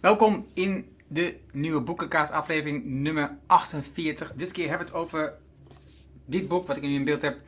Welkom 0.00 0.46
in 0.54 0.88
de 1.06 1.36
nieuwe 1.52 1.80
boekenkaas 1.80 2.30
aflevering 2.30 2.84
nummer 2.84 3.36
48. 3.46 4.32
Dit 4.34 4.52
keer 4.52 4.68
hebben 4.68 4.86
we 4.86 4.92
het 4.92 5.02
over 5.02 5.32
dit 6.24 6.48
boek 6.48 6.66
wat 6.66 6.76
ik 6.76 6.82
nu 6.82 6.94
in 6.94 7.04
beeld 7.04 7.22
heb. 7.22 7.40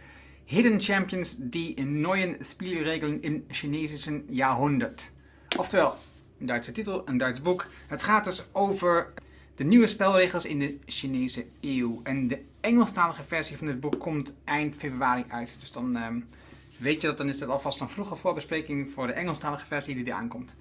Hidden 0.45 0.81
Champions, 0.81 1.37
die 1.39 1.81
neue 1.81 2.37
Spielregeln 2.41 3.23
im 3.23 3.45
chinesischen 3.49 4.25
Jahrhundert. 4.29 5.11
Oftewel, 5.59 5.97
een 6.39 6.47
Duitse 6.47 6.73
titel, 6.73 7.03
een 7.05 7.17
Duits 7.17 7.43
boek. 7.43 7.67
Het 7.87 8.03
gaat 8.03 8.25
dus 8.25 8.45
over 8.53 9.13
de 9.55 9.65
nieuwe 9.65 9.87
spelregels 9.87 10.45
in 10.45 10.59
de 10.59 10.79
Chinese 10.87 11.47
eeuw. 11.61 12.01
En 12.03 12.29
de 12.29 12.43
Engelstalige 12.61 13.23
versie 13.23 13.57
van 13.57 13.67
dit 13.67 13.81
boek 13.81 13.99
komt 13.99 14.35
eind 14.45 14.77
februari 14.77 15.25
uit. 15.29 15.57
Dus 15.61 15.73
dan 15.73 15.97
ehm, 15.97 16.21
weet 16.79 17.01
je 17.01 17.07
dat, 17.07 17.19
dan 17.19 17.29
is 17.29 17.39
dat 17.39 17.49
alvast 17.49 17.81
een 17.81 17.89
vroege 17.89 18.17
voorbespreking 18.17 18.91
voor 18.91 19.07
de 19.07 19.13
Engelstalige 19.13 19.67
versie 19.67 19.95
die 19.95 20.05
er 20.05 20.13
aankomt. 20.13 20.57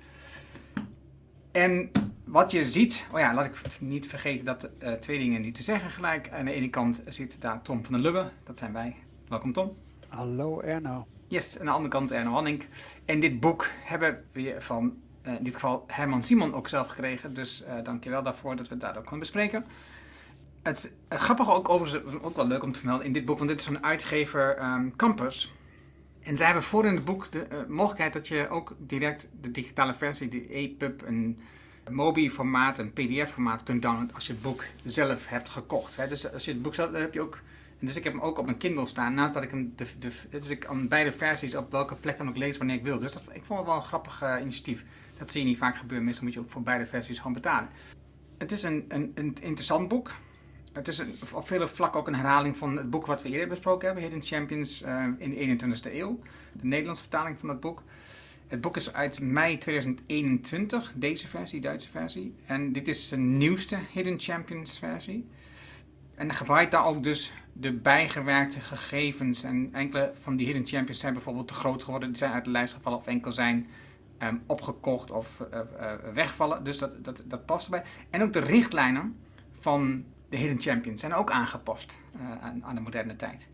En 1.51 1.91
wat 2.23 2.51
je 2.51 2.65
ziet, 2.65 3.07
oh 3.13 3.19
ja, 3.19 3.33
laat 3.33 3.45
ik 3.45 3.81
niet 3.81 4.07
vergeten 4.07 4.45
dat 4.45 4.69
uh, 4.83 4.91
twee 4.91 5.17
dingen 5.19 5.41
nu 5.41 5.51
te 5.51 5.63
zeggen 5.63 5.89
gelijk. 5.89 6.29
Aan 6.31 6.45
de 6.45 6.51
ene 6.51 6.69
kant 6.69 7.03
zit 7.05 7.41
daar 7.41 7.61
Tom 7.61 7.83
van 7.83 7.93
der 7.93 8.01
Lubbe, 8.01 8.29
dat 8.43 8.57
zijn 8.57 8.73
wij. 8.73 8.95
Welkom 9.27 9.53
Tom. 9.53 9.77
Hallo 10.07 10.61
Erno. 10.61 11.07
Yes, 11.27 11.59
aan 11.59 11.65
de 11.65 11.71
andere 11.71 11.89
kant 11.89 12.11
Erno 12.11 12.31
Hanning. 12.31 12.63
En 13.05 13.19
dit 13.19 13.39
boek 13.39 13.69
hebben 13.83 14.23
we 14.31 14.55
van, 14.59 14.97
uh, 15.27 15.33
in 15.33 15.43
dit 15.43 15.53
geval 15.53 15.83
Herman 15.87 16.23
Simon 16.23 16.53
ook 16.53 16.67
zelf 16.67 16.87
gekregen. 16.87 17.33
Dus 17.33 17.63
uh, 17.63 17.83
dankjewel 17.83 18.23
daarvoor 18.23 18.55
dat 18.55 18.67
we 18.67 18.73
het 18.73 18.83
daar 18.83 18.97
ook 18.97 19.01
kunnen 19.01 19.19
bespreken. 19.19 19.65
Het 20.63 20.93
grappige 21.09 21.51
ook 21.51 21.69
overigens, 21.69 22.21
ook 22.21 22.35
wel 22.35 22.47
leuk 22.47 22.63
om 22.63 22.71
te 22.71 22.79
vermelden 22.79 23.05
in 23.05 23.13
dit 23.13 23.25
boek, 23.25 23.37
want 23.37 23.49
dit 23.49 23.59
is 23.59 23.65
van 23.65 23.83
uitgever 23.83 24.63
um, 24.63 24.95
Campus. 24.95 25.53
En 26.27 26.37
zij 26.37 26.45
hebben 26.45 26.63
voor 26.63 26.85
in 26.85 26.95
het 26.95 27.05
boek 27.05 27.31
de 27.31 27.47
uh, 27.51 27.57
mogelijkheid 27.67 28.13
dat 28.13 28.27
je 28.27 28.49
ook 28.49 28.75
direct 28.77 29.29
de 29.41 29.51
digitale 29.51 29.93
versie, 29.93 30.27
de 30.27 30.47
EPUB, 30.47 31.01
een 31.05 31.39
MOBI-formaat, 31.89 32.77
een 32.77 32.93
PDF-formaat 32.93 33.63
kunt 33.63 33.81
downloaden 33.81 34.15
als 34.15 34.27
je 34.27 34.33
het 34.33 34.41
boek 34.41 34.63
zelf 34.83 35.27
hebt 35.27 35.49
gekocht. 35.49 35.95
Hè. 35.95 36.07
Dus 36.07 36.31
als 36.33 36.45
je 36.45 36.51
het 36.51 36.61
boek 36.61 36.73
zelf, 36.73 36.91
heb 36.91 37.13
je 37.13 37.21
ook. 37.21 37.41
Dus 37.79 37.95
ik 37.95 38.03
heb 38.03 38.13
hem 38.13 38.21
ook 38.21 38.37
op 38.37 38.45
mijn 38.45 38.57
Kindle 38.57 38.85
staan, 38.85 39.13
naast 39.13 39.33
dat 39.33 39.43
ik 39.43 39.49
hem 39.49 39.73
de, 39.75 39.85
dus 40.29 40.49
ik 40.49 40.65
aan 40.65 40.87
beide 40.87 41.11
versies 41.11 41.55
op 41.55 41.71
welke 41.71 41.95
plek 41.95 42.17
dan 42.17 42.29
ook 42.29 42.37
lees 42.37 42.57
wanneer 42.57 42.75
ik 42.75 42.83
wil. 42.83 42.99
Dus 42.99 43.13
dat, 43.13 43.23
ik 43.31 43.45
vond 43.45 43.59
het 43.59 43.67
wel 43.67 43.77
een 43.77 43.83
grappig 43.83 44.23
uh, 44.23 44.35
initiatief. 44.41 44.85
Dat 45.17 45.31
zie 45.31 45.41
je 45.41 45.47
niet 45.47 45.57
vaak 45.57 45.77
gebeuren, 45.77 46.05
meestal 46.05 46.23
moet 46.23 46.33
je 46.33 46.39
ook 46.39 46.49
voor 46.49 46.61
beide 46.61 46.85
versies 46.85 47.17
gewoon 47.17 47.33
betalen. 47.33 47.69
Het 48.37 48.51
is 48.51 48.63
een, 48.63 48.85
een, 48.87 49.11
een 49.15 49.37
interessant 49.41 49.87
boek. 49.87 50.11
Het 50.77 50.87
is 50.87 50.97
een, 50.97 51.13
op 51.33 51.47
vele 51.47 51.67
vlakken 51.67 51.99
ook 51.99 52.07
een 52.07 52.15
herhaling 52.15 52.57
van 52.57 52.77
het 52.77 52.89
boek 52.89 53.05
wat 53.05 53.21
we 53.21 53.29
eerder 53.29 53.47
besproken 53.47 53.85
hebben, 53.85 54.03
Hidden 54.03 54.23
Champions 54.23 54.83
uh, 54.83 55.05
in 55.17 55.57
de 55.57 55.65
21ste 55.65 55.93
eeuw. 55.93 56.19
De 56.53 56.67
Nederlandse 56.67 57.01
vertaling 57.01 57.39
van 57.39 57.47
dat 57.47 57.59
boek. 57.59 57.83
Het 58.47 58.61
boek 58.61 58.75
is 58.75 58.93
uit 58.93 59.19
mei 59.19 59.57
2021, 59.57 60.93
deze 60.95 61.27
versie, 61.27 61.61
Duitse 61.61 61.89
versie. 61.89 62.35
En 62.45 62.71
dit 62.71 62.87
is 62.87 63.09
de 63.09 63.17
nieuwste 63.17 63.77
Hidden 63.91 64.19
Champions 64.19 64.79
versie. 64.79 65.27
En 66.15 66.33
gebruikt 66.33 66.71
daar 66.71 66.85
ook 66.85 67.03
dus 67.03 67.33
de 67.53 67.73
bijgewerkte 67.73 68.59
gegevens. 68.59 69.43
En 69.43 69.69
enkele 69.73 70.11
van 70.21 70.35
die 70.35 70.45
Hidden 70.45 70.67
Champions 70.67 70.99
zijn 70.99 71.13
bijvoorbeeld 71.13 71.47
te 71.47 71.53
groot 71.53 71.83
geworden. 71.83 72.09
Die 72.09 72.17
zijn 72.17 72.31
uit 72.31 72.45
de 72.45 72.51
lijst 72.51 72.73
gevallen 72.73 72.97
of 72.97 73.07
enkel 73.07 73.31
zijn 73.31 73.67
um, 74.23 74.41
opgekocht 74.45 75.11
of 75.11 75.43
uh, 75.53 75.59
uh, 75.79 75.91
wegvallen. 76.13 76.63
Dus 76.63 76.77
dat, 76.77 77.03
dat, 77.03 77.23
dat 77.25 77.45
past 77.45 77.65
erbij. 77.65 77.83
En 78.09 78.23
ook 78.23 78.33
de 78.33 78.39
richtlijnen 78.39 79.15
van 79.59 80.05
de 80.29 80.37
Hidden 80.37 80.61
Champions 80.61 80.99
zijn 80.99 81.13
ook 81.13 81.31
aangepast 81.31 81.99
uh, 82.15 82.41
aan, 82.41 82.63
aan, 82.63 82.75
de 82.75 82.81
moderne 82.81 83.15
tijd. 83.15 83.49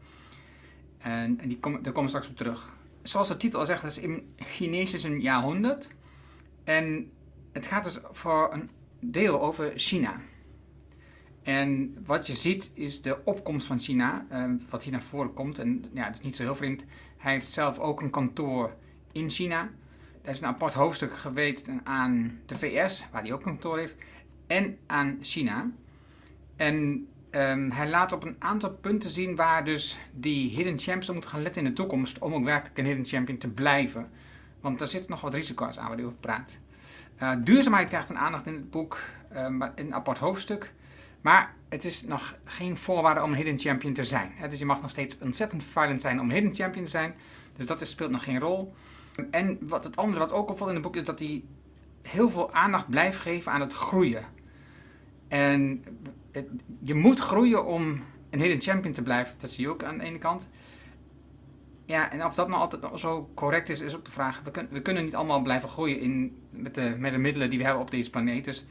En, 0.98 1.40
en 1.40 1.48
die 1.48 1.60
daar 1.60 1.82
komen 1.82 2.02
we 2.02 2.08
straks 2.08 2.28
op 2.28 2.36
terug. 2.36 2.76
Zoals 3.02 3.28
de 3.28 3.38
titel 3.38 3.60
al 3.60 3.66
zegt, 3.66 3.84
is 3.84 3.98
in 3.98 4.34
Chinesisch 4.36 5.04
een 5.04 5.22
jaarhonderd. 5.22 5.90
En 6.64 7.12
het 7.52 7.68
gaat 7.68 7.84
dus 7.84 8.00
voor 8.12 8.54
een 8.54 8.70
deel 9.00 9.42
over 9.42 9.74
China. 9.76 10.22
En 11.44 11.98
wat 12.06 12.28
je 12.28 12.36
ziet 12.36 12.72
is 12.74 13.02
de 13.02 13.26
opkomst 13.26 13.68
van 13.68 13.80
China, 13.80 14.26
uh, 14.32 14.46
wat 14.70 14.84
hier 14.84 14.92
naar 14.92 15.02
voren 15.02 15.34
komt. 15.34 15.60
En 15.60 15.86
ja, 15.94 16.04
het 16.06 16.16
is 16.16 16.22
niet 16.22 16.36
zo 16.36 16.44
heel 16.44 16.56
vreemd. 16.56 16.86
Hij 17.17 17.32
heeft 17.32 17.48
zelf 17.48 17.80
ook 17.80 18.02
een 18.02 18.10
kantoor 18.10 18.76
in 19.12 19.30
China. 19.30 19.70
Er 20.22 20.30
is 20.32 20.39
een 20.39 20.45
apart 20.45 20.73
hoofdstuk 20.73 21.14
gewijd 21.14 21.70
aan 21.83 22.39
de 22.45 22.56
VS, 22.56 23.06
waar 23.12 23.22
hij 23.22 23.32
ook 23.32 23.39
een 23.39 23.52
kantoor 23.52 23.78
heeft, 23.78 23.95
en 24.48 24.78
aan 24.86 25.17
China. 25.22 25.72
En 26.64 27.08
um, 27.32 27.72
hij 27.72 27.90
laat 27.90 28.12
op 28.12 28.24
een 28.24 28.36
aantal 28.40 28.72
punten 28.72 29.10
zien 29.10 29.36
waar 29.36 29.66
dus 29.66 30.00
die 30.14 30.50
hidden 30.50 30.80
champions 30.80 31.10
moeten 31.10 31.30
gaan 31.30 31.42
letten 31.42 31.62
in 31.62 31.68
de 31.68 31.76
toekomst 31.76 32.20
om 32.20 32.34
ook 32.34 32.44
werkelijk 32.44 32.78
een 32.78 32.86
hidden 32.86 33.06
champion 33.06 33.38
te 33.38 33.50
blijven. 33.50 34.10
Want 34.62 34.80
daar 34.80 34.88
zitten 34.88 35.12
nog 35.12 35.22
wat 35.22 35.34
risico's 35.34 35.78
aan 35.78 35.88
waar 35.88 35.98
hij 35.98 36.06
over 36.06 36.18
praat. 36.18 36.58
Uh, 37.22 37.32
duurzaamheid 37.40 37.88
krijgt 37.88 38.10
een 38.10 38.18
aandacht 38.18 38.48
in 38.48 38.54
het 38.54 38.72
boek, 38.72 39.00
uh, 39.34 39.40
in 39.46 39.72
een 39.76 39.94
apart 39.94 40.20
hoofdstuk. 40.20 40.74
Maar 41.22 41.54
het 41.70 41.84
is 41.86 42.04
nog 42.04 42.38
geen 42.44 42.78
voorwaarde 42.78 43.24
om 43.24 43.30
een 43.30 43.36
hidden 43.36 43.60
champion 43.60 43.94
te 43.94 44.04
zijn. 44.04 44.32
Dus 44.50 44.60
je 44.60 44.66
mag 44.66 44.82
nog 44.82 44.90
steeds 44.90 45.18
ontzettend 45.20 45.64
violent 45.64 46.02
zijn 46.02 46.20
om 46.20 46.30
hidden 46.30 46.56
champion 46.56 46.84
te 46.84 46.90
zijn. 46.90 47.14
Dus 47.56 47.66
dat 47.66 47.82
is, 47.82 47.90
speelt 47.90 48.12
nog 48.12 48.24
geen 48.24 48.40
rol. 48.40 48.74
En 49.32 49.58
wat 49.62 49.84
het 49.84 49.95
andere 49.95 50.20
wat 50.20 50.32
ook 50.32 50.50
opvalt 50.50 50.70
in 50.70 50.76
het 50.76 50.84
boek 50.84 50.95
is 50.95 51.04
dat 51.04 51.20
hij 51.20 51.44
heel 52.02 52.30
veel 52.30 52.54
aandacht 52.54 52.90
blijft 52.90 53.18
geven 53.18 53.52
aan 53.52 53.62
het 53.62 53.74
groeien. 53.74 54.26
En 55.28 55.84
je 56.80 56.94
moet 56.94 57.20
groeien 57.20 57.66
om 57.66 58.04
een 58.30 58.39
hidden 58.39 58.61
champion 58.61 58.94
te 58.94 59.02
blijven. 59.02 59.36
Dat 59.39 59.52
zie 59.52 59.64
je 59.64 59.70
ook 59.70 59.83
aan 59.83 59.98
de 59.98 60.04
ene 60.04 60.17
kant. 60.17 60.49
Ja, 61.86 62.11
en 62.11 62.26
of 62.26 62.36
dat 62.36 62.48
nou 62.48 62.60
altijd 62.60 62.99
zo 62.99 63.30
correct 63.36 63.70
is, 63.70 63.82
is 63.82 63.95
ook 63.95 64.05
de 64.05 64.11
vraag. 64.11 64.42
We, 64.44 64.52
kun, 64.52 64.67
we 64.71 64.82
kunnen 64.82 65.04
niet 65.04 65.16
allemaal 65.16 65.42
blijven 65.42 65.70
groeien 65.70 65.99
in, 65.99 66.38
met, 66.49 66.76
de, 66.76 66.95
met 66.98 67.11
de 67.11 67.17
middelen 67.17 67.49
die 67.49 67.60
we 67.60 67.66
hebben 67.66 67.83
op 67.83 67.92
deze 67.92 68.10
planeet. 68.10 68.45
Dus 68.45 68.66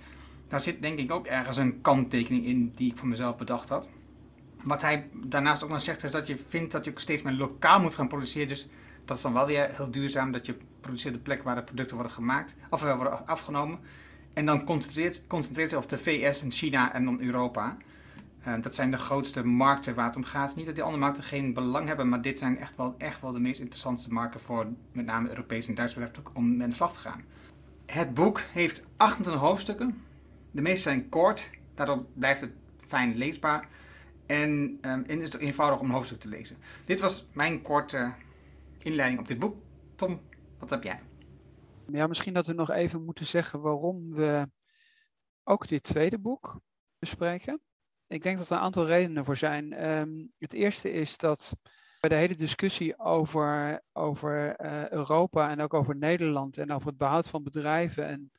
daar 0.49 0.61
zit 0.61 0.83
denk 0.83 0.99
ik 0.99 1.13
ook 1.13 1.27
ergens 1.27 1.57
een 1.57 1.81
kanttekening 1.81 2.47
in 2.47 2.73
die 2.75 2.91
ik 2.91 2.97
voor 2.97 3.09
mezelf 3.09 3.37
bedacht 3.37 3.69
had. 3.69 3.89
Wat 4.63 4.83
hij 4.83 5.09
daarnaast 5.27 5.65
ook 5.65 5.71
nog 5.71 5.81
zegt, 5.81 6.05
is 6.05 6.11
dat 6.11 6.27
je 6.27 6.37
vindt 6.49 6.73
dat 6.73 6.85
je 6.85 6.91
ook 6.91 7.01
steeds 7.01 7.23
meer 7.23 7.33
lokaal 7.33 7.81
moet 7.81 7.95
gaan 7.95 8.09
produceren. 8.09 8.49
Dus 8.49 8.69
dat 9.05 9.17
is 9.17 9.23
dan 9.23 9.33
wel 9.33 9.47
weer 9.47 9.69
heel 9.73 9.91
duurzaam, 9.91 10.33
dat 10.33 10.47
je 10.47 10.57
produceert 10.81 11.15
de 11.15 11.21
plek 11.21 11.43
waar 11.43 11.55
de 11.55 11.63
producten 11.63 11.97
worden 11.97 12.13
gemaakt, 12.15 12.55
of 12.71 12.83
worden 12.83 13.27
afgenomen. 13.27 13.79
En 14.35 14.47
dan 14.47 14.65
concentreert, 14.65 15.27
concentreert 15.27 15.71
zich 15.71 15.79
op 15.79 15.89
de 15.89 15.99
VS 15.99 16.43
en 16.43 16.51
China 16.51 16.95
en 16.95 17.05
dan 17.05 17.21
Europa. 17.21 17.77
Uh, 18.47 18.55
dat 18.63 18.75
zijn 18.75 18.91
de 18.91 18.97
grootste 18.97 19.45
markten 19.45 19.95
waar 19.95 20.07
het 20.07 20.17
om 20.17 20.25
gaat. 20.25 20.57
Niet 20.57 20.67
dat 20.67 20.75
die 20.75 20.85
andere 20.85 21.03
markten 21.03 21.25
geen 21.25 21.55
belang 21.55 21.87
hebben, 21.87 22.09
maar 22.09 22.23
dit 22.23 22.39
zijn 22.39 22.59
echt 22.59 22.77
wel, 22.77 22.95
echt 22.99 23.21
wel 23.21 23.33
de 23.33 23.41
meest 23.41 23.61
interessante 23.61 24.13
markten 24.13 24.41
voor 24.41 24.67
met 24.93 25.05
name 25.05 25.29
Europese 25.29 25.69
en 25.69 25.75
Duitse 25.75 25.99
bedrijven 25.99 26.35
om 26.35 26.57
met 26.57 26.69
de 26.69 26.75
slag 26.77 26.93
te 26.93 26.99
gaan. 26.99 27.23
Het 27.87 28.15
boek 28.15 28.41
heeft 28.53 28.83
28 28.97 29.43
hoofdstukken. 29.43 30.03
De 30.51 30.63
meeste 30.63 30.83
zijn 30.83 31.09
kort, 31.09 31.51
daardoor 31.75 32.05
blijft 32.15 32.41
het 32.41 32.53
fijn 32.87 33.17
leesbaar. 33.17 33.69
En, 34.27 34.51
um, 34.51 35.05
en 35.07 35.21
is 35.21 35.33
het 35.33 35.43
eenvoudig 35.43 35.81
om 35.81 35.87
een 35.87 35.95
hoofdstuk 35.95 36.21
te 36.21 36.29
lezen. 36.29 36.57
Dit 36.85 37.01
was 37.01 37.27
mijn 37.33 37.63
korte 37.63 38.13
inleiding 38.79 39.21
op 39.21 39.29
dit 39.29 39.39
boek. 39.39 39.57
Tom, 39.95 40.21
wat 40.59 40.71
heb 40.71 40.83
jij? 40.83 41.01
Ja, 41.93 42.07
misschien 42.07 42.35
dat 42.35 42.47
we 42.47 42.53
nog 42.53 42.71
even 42.71 43.05
moeten 43.05 43.27
zeggen 43.27 43.61
waarom 43.61 44.11
we 44.11 44.49
ook 45.45 45.69
dit 45.69 45.83
tweede 45.83 46.19
boek 46.19 46.61
bespreken. 46.99 47.61
Ik 48.07 48.23
denk 48.23 48.39
dat 48.39 48.49
er 48.49 48.57
een 48.57 48.63
aantal 48.63 48.87
redenen 48.87 49.25
voor 49.25 49.37
zijn. 49.37 49.87
Um, 49.91 50.33
het 50.39 50.53
eerste 50.53 50.93
is 50.93 51.17
dat 51.17 51.53
bij 52.01 52.11
de 52.11 52.17
hele 52.17 52.35
discussie 52.35 52.99
over, 52.99 53.83
over 53.93 54.61
uh, 54.65 54.89
Europa 54.89 55.51
en 55.51 55.61
ook 55.61 55.75
over 55.75 55.97
Nederland 55.97 56.59
en 56.59 56.73
over 56.73 56.89
het 56.89 56.97
behoud 56.97 57.29
van 57.29 57.43
bedrijven 57.43 58.07
en 58.07 58.33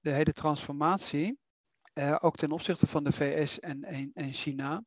de 0.00 0.10
hele 0.10 0.32
transformatie, 0.32 1.38
uh, 1.94 2.16
ook 2.20 2.36
ten 2.36 2.50
opzichte 2.50 2.86
van 2.86 3.04
de 3.04 3.12
VS 3.12 3.60
en, 3.60 3.84
en, 3.84 4.10
en 4.14 4.32
China, 4.32 4.84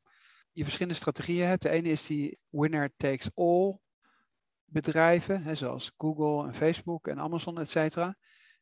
je 0.52 0.62
verschillende 0.62 0.98
strategieën 0.98 1.46
hebt. 1.46 1.62
De 1.62 1.70
ene 1.70 1.88
is 1.88 2.06
die 2.06 2.38
winner 2.48 2.92
takes 2.96 3.30
all 3.34 3.78
bedrijven, 4.70 5.42
hè, 5.42 5.54
zoals 5.54 5.92
Google 5.96 6.46
en 6.46 6.54
Facebook 6.54 7.06
en 7.06 7.18
Amazon, 7.18 7.58
et 7.58 7.70
cetera. 7.70 8.16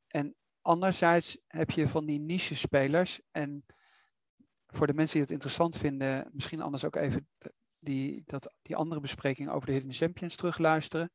En 0.06 0.34
anderzijds 0.60 1.38
heb 1.46 1.70
je 1.70 1.88
van 1.88 2.06
die 2.06 2.20
niche-spelers. 2.20 3.20
En 3.30 3.64
voor 4.66 4.86
de 4.86 4.94
mensen 4.94 5.12
die 5.12 5.22
het 5.22 5.32
interessant 5.32 5.76
vinden, 5.76 6.30
misschien 6.32 6.60
anders 6.60 6.84
ook 6.84 6.96
even 6.96 7.28
die, 7.78 8.22
dat, 8.26 8.52
die 8.62 8.76
andere 8.76 9.00
bespreking 9.00 9.48
over 9.48 9.66
de 9.66 9.72
Hidden 9.72 9.92
Champions 9.92 10.36
terugluisteren. 10.36 11.12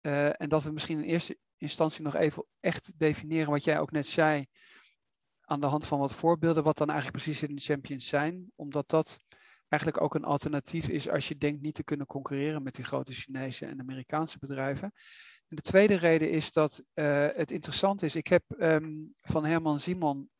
Uh, 0.00 0.40
en 0.40 0.48
dat 0.48 0.62
we 0.62 0.70
misschien 0.70 0.98
in 0.98 1.08
eerste 1.08 1.38
instantie 1.56 2.02
nog 2.02 2.14
even 2.14 2.46
echt 2.60 2.92
definiëren 2.96 3.50
wat 3.50 3.64
jij 3.64 3.80
ook 3.80 3.90
net 3.90 4.06
zei. 4.06 4.46
Aan 5.40 5.60
de 5.60 5.66
hand 5.66 5.86
van 5.86 5.98
wat 5.98 6.14
voorbeelden, 6.14 6.62
wat 6.62 6.78
dan 6.78 6.90
eigenlijk 6.90 7.22
precies 7.22 7.40
Hidden 7.40 7.60
Champions 7.60 8.06
zijn. 8.06 8.52
Omdat 8.54 8.88
dat 8.88 9.20
eigenlijk 9.68 10.02
ook 10.02 10.14
een 10.14 10.24
alternatief 10.24 10.88
is 10.88 11.08
als 11.08 11.28
je 11.28 11.36
denkt 11.36 11.62
niet 11.62 11.74
te 11.74 11.84
kunnen 11.84 12.06
concurreren 12.06 12.62
met 12.62 12.74
die 12.74 12.84
grote 12.84 13.12
Chinese 13.12 13.66
en 13.66 13.80
Amerikaanse 13.80 14.38
bedrijven. 14.38 14.92
En 15.48 15.56
de 15.56 15.62
tweede 15.62 15.94
reden 15.94 16.30
is 16.30 16.52
dat 16.52 16.82
uh, 16.94 17.28
het 17.34 17.50
interessant 17.50 18.02
is. 18.02 18.14
Ik 18.14 18.26
heb 18.26 18.42
um, 18.58 19.14
van 19.20 19.44
Herman 19.44 19.78
Simon 19.78 20.30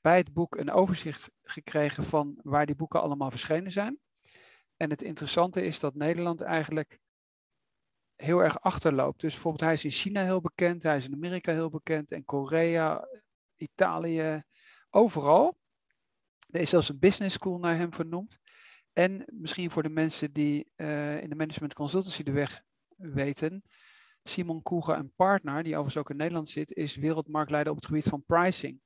bij 0.00 0.16
het 0.16 0.32
boek 0.32 0.56
een 0.56 0.70
overzicht 0.70 1.30
gekregen 1.42 2.04
van 2.04 2.38
waar 2.42 2.66
die 2.66 2.74
boeken 2.74 3.02
allemaal 3.02 3.30
verschenen 3.30 3.72
zijn. 3.72 3.98
En 4.76 4.90
het 4.90 5.02
interessante 5.02 5.62
is 5.62 5.80
dat 5.80 5.94
Nederland 5.94 6.40
eigenlijk 6.40 6.98
heel 8.16 8.42
erg 8.42 8.60
achterloopt. 8.60 9.20
Dus 9.20 9.32
bijvoorbeeld 9.32 9.64
hij 9.64 9.72
is 9.72 9.84
in 9.84 9.90
China 9.90 10.22
heel 10.22 10.40
bekend, 10.40 10.82
hij 10.82 10.96
is 10.96 11.06
in 11.06 11.14
Amerika 11.14 11.52
heel 11.52 11.70
bekend 11.70 12.12
en 12.12 12.24
Korea 12.24 13.08
Italië, 13.56 14.42
overal. 14.90 15.58
Er 16.50 16.60
is 16.60 16.70
zelfs 16.70 16.88
een 16.88 16.98
business 16.98 17.34
school 17.34 17.58
naar 17.58 17.76
hem 17.76 17.92
vernoemd. 17.92 18.38
En 18.98 19.24
misschien 19.26 19.70
voor 19.70 19.82
de 19.82 19.88
mensen 19.88 20.32
die 20.32 20.70
uh, 20.76 21.22
in 21.22 21.28
de 21.28 21.34
management 21.34 21.74
consultancy 21.74 22.22
de 22.22 22.32
weg 22.32 22.62
weten, 22.96 23.62
Simon 24.22 24.62
Koegen, 24.62 24.98
een 24.98 25.12
partner, 25.16 25.62
die 25.62 25.72
overigens 25.72 25.96
ook 25.96 26.10
in 26.10 26.16
Nederland 26.16 26.48
zit, 26.48 26.72
is 26.72 26.96
wereldmarktleider 26.96 27.72
op 27.72 27.78
het 27.78 27.86
gebied 27.86 28.04
van 28.04 28.24
pricing. 28.26 28.80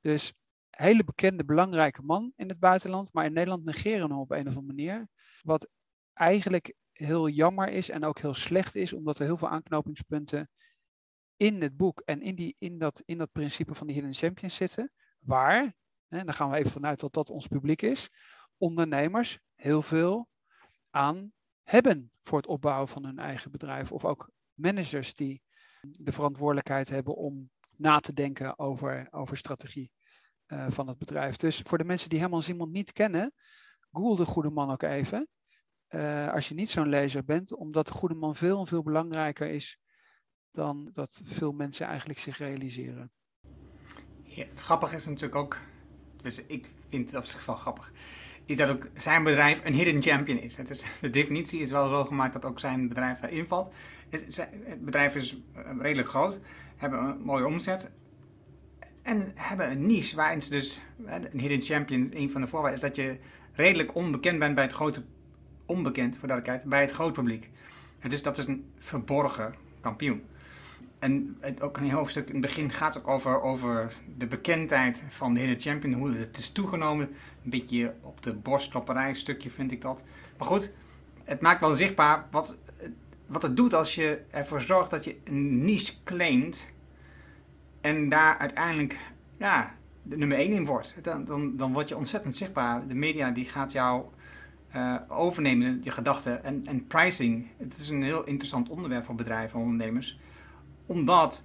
Dus 0.00 0.32
hele 0.70 1.04
bekende, 1.04 1.44
belangrijke 1.44 2.02
man 2.02 2.32
in 2.36 2.48
het 2.48 2.58
buitenland, 2.58 3.12
maar 3.12 3.24
in 3.24 3.32
Nederland 3.32 3.64
negeren 3.64 4.10
hem 4.10 4.18
op 4.18 4.30
een 4.30 4.48
of 4.48 4.56
andere 4.56 4.66
manier. 4.66 5.08
Wat 5.42 5.68
eigenlijk 6.12 6.74
heel 6.92 7.28
jammer 7.28 7.68
is 7.68 7.88
en 7.88 8.04
ook 8.04 8.18
heel 8.18 8.34
slecht 8.34 8.74
is, 8.74 8.92
omdat 8.92 9.18
er 9.18 9.24
heel 9.24 9.36
veel 9.36 9.48
aanknopingspunten 9.48 10.50
in 11.36 11.62
het 11.62 11.76
boek 11.76 12.00
en 12.00 12.22
in, 12.22 12.34
die, 12.34 12.56
in, 12.58 12.78
dat, 12.78 13.02
in 13.04 13.18
dat 13.18 13.32
principe 13.32 13.74
van 13.74 13.86
die 13.86 13.96
Hidden 13.96 14.14
Champions 14.14 14.54
zitten, 14.54 14.92
waar, 15.18 15.74
en 16.08 16.26
daar 16.26 16.34
gaan 16.34 16.50
we 16.50 16.56
even 16.56 16.70
vanuit 16.70 17.00
dat 17.00 17.12
dat 17.12 17.30
ons 17.30 17.46
publiek 17.46 17.82
is, 17.82 18.10
ondernemers 18.58 19.38
heel 19.54 19.82
veel 19.82 20.28
aan 20.90 21.32
hebben 21.62 22.10
voor 22.22 22.38
het 22.38 22.46
opbouwen 22.46 22.88
van 22.88 23.04
hun 23.04 23.18
eigen 23.18 23.50
bedrijf. 23.50 23.92
Of 23.92 24.04
ook 24.04 24.30
managers 24.54 25.14
die 25.14 25.42
de 25.80 26.12
verantwoordelijkheid 26.12 26.88
hebben 26.88 27.14
om 27.16 27.50
na 27.76 28.00
te 28.00 28.12
denken 28.12 28.58
over, 28.58 29.08
over 29.10 29.36
strategie 29.36 29.90
uh, 30.46 30.66
van 30.70 30.88
het 30.88 30.98
bedrijf. 30.98 31.36
Dus 31.36 31.60
voor 31.64 31.78
de 31.78 31.84
mensen 31.84 32.08
die 32.08 32.18
Herman 32.18 32.42
Simon 32.42 32.70
niet 32.70 32.92
kennen, 32.92 33.32
google 33.90 34.24
de 34.24 34.30
goede 34.30 34.50
man 34.50 34.70
ook 34.70 34.82
even. 34.82 35.28
Uh, 35.88 36.32
als 36.32 36.48
je 36.48 36.54
niet 36.54 36.70
zo'n 36.70 36.88
lezer 36.88 37.24
bent, 37.24 37.52
omdat 37.52 37.86
de 37.86 37.92
goede 37.92 38.14
man 38.14 38.36
veel 38.36 38.60
en 38.60 38.66
veel 38.66 38.82
belangrijker 38.82 39.48
is 39.50 39.78
dan 40.50 40.90
dat 40.92 41.20
veel 41.24 41.52
mensen 41.52 41.86
eigenlijk 41.86 42.18
zich 42.18 42.38
realiseren. 42.38 43.12
Het 44.22 44.60
grappige 44.60 44.96
is 44.96 45.06
natuurlijk 45.06 45.34
ook, 45.34 45.60
dus 46.22 46.38
ik 46.38 46.68
vind 46.88 47.10
het 47.10 47.18
op 47.18 47.24
zich 47.24 47.46
wel 47.46 47.56
grappig, 47.56 47.92
is 48.46 48.56
dat 48.56 48.68
ook 48.68 48.88
zijn 48.94 49.24
bedrijf 49.24 49.60
een 49.64 49.74
hidden 49.74 50.02
champion 50.02 50.38
is. 50.38 50.58
Is 50.58 50.84
de 51.00 51.10
definitie 51.10 51.60
is 51.60 51.70
wel 51.70 51.88
zo 51.88 52.04
gemaakt 52.04 52.32
dat 52.32 52.44
ook 52.44 52.60
zijn 52.60 52.88
bedrijf 52.88 53.22
erin 53.22 53.46
valt. 53.46 53.74
Het, 54.08 54.46
het 54.64 54.84
bedrijf 54.84 55.14
is 55.14 55.36
eh, 55.54 55.62
redelijk 55.80 56.08
groot, 56.08 56.38
hebben 56.76 56.98
een 56.98 57.20
mooie 57.20 57.46
omzet 57.46 57.90
en 59.02 59.32
hebben 59.34 59.70
een 59.70 59.86
niche 59.86 60.16
waarin 60.16 60.42
ze 60.42 60.50
dus, 60.50 60.80
een 61.06 61.40
hidden 61.40 61.62
champion, 61.62 62.10
een 62.14 62.30
van 62.30 62.40
de 62.40 62.46
voorwaarden 62.46 62.80
is 62.82 62.86
dat 62.86 62.96
je 62.96 63.18
redelijk 63.52 63.94
onbekend 63.94 64.38
bent 64.38 64.54
bij 64.54 64.64
het 64.64 64.72
grote, 64.72 65.02
onbekend 65.66 66.18
voor 66.18 66.28
duidelijkheid, 66.28 66.70
bij 66.70 66.80
het 66.80 66.90
groot 66.90 67.12
publiek. 67.12 67.50
Dus 68.08 68.22
dat 68.22 68.38
is 68.38 68.46
een 68.46 68.70
verborgen 68.78 69.54
kampioen. 69.80 70.22
En 71.06 71.36
het, 71.40 71.62
ook 71.62 71.76
een 71.76 71.90
hoofdstuk 71.90 72.26
in 72.26 72.32
het 72.32 72.42
begin 72.42 72.70
gaat 72.70 72.98
ook 72.98 73.08
over, 73.08 73.42
over 73.42 73.92
de 74.16 74.26
bekendheid 74.26 75.04
van 75.08 75.34
de 75.34 75.40
hele 75.40 75.58
champion, 75.58 75.94
hoe 75.94 76.12
het 76.12 76.36
is 76.36 76.50
toegenomen. 76.50 77.08
Een 77.44 77.50
beetje 77.50 77.94
op 78.00 78.22
de 78.22 78.34
borstklopperij 78.34 79.14
stukje 79.14 79.50
vind 79.50 79.72
ik 79.72 79.80
dat. 79.80 80.04
Maar 80.38 80.46
goed, 80.46 80.72
het 81.24 81.40
maakt 81.40 81.60
wel 81.60 81.74
zichtbaar 81.74 82.26
wat, 82.30 82.56
wat 83.26 83.42
het 83.42 83.56
doet 83.56 83.74
als 83.74 83.94
je 83.94 84.20
ervoor 84.30 84.60
zorgt 84.60 84.90
dat 84.90 85.04
je 85.04 85.16
een 85.24 85.64
niche 85.64 85.92
claimt 86.04 86.66
en 87.80 88.08
daar 88.08 88.38
uiteindelijk 88.38 88.98
ja, 89.38 89.74
de 90.02 90.16
nummer 90.16 90.38
1 90.38 90.52
in 90.52 90.64
wordt. 90.64 90.94
Dan, 91.02 91.24
dan, 91.24 91.56
dan 91.56 91.72
word 91.72 91.88
je 91.88 91.96
ontzettend 91.96 92.36
zichtbaar. 92.36 92.86
De 92.86 92.94
media 92.94 93.30
die 93.30 93.44
gaat 93.44 93.72
jou 93.72 94.04
uh, 94.76 94.96
overnemen, 95.08 95.80
je 95.82 95.90
gedachten. 95.90 96.44
En, 96.44 96.62
en 96.66 96.86
pricing, 96.86 97.46
het 97.56 97.78
is 97.78 97.88
een 97.88 98.02
heel 98.02 98.24
interessant 98.24 98.68
onderwerp 98.68 99.04
voor 99.04 99.14
bedrijven 99.14 99.58
en 99.58 99.64
ondernemers 99.64 100.18
omdat 100.86 101.44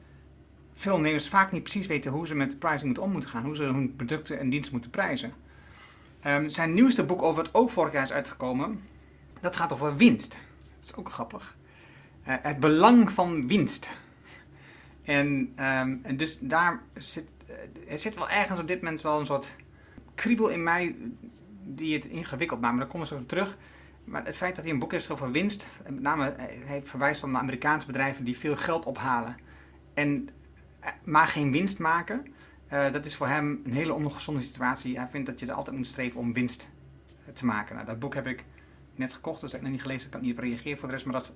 veel 0.73 0.93
ondernemers 0.93 1.29
vaak 1.29 1.51
niet 1.51 1.63
precies 1.63 1.87
weten 1.87 2.11
hoe 2.11 2.27
ze 2.27 2.35
met 2.35 2.59
pricing 2.59 2.83
moeten 2.83 3.03
om 3.03 3.11
moeten 3.11 3.29
gaan. 3.29 3.43
Hoe 3.43 3.55
ze 3.55 3.63
hun 3.63 3.95
producten 3.95 4.39
en 4.39 4.49
diensten 4.49 4.73
moeten 4.73 4.91
prijzen. 4.91 5.33
Um, 6.25 6.49
zijn 6.49 6.73
nieuwste 6.73 7.03
boek 7.03 7.21
over 7.21 7.43
het 7.43 7.53
ook 7.53 7.69
vorig 7.69 7.93
jaar 7.93 8.03
is 8.03 8.11
uitgekomen. 8.11 8.81
Dat 9.39 9.55
gaat 9.55 9.73
over 9.73 9.95
winst. 9.95 10.31
Dat 10.77 10.83
is 10.83 10.95
ook 10.95 11.11
grappig. 11.11 11.55
Uh, 12.27 12.35
het 12.41 12.59
belang 12.59 13.11
van 13.11 13.47
winst. 13.47 13.89
En, 15.03 15.27
um, 15.27 15.99
en 16.03 16.17
dus 16.17 16.37
daar 16.41 16.81
zit, 16.93 17.25
uh, 17.49 17.91
er 17.91 17.99
zit 17.99 18.15
wel 18.15 18.29
ergens 18.29 18.59
op 18.59 18.67
dit 18.67 18.81
moment 18.81 19.01
wel 19.01 19.19
een 19.19 19.25
soort 19.25 19.55
kriebel 20.15 20.47
in 20.47 20.63
mij 20.63 20.95
die 21.63 21.93
het 21.93 22.05
ingewikkeld 22.05 22.61
maakt. 22.61 22.73
Maar 22.73 22.83
daar 22.83 22.91
komen 22.91 23.07
we 23.07 23.15
zo 23.15 23.21
op 23.21 23.27
terug. 23.27 23.57
Maar 24.11 24.25
het 24.25 24.37
feit 24.37 24.55
dat 24.55 24.63
hij 24.63 24.73
een 24.73 24.79
boek 24.79 24.91
heeft 24.91 25.09
over 25.09 25.31
winst, 25.31 25.69
met 25.83 26.01
name 26.01 26.27
eh, 26.27 26.67
hij 26.67 26.83
verwijst 26.83 27.21
dan 27.21 27.31
naar 27.31 27.41
Amerikaanse 27.41 27.87
bedrijven 27.87 28.23
die 28.23 28.37
veel 28.37 28.55
geld 28.57 28.85
ophalen 28.85 29.35
en 29.93 30.29
eh, 30.79 30.91
maar 31.03 31.27
geen 31.27 31.51
winst 31.51 31.79
maken, 31.79 32.25
uh, 32.73 32.91
dat 32.91 33.05
is 33.05 33.15
voor 33.15 33.27
hem 33.27 33.61
een 33.63 33.73
hele 33.73 33.93
ongezonde 33.93 34.41
situatie. 34.41 34.97
Hij 34.97 35.07
vindt 35.09 35.27
dat 35.27 35.39
je 35.39 35.45
er 35.45 35.53
altijd 35.53 35.75
moet 35.75 35.87
streven 35.87 36.19
om 36.19 36.33
winst 36.33 36.69
te 37.33 37.45
maken. 37.45 37.75
Nou, 37.75 37.87
dat 37.87 37.99
boek 37.99 38.13
heb 38.13 38.27
ik 38.27 38.45
net 38.95 39.13
gekocht, 39.13 39.41
dus 39.41 39.49
ik 39.49 39.55
heb 39.55 39.63
nog 39.63 39.71
niet 39.71 39.81
gelezen, 39.81 40.05
ik 40.05 40.11
kan 40.11 40.21
niet 40.21 40.31
op 40.31 40.43
reageren 40.43 40.77
voor 40.77 40.87
de 40.87 40.93
rest, 40.93 41.05
maar 41.05 41.13
dat, 41.13 41.35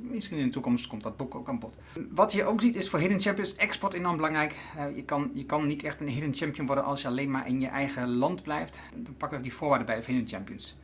misschien 0.00 0.38
in 0.38 0.46
de 0.46 0.52
toekomst 0.52 0.86
komt 0.86 1.02
dat 1.02 1.16
boek 1.16 1.34
ook 1.34 1.48
aan 1.48 1.58
bod. 1.58 1.76
Wat 2.10 2.32
je 2.32 2.44
ook 2.44 2.60
ziet 2.60 2.76
is 2.76 2.88
voor 2.88 2.98
Hidden 2.98 3.20
Champions 3.20 3.56
export 3.56 3.92
enorm 3.92 4.16
belangrijk. 4.16 4.54
Je, 4.94 5.04
kan, 5.04 5.30
je 5.34 5.44
kan 5.44 5.66
niet 5.66 5.82
echt 5.82 6.00
een 6.00 6.08
Hidden 6.08 6.34
Champion 6.34 6.66
worden 6.66 6.84
als 6.84 7.02
je 7.02 7.08
alleen 7.08 7.30
maar 7.30 7.46
in 7.46 7.60
je 7.60 7.68
eigen 7.68 8.08
land 8.08 8.42
blijft. 8.42 8.80
Dan 8.96 9.16
pakken 9.16 9.38
we 9.38 9.44
die 9.44 9.54
voorwaarden 9.54 9.86
bij 9.86 9.96
de 9.96 10.04
Hidden 10.06 10.28
Champions. 10.28 10.76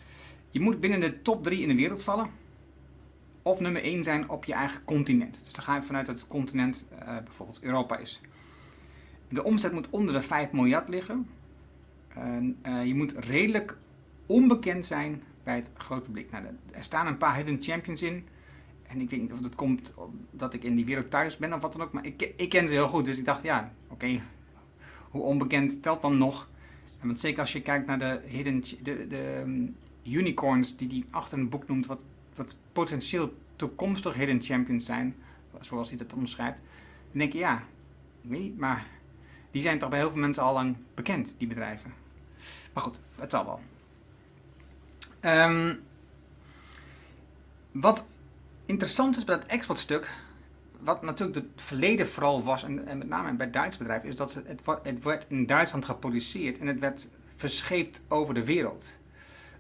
Je 0.57 0.63
moet 0.63 0.81
binnen 0.81 1.01
de 1.01 1.23
top 1.23 1.45
3 1.45 1.61
in 1.61 1.69
de 1.69 1.75
wereld 1.75 2.03
vallen. 2.03 2.31
Of 3.43 3.61
nummer 3.61 3.83
1 3.83 4.05
zijn 4.05 4.29
op 4.29 4.45
je 4.45 4.53
eigen 4.53 4.85
continent. 4.85 5.41
Dus 5.45 5.53
dan 5.53 5.65
ga 5.65 5.75
je 5.75 5.83
vanuit 5.83 6.07
dat 6.07 6.19
het 6.19 6.29
continent 6.29 6.85
uh, 6.93 7.19
bijvoorbeeld 7.25 7.63
Europa 7.63 7.97
is. 7.97 8.21
De 9.29 9.45
omzet 9.45 9.73
moet 9.73 9.91
onder 9.91 10.15
de 10.15 10.23
5 10.23 10.53
miljard 10.53 10.89
liggen. 10.89 11.29
Uh, 12.67 12.87
je 12.87 12.95
moet 12.95 13.13
redelijk 13.13 13.77
onbekend 14.27 14.87
zijn 14.87 15.23
bij 15.43 15.57
het 15.57 15.71
grote 15.77 16.03
publiek. 16.03 16.31
Nou, 16.31 16.45
er 16.73 16.83
staan 16.83 17.07
een 17.07 17.19
paar 17.19 17.37
hidden 17.37 17.63
champions 17.63 18.03
in. 18.03 18.27
En 18.83 19.01
ik 19.01 19.11
weet 19.11 19.21
niet 19.21 19.33
of 19.33 19.43
het 19.43 19.55
komt 19.55 19.95
dat 20.31 20.55
ik 20.55 20.65
in 20.65 20.77
die 20.77 20.85
wereld 20.85 21.11
thuis 21.11 21.37
ben 21.37 21.53
of 21.53 21.61
wat 21.61 21.73
dan 21.73 21.83
ook. 21.83 21.93
Maar 21.93 22.07
ik, 22.07 22.33
ik 22.37 22.49
ken 22.49 22.69
ze 22.69 22.75
heel 22.75 22.89
goed. 22.89 23.05
Dus 23.05 23.19
ik 23.19 23.25
dacht, 23.25 23.43
ja, 23.43 23.73
oké. 23.89 24.21
Hoe 25.11 25.23
onbekend 25.23 25.83
telt 25.83 26.03
dan 26.03 26.19
nog? 26.19 26.49
Want 27.03 27.21
zeker 27.21 27.41
als 27.41 27.53
je 27.53 27.63
kijkt 27.63 27.87
naar 27.87 27.99
de 27.99 28.21
hidden... 28.27 28.61
De, 28.61 29.07
de, 29.07 29.45
unicorns 30.15 30.77
die 30.77 30.89
hij 30.89 31.05
achter 31.11 31.39
een 31.39 31.49
boek 31.49 31.69
noemt, 31.69 31.87
wat, 31.87 32.07
wat 32.35 32.57
potentieel 32.73 33.35
toekomstig 33.57 34.15
hidden 34.15 34.43
champions 34.43 34.85
zijn, 34.85 35.17
zoals 35.61 35.89
hij 35.89 35.99
dat 35.99 36.13
omschrijft, 36.13 36.59
dan 37.11 37.19
denk 37.19 37.33
je 37.33 37.39
ja, 37.39 37.63
weet 38.21 38.41
niet, 38.41 38.59
maar 38.59 38.87
die 39.51 39.63
zijn 39.63 39.79
toch 39.79 39.89
bij 39.89 39.99
heel 39.99 40.11
veel 40.11 40.21
mensen 40.21 40.43
al 40.43 40.53
lang 40.53 40.77
bekend, 40.95 41.35
die 41.39 41.49
bedrijven. 41.49 41.93
Maar 42.73 42.83
goed, 42.83 43.01
het 43.15 43.31
zal 43.31 43.45
wel. 43.45 43.61
Um, 45.21 45.81
wat 47.73 48.05
interessant 48.67 49.17
is 49.17 49.25
bij 49.25 49.37
dat 49.37 49.47
exportstuk, 49.47 50.11
wat 50.81 51.03
natuurlijk 51.03 51.37
het 51.37 51.63
verleden 51.63 52.07
vooral 52.07 52.43
was, 52.43 52.63
en, 52.63 52.87
en 52.87 52.99
met 52.99 53.09
name 53.09 53.35
bij 53.35 53.51
Duits 53.51 53.77
bedrijven, 53.77 54.09
is 54.09 54.17
dat 54.17 54.35
het, 54.35 54.47
het, 54.47 54.61
het 54.83 55.03
werd 55.03 55.27
in 55.29 55.47
Duitsland 55.47 55.85
geproduceerd 55.85 56.59
en 56.59 56.67
het 56.67 56.79
werd 56.79 57.09
verscheept 57.35 58.05
over 58.09 58.35
de 58.35 58.45
wereld 58.45 58.97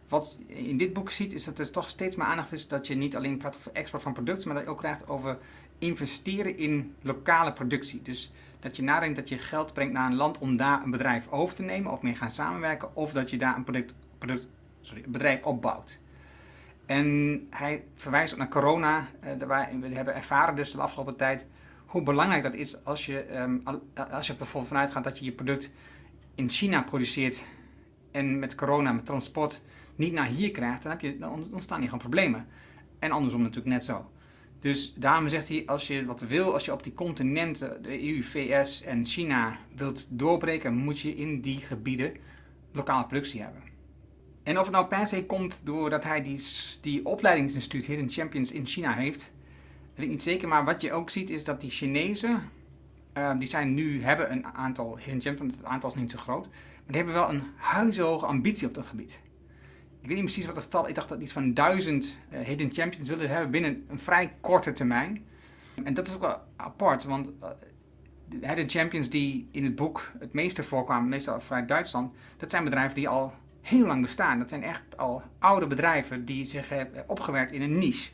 wat 0.09 0.39
je 0.47 0.55
in 0.55 0.77
dit 0.77 0.93
boek 0.93 1.11
ziet, 1.11 1.33
is 1.33 1.45
dat 1.45 1.59
er 1.59 1.71
toch 1.71 1.89
steeds 1.89 2.17
meer 2.17 2.27
aandacht 2.27 2.53
is 2.53 2.69
dat 2.69 2.87
je 2.87 2.95
niet 2.95 3.17
alleen 3.17 3.37
praat 3.37 3.57
over 3.57 3.73
export 3.73 4.03
van 4.03 4.13
producten, 4.13 4.49
maar 4.49 4.57
dat 4.57 4.67
je 4.67 4.71
ook 4.71 4.79
krijgt 4.79 5.09
over 5.09 5.39
investeren 5.79 6.59
in 6.59 6.95
lokale 7.03 7.53
productie. 7.53 8.03
Dus 8.03 8.33
dat 8.61 8.77
je 8.77 8.83
nadenkt 8.83 9.17
dat 9.17 9.29
je 9.29 9.39
geld 9.39 9.73
brengt 9.73 9.93
naar 9.93 10.11
een 10.11 10.17
land 10.17 10.39
om 10.39 10.57
daar 10.57 10.83
een 10.83 10.91
bedrijf 10.91 11.29
over 11.31 11.57
te 11.57 11.63
nemen 11.63 11.93
of 11.93 12.03
mee 12.03 12.15
gaan 12.15 12.31
samenwerken, 12.31 12.97
of 12.97 13.13
dat 13.13 13.31
je 13.31 13.39
daar 13.39 13.57
een 13.57 13.65
product, 13.65 13.95
product, 14.19 14.47
sorry, 14.81 15.05
bedrijf 15.07 15.43
opbouwt. 15.43 15.99
En 16.87 17.47
hij 17.51 17.85
verwijst 17.95 18.33
ook 18.33 18.39
naar 18.39 18.49
corona. 18.49 19.09
Uh, 19.25 19.31
we 19.81 19.95
hebben 19.95 20.15
ervaren 20.15 20.57
dus 20.57 20.73
de 20.73 20.81
afgelopen 20.81 21.17
tijd 21.17 21.47
hoe 21.87 22.03
belangrijk 22.03 22.43
dat 22.43 22.55
is 22.55 22.85
als 22.85 23.07
je, 23.07 23.41
um, 23.41 23.63
als 24.11 24.27
je 24.27 24.35
bijvoorbeeld 24.35 24.73
vanuit 24.73 24.91
gaat 24.91 25.05
dat 25.05 25.19
je 25.19 25.25
je 25.25 25.33
product 25.33 25.71
in 26.35 26.49
China 26.49 26.83
produceert 26.83 27.45
en 28.11 28.39
met 28.39 28.55
corona, 28.55 28.93
met 28.93 29.07
transport, 29.07 29.63
niet 29.97 30.13
naar 30.13 30.27
hier 30.27 30.51
krijgt, 30.51 30.83
dan, 30.83 30.91
heb 30.91 31.01
je, 31.01 31.19
dan 31.19 31.49
ontstaan 31.53 31.79
hier 31.79 31.89
gewoon 31.89 32.03
problemen. 32.03 32.47
En 32.99 33.11
andersom 33.11 33.41
natuurlijk 33.43 33.75
net 33.75 33.85
zo. 33.85 34.11
Dus 34.61 34.95
daarom 34.95 35.29
zegt 35.29 35.49
hij, 35.49 35.63
als 35.67 35.87
je 35.87 36.05
wat 36.05 36.21
wil, 36.21 36.53
als 36.53 36.65
je 36.65 36.73
op 36.73 36.83
die 36.83 36.95
continenten, 36.95 37.83
de 37.83 38.09
EU, 38.09 38.23
VS 38.23 38.83
en 38.83 39.07
China 39.07 39.57
wilt 39.75 40.07
doorbreken, 40.11 40.75
moet 40.75 41.01
je 41.01 41.17
in 41.17 41.41
die 41.41 41.59
gebieden 41.59 42.13
lokale 42.73 43.07
productie 43.07 43.43
hebben. 43.43 43.63
En 44.43 44.59
of 44.59 44.65
het 44.65 44.73
nou 44.73 44.87
per 44.87 45.07
se 45.07 45.25
komt 45.25 45.61
doordat 45.65 46.05
hij 46.05 46.23
die, 46.23 46.41
die 46.81 47.05
opleidingsinstituut 47.05 47.87
Hidden 47.87 48.11
Champions 48.11 48.53
in 48.53 48.67
China 48.67 48.93
heeft, 48.95 49.31
weet 49.95 50.05
ik 50.05 50.11
niet 50.11 50.23
zeker. 50.23 50.49
Maar 50.49 50.65
wat 50.65 50.81
je 50.81 50.93
ook 50.93 51.11
ziet 51.11 51.31
is 51.31 51.45
dat 51.45 51.61
die 51.61 51.71
Chinezen, 51.71 52.43
uh, 53.15 53.39
die 53.39 53.49
zijn 53.49 53.75
nu, 53.75 54.03
hebben 54.03 54.33
een 54.33 54.47
aantal 54.47 54.97
Hidden 54.97 55.21
Champions, 55.21 55.57
het 55.57 55.65
aantal 55.65 55.91
is 55.91 55.95
niet 55.95 56.11
zo 56.11 56.19
groot, 56.19 56.47
maar 56.47 56.85
die 56.87 56.97
hebben 56.97 57.15
wel 57.15 57.29
een 57.29 57.43
huizenhoge 57.57 58.27
ambitie 58.27 58.67
op 58.67 58.75
dat 58.75 58.87
gebied 58.87 59.21
ik 60.07 60.13
weet 60.13 60.21
niet 60.21 60.33
precies 60.33 60.47
wat 60.47 60.57
het 60.57 60.65
getal, 60.65 60.89
ik 60.89 60.95
dacht 60.95 61.09
dat 61.09 61.21
iets 61.21 61.33
van 61.33 61.55
duizend 61.55 62.19
uh, 62.33 62.39
hidden 62.41 62.73
champions 62.73 63.09
willen 63.09 63.29
hebben 63.29 63.51
binnen 63.51 63.85
een 63.89 63.99
vrij 63.99 64.33
korte 64.41 64.73
termijn. 64.73 65.25
En 65.85 65.95
dat 65.95 66.07
is 66.07 66.15
ook 66.15 66.21
wel 66.21 66.41
apart, 66.57 67.05
want 67.05 67.31
uh, 67.43 68.55
de 68.55 68.65
champions 68.67 69.09
die 69.09 69.49
in 69.51 69.65
het 69.65 69.75
boek 69.75 70.13
het 70.19 70.33
meeste 70.33 70.63
voorkwamen, 70.63 71.09
meestal 71.09 71.41
vanuit 71.41 71.69
Duitsland, 71.69 72.15
dat 72.37 72.51
zijn 72.51 72.65
bedrijven 72.65 72.95
die 72.95 73.09
al 73.09 73.35
heel 73.61 73.87
lang 73.87 74.03
bestaan. 74.03 74.39
Dat 74.39 74.49
zijn 74.49 74.63
echt 74.63 74.97
al 74.97 75.23
oude 75.39 75.67
bedrijven 75.67 76.25
die 76.25 76.45
zich 76.45 76.69
hebben 76.69 77.05
opgewerkt 77.07 77.53
in 77.53 77.63
een 77.63 77.79
niche. 77.79 78.11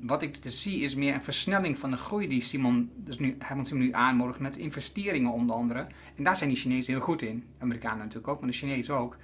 Wat 0.00 0.22
ik 0.22 0.42
dus 0.42 0.62
zie 0.62 0.80
is 0.80 0.94
meer 0.94 1.14
een 1.14 1.22
versnelling 1.22 1.78
van 1.78 1.90
de 1.90 1.96
groei 1.96 2.28
die 2.28 2.42
Simon, 2.42 2.90
dus 2.96 3.18
nu, 3.18 3.36
Herman 3.38 3.66
Simon 3.66 3.82
nu 3.82 3.92
aanmoedigt 3.92 4.40
met 4.40 4.56
investeringen 4.56 5.32
onder 5.32 5.56
andere. 5.56 5.86
En 6.16 6.24
daar 6.24 6.36
zijn 6.36 6.50
die 6.50 6.58
Chinezen 6.58 6.92
heel 6.92 7.02
goed 7.02 7.22
in. 7.22 7.44
Amerikanen 7.58 7.98
natuurlijk 7.98 8.28
ook, 8.28 8.40
maar 8.40 8.50
de 8.50 8.56
Chinezen 8.56 8.94
ook. 8.94 9.16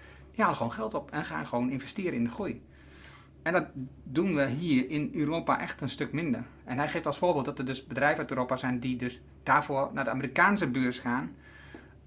Halen 0.43 0.57
gewoon 0.57 0.73
geld 0.73 0.95
op 0.95 1.11
en 1.11 1.25
gaan 1.25 1.47
gewoon 1.47 1.71
investeren 1.71 2.15
in 2.15 2.25
de 2.25 2.31
groei. 2.31 2.63
En 3.43 3.53
dat 3.53 3.67
doen 4.03 4.35
we 4.35 4.49
hier 4.49 4.91
in 4.91 5.11
Europa 5.15 5.61
echt 5.61 5.81
een 5.81 5.89
stuk 5.89 6.13
minder. 6.13 6.45
En 6.65 6.79
hij 6.79 6.89
geeft 6.89 7.07
als 7.07 7.19
voorbeeld 7.19 7.45
dat 7.45 7.59
er 7.59 7.65
dus 7.65 7.87
bedrijven 7.87 8.19
uit 8.19 8.31
Europa 8.31 8.57
zijn 8.57 8.81
die 8.81 8.97
dus 8.97 9.21
daarvoor 9.43 9.91
naar 9.93 10.05
de 10.05 10.11
Amerikaanse 10.11 10.71
beurs 10.71 10.99
gaan, 10.99 11.37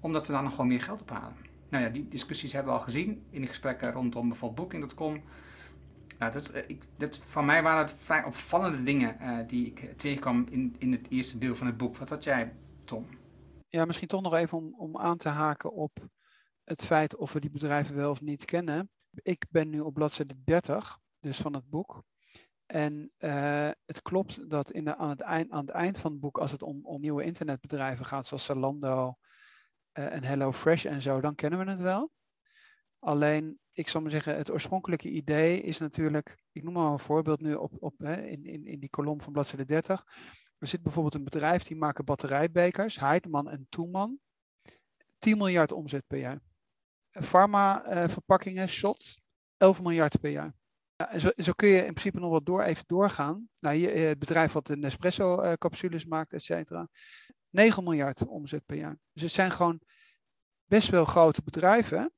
omdat 0.00 0.26
ze 0.26 0.32
dan 0.32 0.42
nog 0.42 0.52
gewoon 0.52 0.68
meer 0.68 0.82
geld 0.82 1.02
ophalen. 1.02 1.36
Nou 1.68 1.84
ja, 1.84 1.90
die 1.90 2.08
discussies 2.08 2.52
hebben 2.52 2.72
we 2.72 2.78
al 2.78 2.84
gezien 2.84 3.22
in 3.30 3.40
de 3.40 3.46
gesprekken 3.46 3.92
rondom 3.92 4.28
bijvoorbeeld 4.28 4.70
Booking.com. 4.70 5.22
Nou, 6.18 6.32
dat, 6.32 6.48
eh, 6.48 6.62
ik, 6.66 6.82
dat, 6.96 7.16
van 7.16 7.44
mij 7.44 7.62
waren 7.62 7.82
het 7.82 7.94
vrij 7.98 8.24
opvallende 8.24 8.82
dingen 8.82 9.16
uh, 9.20 9.38
die 9.46 9.66
ik 9.66 9.98
tegenkwam 9.98 10.46
in, 10.50 10.76
in 10.78 10.92
het 10.92 11.06
eerste 11.10 11.38
deel 11.38 11.56
van 11.56 11.66
het 11.66 11.76
boek. 11.76 11.96
Wat 11.96 12.08
had 12.08 12.24
jij, 12.24 12.52
Tom? 12.84 13.06
Ja, 13.68 13.84
misschien 13.84 14.08
toch 14.08 14.22
nog 14.22 14.34
even 14.34 14.58
om, 14.58 14.74
om 14.78 14.98
aan 14.98 15.16
te 15.16 15.28
haken 15.28 15.72
op 15.72 16.08
het 16.64 16.84
feit 16.84 17.16
of 17.16 17.32
we 17.32 17.40
die 17.40 17.50
bedrijven 17.50 17.96
wel 17.96 18.10
of 18.10 18.20
niet 18.20 18.44
kennen. 18.44 18.90
Ik 19.22 19.46
ben 19.50 19.70
nu 19.70 19.80
op 19.80 19.94
bladzijde 19.94 20.34
30 20.44 20.98
dus 21.20 21.38
van 21.38 21.54
het 21.54 21.68
boek. 21.68 22.02
En 22.66 23.12
uh, 23.18 23.70
het 23.84 24.02
klopt 24.02 24.50
dat 24.50 24.70
in 24.70 24.84
de, 24.84 24.96
aan, 24.96 25.08
het 25.08 25.20
eind, 25.20 25.50
aan 25.50 25.66
het 25.66 25.74
eind 25.74 25.98
van 25.98 26.10
het 26.10 26.20
boek, 26.20 26.38
als 26.38 26.52
het 26.52 26.62
om, 26.62 26.86
om 26.86 27.00
nieuwe 27.00 27.24
internetbedrijven 27.24 28.04
gaat, 28.04 28.26
zoals 28.26 28.44
Zalando 28.44 29.14
uh, 29.98 30.14
en 30.14 30.24
HelloFresh 30.24 30.84
en 30.84 31.00
zo, 31.00 31.20
dan 31.20 31.34
kennen 31.34 31.58
we 31.58 31.70
het 31.70 31.80
wel. 31.80 32.10
Alleen, 32.98 33.58
ik 33.72 33.88
zal 33.88 34.00
maar 34.00 34.10
zeggen, 34.10 34.36
het 34.36 34.50
oorspronkelijke 34.50 35.08
idee 35.08 35.60
is 35.60 35.78
natuurlijk, 35.78 36.42
ik 36.52 36.62
noem 36.62 36.72
maar 36.72 36.92
een 36.92 36.98
voorbeeld 36.98 37.40
nu 37.40 37.54
op, 37.54 37.72
op, 37.78 37.98
hè, 37.98 38.22
in, 38.22 38.44
in, 38.44 38.64
in 38.64 38.80
die 38.80 38.90
kolom 38.90 39.20
van 39.20 39.32
bladzijde 39.32 39.64
30. 39.64 40.04
Er 40.58 40.66
zit 40.66 40.82
bijvoorbeeld 40.82 41.14
een 41.14 41.24
bedrijf 41.24 41.62
die 41.62 41.76
maken 41.76 42.04
batterijbekers, 42.04 43.00
Heidman 43.00 43.48
en 43.48 43.66
Toeman. 43.68 44.18
10 45.18 45.38
miljard 45.38 45.72
omzet 45.72 46.06
per 46.06 46.18
jaar. 46.18 46.40
Pharma 47.10 47.86
uh, 47.86 48.08
verpakkingen, 48.08 48.68
shots, 48.68 49.20
11 49.56 49.82
miljard 49.82 50.20
per 50.20 50.30
jaar. 50.30 50.54
Ja, 50.96 51.18
zo, 51.18 51.30
zo, 51.36 51.52
kun 51.52 51.68
je 51.68 51.76
in 51.76 51.92
principe 51.92 52.20
nog 52.20 52.30
wat 52.30 52.46
door, 52.46 52.62
even 52.62 52.84
doorgaan. 52.86 53.48
Nou, 53.58 53.76
hier, 53.76 53.92
eh, 53.92 54.08
het 54.08 54.18
bedrijf 54.18 54.52
wat 54.52 54.66
de 54.66 54.76
Nespresso-capsules 54.76 56.04
maakt, 56.04 56.32
et 56.32 56.42
cetera. 56.42 56.88
9 57.50 57.84
miljard 57.84 58.26
omzet 58.26 58.66
per 58.66 58.76
jaar. 58.76 58.98
Dus 59.12 59.22
het 59.22 59.32
zijn 59.32 59.50
gewoon 59.50 59.80
best 60.64 60.88
wel 60.88 61.04
grote 61.04 61.42
bedrijven 61.42 62.12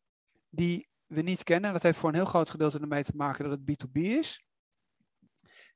die 0.48 0.88
we 1.06 1.22
niet 1.22 1.42
kennen. 1.42 1.66
En 1.66 1.72
dat 1.72 1.82
heeft 1.82 1.98
voor 1.98 2.08
een 2.08 2.14
heel 2.14 2.24
groot 2.24 2.50
gedeelte 2.50 2.78
ermee 2.78 3.04
te 3.04 3.16
maken 3.16 3.48
dat 3.48 3.58
het 3.58 3.70
B2B 3.70 4.00
is. 4.00 4.44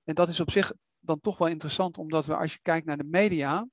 En 0.04 0.14
dat 0.14 0.28
is 0.28 0.40
op 0.40 0.50
zich 0.50 0.72
dan 1.00 1.20
toch 1.20 1.38
wel 1.38 1.48
interessant, 1.48 1.98
omdat 1.98 2.26
we 2.26 2.36
als 2.36 2.52
je 2.52 2.58
kijkt 2.62 2.86
naar 2.86 2.96
de 2.96 3.04
media, 3.04 3.68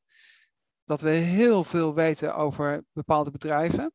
dat 0.84 1.02
we 1.02 1.10
heel 1.10 1.64
veel 1.64 1.94
weten 1.94 2.36
over 2.36 2.84
bepaalde 2.92 3.32
bedrijven. 3.32 3.94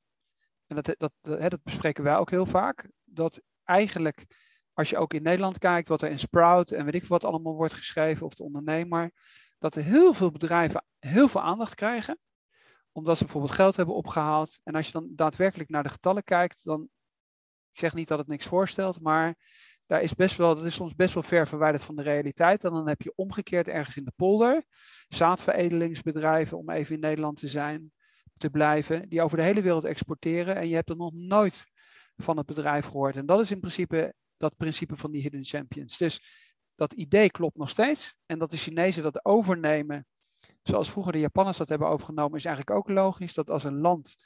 En 0.69 0.77
dat, 0.77 0.85
dat, 0.99 1.13
dat, 1.21 1.51
dat 1.51 1.63
bespreken 1.63 2.05
wij 2.05 2.17
ook 2.17 2.31
heel 2.31 2.47
vaak. 2.47 2.91
Dat 3.05 3.41
eigenlijk 3.65 4.27
als 4.73 4.91
je 4.91 4.97
ook 4.97 5.15
in 5.15 5.23
Nederland 5.23 5.59
kijkt 5.59 5.89
wat 5.89 6.03
er 6.03 6.11
in 6.11 6.19
Sprout 6.19 6.71
en 6.71 6.85
weet 6.85 6.95
ik 6.95 7.05
wat 7.05 7.25
allemaal 7.25 7.55
wordt 7.55 7.75
geschreven, 7.75 8.27
of 8.27 8.35
de 8.35 8.43
ondernemer, 8.43 9.13
dat 9.59 9.75
er 9.75 9.83
heel 9.83 10.15
veel 10.15 10.31
bedrijven 10.31 10.85
heel 10.99 11.29
veel 11.29 11.43
aandacht 11.43 11.75
krijgen, 11.75 12.19
omdat 12.93 13.17
ze 13.17 13.25
bijvoorbeeld 13.25 13.55
geld 13.55 13.77
hebben 13.77 13.95
opgehaald. 13.95 14.61
En 14.63 14.75
als 14.75 14.87
je 14.87 14.93
dan 14.93 15.09
daadwerkelijk 15.11 15.71
naar 15.71 15.83
de 15.83 15.89
getallen 15.89 16.25
kijkt, 16.25 16.65
dan, 16.65 16.83
ik 17.73 17.79
zeg 17.79 17.95
niet 17.95 18.09
dat 18.09 18.19
het 18.19 18.27
niks 18.27 18.47
voorstelt, 18.47 19.01
maar 19.01 19.37
daar 19.87 20.03
is 20.03 20.15
best 20.15 20.37
wel, 20.37 20.55
dat 20.55 20.65
is 20.65 20.75
soms 20.75 20.95
best 20.95 21.15
wel 21.15 21.23
ver 21.23 21.49
verwijderd 21.49 21.83
van 21.83 21.97
de 21.97 22.03
realiteit. 22.03 22.65
En 22.65 22.71
dan 22.71 22.89
heb 22.89 23.03
je 23.03 23.13
omgekeerd 23.17 23.69
ergens 23.69 23.97
in 23.97 24.05
de 24.05 24.13
polder 24.17 24.65
zaadveredelingsbedrijven, 25.09 26.59
om 26.59 26.71
even 26.71 26.95
in 26.95 27.01
Nederland 27.01 27.37
te 27.37 27.49
zijn, 27.49 27.93
te 28.38 28.50
blijven, 28.50 29.09
die 29.09 29.23
over 29.23 29.37
de 29.37 29.42
hele 29.42 29.62
wereld 29.62 29.85
exporteren. 29.85 30.57
En 30.57 30.68
je 30.68 30.75
hebt 30.75 30.90
er 30.90 30.97
nog 30.97 31.12
nooit 31.12 31.66
van 32.16 32.37
het 32.37 32.47
bedrijf 32.47 32.87
gehoord. 32.87 33.16
En 33.16 33.26
dat 33.26 33.40
is 33.40 33.50
in 33.50 33.61
principe 33.61 34.14
dat 34.37 34.57
principe 34.57 34.97
van 34.97 35.11
die 35.11 35.23
hidden 35.23 35.45
champions. 35.45 35.97
Dus 35.97 36.21
dat 36.75 36.92
idee 36.92 37.30
klopt 37.30 37.57
nog 37.57 37.71
steeds. 37.71 38.14
En 38.26 38.38
dat 38.38 38.50
de 38.50 38.57
Chinezen 38.57 39.02
dat 39.02 39.25
overnemen, 39.25 40.07
zoals 40.62 40.90
vroeger 40.90 41.12
de 41.12 41.18
Japanners 41.18 41.57
dat 41.57 41.68
hebben 41.68 41.88
overgenomen, 41.88 42.38
is 42.38 42.45
eigenlijk 42.45 42.76
ook 42.76 42.88
logisch. 42.88 43.35
Dat 43.35 43.50
als 43.50 43.64
een 43.64 43.80
land 43.80 44.16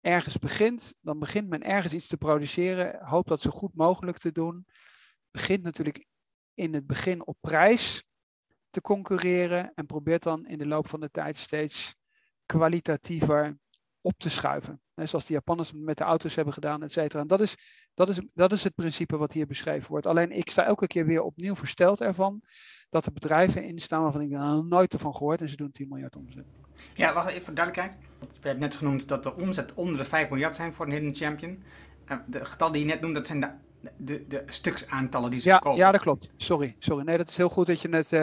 ergens 0.00 0.38
begint, 0.38 0.94
dan 1.00 1.18
begint 1.18 1.48
men 1.48 1.62
ergens 1.62 1.92
iets 1.92 2.06
te 2.06 2.16
produceren, 2.16 3.04
hoopt 3.04 3.28
dat 3.28 3.40
zo 3.40 3.50
goed 3.50 3.74
mogelijk 3.74 4.18
te 4.18 4.32
doen. 4.32 4.66
Begint 5.30 5.62
natuurlijk 5.62 6.06
in 6.54 6.74
het 6.74 6.86
begin 6.86 7.26
op 7.26 7.36
prijs 7.40 8.04
te 8.70 8.80
concurreren 8.80 9.72
en 9.74 9.86
probeert 9.86 10.22
dan 10.22 10.46
in 10.46 10.58
de 10.58 10.66
loop 10.66 10.88
van 10.88 11.00
de 11.00 11.10
tijd 11.10 11.36
steeds 11.36 11.96
kwalitatiever 12.52 13.58
op 14.00 14.14
te 14.16 14.30
schuiven. 14.30 14.80
zoals 14.94 15.26
de 15.26 15.32
Japanners 15.32 15.72
met 15.74 15.98
de 15.98 16.04
auto's 16.04 16.34
hebben 16.34 16.54
gedaan, 16.54 16.82
et 16.82 16.92
cetera. 16.92 17.20
En 17.20 17.26
dat 17.26 17.40
is, 17.40 17.56
dat, 17.94 18.08
is, 18.08 18.20
dat 18.34 18.52
is 18.52 18.64
het 18.64 18.74
principe 18.74 19.16
wat 19.16 19.32
hier 19.32 19.46
beschreven 19.46 19.90
wordt. 19.90 20.06
Alleen 20.06 20.30
ik 20.30 20.50
sta 20.50 20.64
elke 20.64 20.86
keer 20.86 21.06
weer 21.06 21.22
opnieuw 21.22 21.54
versteld 21.54 22.00
ervan 22.00 22.42
dat 22.90 23.06
er 23.06 23.12
bedrijven 23.12 23.64
in 23.64 23.78
staan 23.78 24.02
waarvan 24.02 24.20
ik 24.20 24.28
nou 24.28 24.66
nooit 24.66 24.92
ervan 24.92 25.14
gehoord 25.14 25.40
en 25.40 25.48
ze 25.48 25.56
doen 25.56 25.70
10 25.70 25.88
miljard 25.88 26.16
omzet. 26.16 26.44
Ja, 26.94 27.12
wacht 27.12 27.30
even 27.30 27.42
voor 27.42 27.54
duidelijkheid. 27.54 27.98
We 28.18 28.48
hebben 28.48 28.60
net 28.60 28.76
genoemd 28.76 29.08
dat 29.08 29.22
de 29.22 29.36
omzet 29.36 29.74
onder 29.74 29.96
de 29.96 30.04
5 30.04 30.30
miljard 30.30 30.54
zijn 30.54 30.72
voor 30.72 30.86
een 30.86 30.92
hidden 30.92 31.14
champion. 31.14 31.62
Eh, 32.04 32.16
de 32.26 32.44
getallen 32.44 32.72
die 32.72 32.82
je 32.82 32.88
net 32.88 33.00
noemde, 33.00 33.18
dat 33.18 33.26
zijn 33.26 33.40
de, 33.40 33.90
de, 33.96 34.26
de 34.26 34.42
stuksaantallen 34.46 35.30
die 35.30 35.40
ze 35.40 35.48
ja, 35.48 35.54
verkopen. 35.54 35.80
Ja, 35.80 35.90
dat 35.90 36.00
klopt. 36.00 36.30
Sorry, 36.36 36.76
sorry. 36.78 37.04
Nee, 37.04 37.16
dat 37.16 37.28
is 37.28 37.36
heel 37.36 37.48
goed 37.48 37.66
dat 37.66 37.82
je 37.82 37.88
het, 37.88 38.12
uh, 38.12 38.20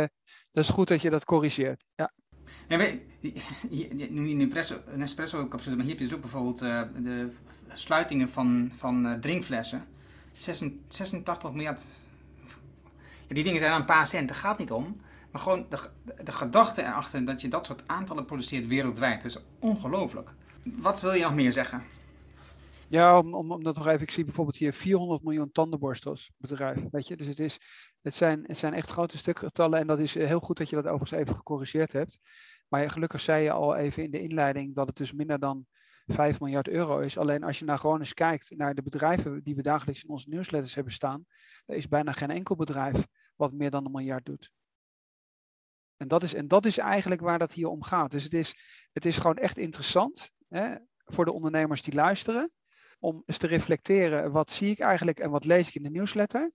dat 0.51 0.63
is 0.63 0.69
goed 0.69 0.87
dat 0.87 1.01
je 1.01 1.09
dat 1.09 1.25
corrigeert. 1.25 1.83
Ja. 1.95 2.11
Ja, 2.67 2.77
weet 2.77 3.01
je, 3.69 4.09
een 4.09 4.41
espresso, 4.41 4.81
een 4.85 5.01
espresso 5.01 5.47
capsule, 5.47 5.75
maar 5.75 5.85
hier 5.85 5.93
heb 5.93 6.01
je 6.01 6.07
dus 6.07 6.15
ook 6.15 6.21
bijvoorbeeld 6.21 6.61
uh, 6.61 6.81
de 7.03 7.31
sluitingen 7.73 8.29
van, 8.29 8.71
van 8.77 9.05
uh, 9.05 9.13
drinkflessen. 9.13 9.85
86 10.87 11.51
miljard. 11.51 11.81
Ja, 13.27 13.33
die 13.35 13.43
dingen 13.43 13.59
zijn 13.59 13.71
aan 13.71 13.79
een 13.79 13.85
paar 13.85 14.07
cent, 14.07 14.27
daar 14.27 14.37
gaat 14.37 14.57
niet 14.57 14.71
om. 14.71 15.01
Maar 15.31 15.41
gewoon 15.41 15.65
de, 15.69 15.89
de 16.23 16.31
gedachte 16.31 16.81
erachter 16.81 17.25
dat 17.25 17.41
je 17.41 17.47
dat 17.47 17.65
soort 17.65 17.87
aantallen 17.87 18.25
produceert 18.25 18.67
wereldwijd, 18.67 19.21
dat 19.21 19.31
is 19.31 19.41
ongelooflijk. 19.59 20.29
Wat 20.63 21.01
wil 21.01 21.13
je 21.13 21.23
nog 21.23 21.33
meer 21.33 21.51
zeggen? 21.51 21.83
Ja, 22.89 23.17
om, 23.19 23.33
om 23.33 23.63
dat 23.63 23.75
nog 23.75 23.87
even, 23.87 24.01
ik 24.01 24.11
zie 24.11 24.23
bijvoorbeeld 24.23 24.57
hier 24.57 24.73
400 24.73 25.23
miljoen 25.23 25.51
tandenborstels 25.51 26.31
bedrijf, 26.37 26.83
weet 26.91 27.07
je. 27.07 27.17
Dus 27.17 27.27
het, 27.27 27.39
is, 27.39 27.59
het, 28.01 28.13
zijn, 28.13 28.43
het 28.45 28.57
zijn 28.57 28.73
echt 28.73 28.89
grote 28.89 29.17
stukgetallen 29.17 29.79
en 29.79 29.87
dat 29.87 29.99
is 29.99 30.13
heel 30.13 30.39
goed 30.39 30.57
dat 30.57 30.69
je 30.69 30.75
dat 30.75 30.85
overigens 30.85 31.21
even 31.21 31.35
gecorrigeerd 31.35 31.91
hebt. 31.91 32.19
Maar 32.67 32.89
gelukkig 32.89 33.21
zei 33.21 33.43
je 33.43 33.51
al 33.51 33.75
even 33.75 34.03
in 34.03 34.11
de 34.11 34.21
inleiding 34.21 34.75
dat 34.75 34.87
het 34.87 34.97
dus 34.97 35.13
minder 35.13 35.39
dan 35.39 35.65
5 36.05 36.39
miljard 36.39 36.67
euro 36.67 36.99
is. 36.99 37.17
Alleen 37.17 37.43
als 37.43 37.59
je 37.59 37.65
nou 37.65 37.79
gewoon 37.79 37.99
eens 37.99 38.13
kijkt 38.13 38.57
naar 38.57 38.75
de 38.75 38.81
bedrijven 38.81 39.43
die 39.43 39.55
we 39.55 39.61
dagelijks 39.61 40.03
in 40.03 40.09
onze 40.09 40.29
nieuwsletters 40.29 40.75
hebben 40.75 40.93
staan, 40.93 41.25
er 41.65 41.75
is 41.75 41.87
bijna 41.87 42.11
geen 42.11 42.31
enkel 42.31 42.55
bedrijf 42.55 43.05
wat 43.35 43.53
meer 43.53 43.69
dan 43.69 43.85
een 43.85 43.91
miljard 43.91 44.25
doet. 44.25 44.51
En 45.97 46.07
dat 46.07 46.23
is, 46.23 46.33
en 46.33 46.47
dat 46.47 46.65
is 46.65 46.77
eigenlijk 46.77 47.21
waar 47.21 47.39
dat 47.39 47.51
hier 47.51 47.67
om 47.67 47.83
gaat. 47.83 48.11
Dus 48.11 48.23
het 48.23 48.33
is, 48.33 48.55
het 48.91 49.05
is 49.05 49.17
gewoon 49.17 49.37
echt 49.37 49.57
interessant 49.57 50.31
hè, 50.47 50.75
voor 51.05 51.25
de 51.25 51.33
ondernemers 51.33 51.81
die 51.81 51.93
luisteren, 51.93 52.51
om 52.99 53.23
eens 53.25 53.37
te 53.37 53.47
reflecteren, 53.47 54.31
wat 54.31 54.51
zie 54.51 54.71
ik 54.71 54.79
eigenlijk 54.79 55.19
en 55.19 55.29
wat 55.29 55.45
lees 55.45 55.67
ik 55.67 55.75
in 55.75 55.83
de 55.83 55.89
nieuwsletter? 55.89 56.51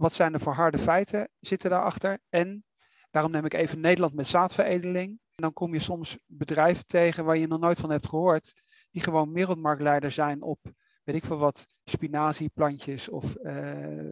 Wat 0.00 0.14
zijn 0.14 0.34
er 0.34 0.40
voor 0.40 0.52
harde 0.52 0.78
feiten 0.78 1.28
zitten 1.40 1.70
daarachter? 1.70 2.18
En 2.28 2.64
daarom 3.10 3.32
neem 3.32 3.44
ik 3.44 3.54
even 3.54 3.80
Nederland 3.80 4.14
met 4.14 4.28
zaadveredeling. 4.28 5.08
En 5.08 5.42
dan 5.42 5.52
kom 5.52 5.74
je 5.74 5.80
soms 5.80 6.18
bedrijven 6.26 6.86
tegen 6.86 7.24
waar 7.24 7.36
je 7.36 7.46
nog 7.46 7.60
nooit 7.60 7.78
van 7.78 7.90
hebt 7.90 8.08
gehoord, 8.08 8.62
die 8.90 9.02
gewoon 9.02 9.32
wereldmarktleider 9.32 10.10
zijn 10.10 10.42
op, 10.42 10.58
weet 11.04 11.16
ik 11.16 11.24
veel 11.24 11.38
wat, 11.38 11.66
spinazieplantjes 11.84 13.08
of 13.08 13.36
uh, 13.42 13.52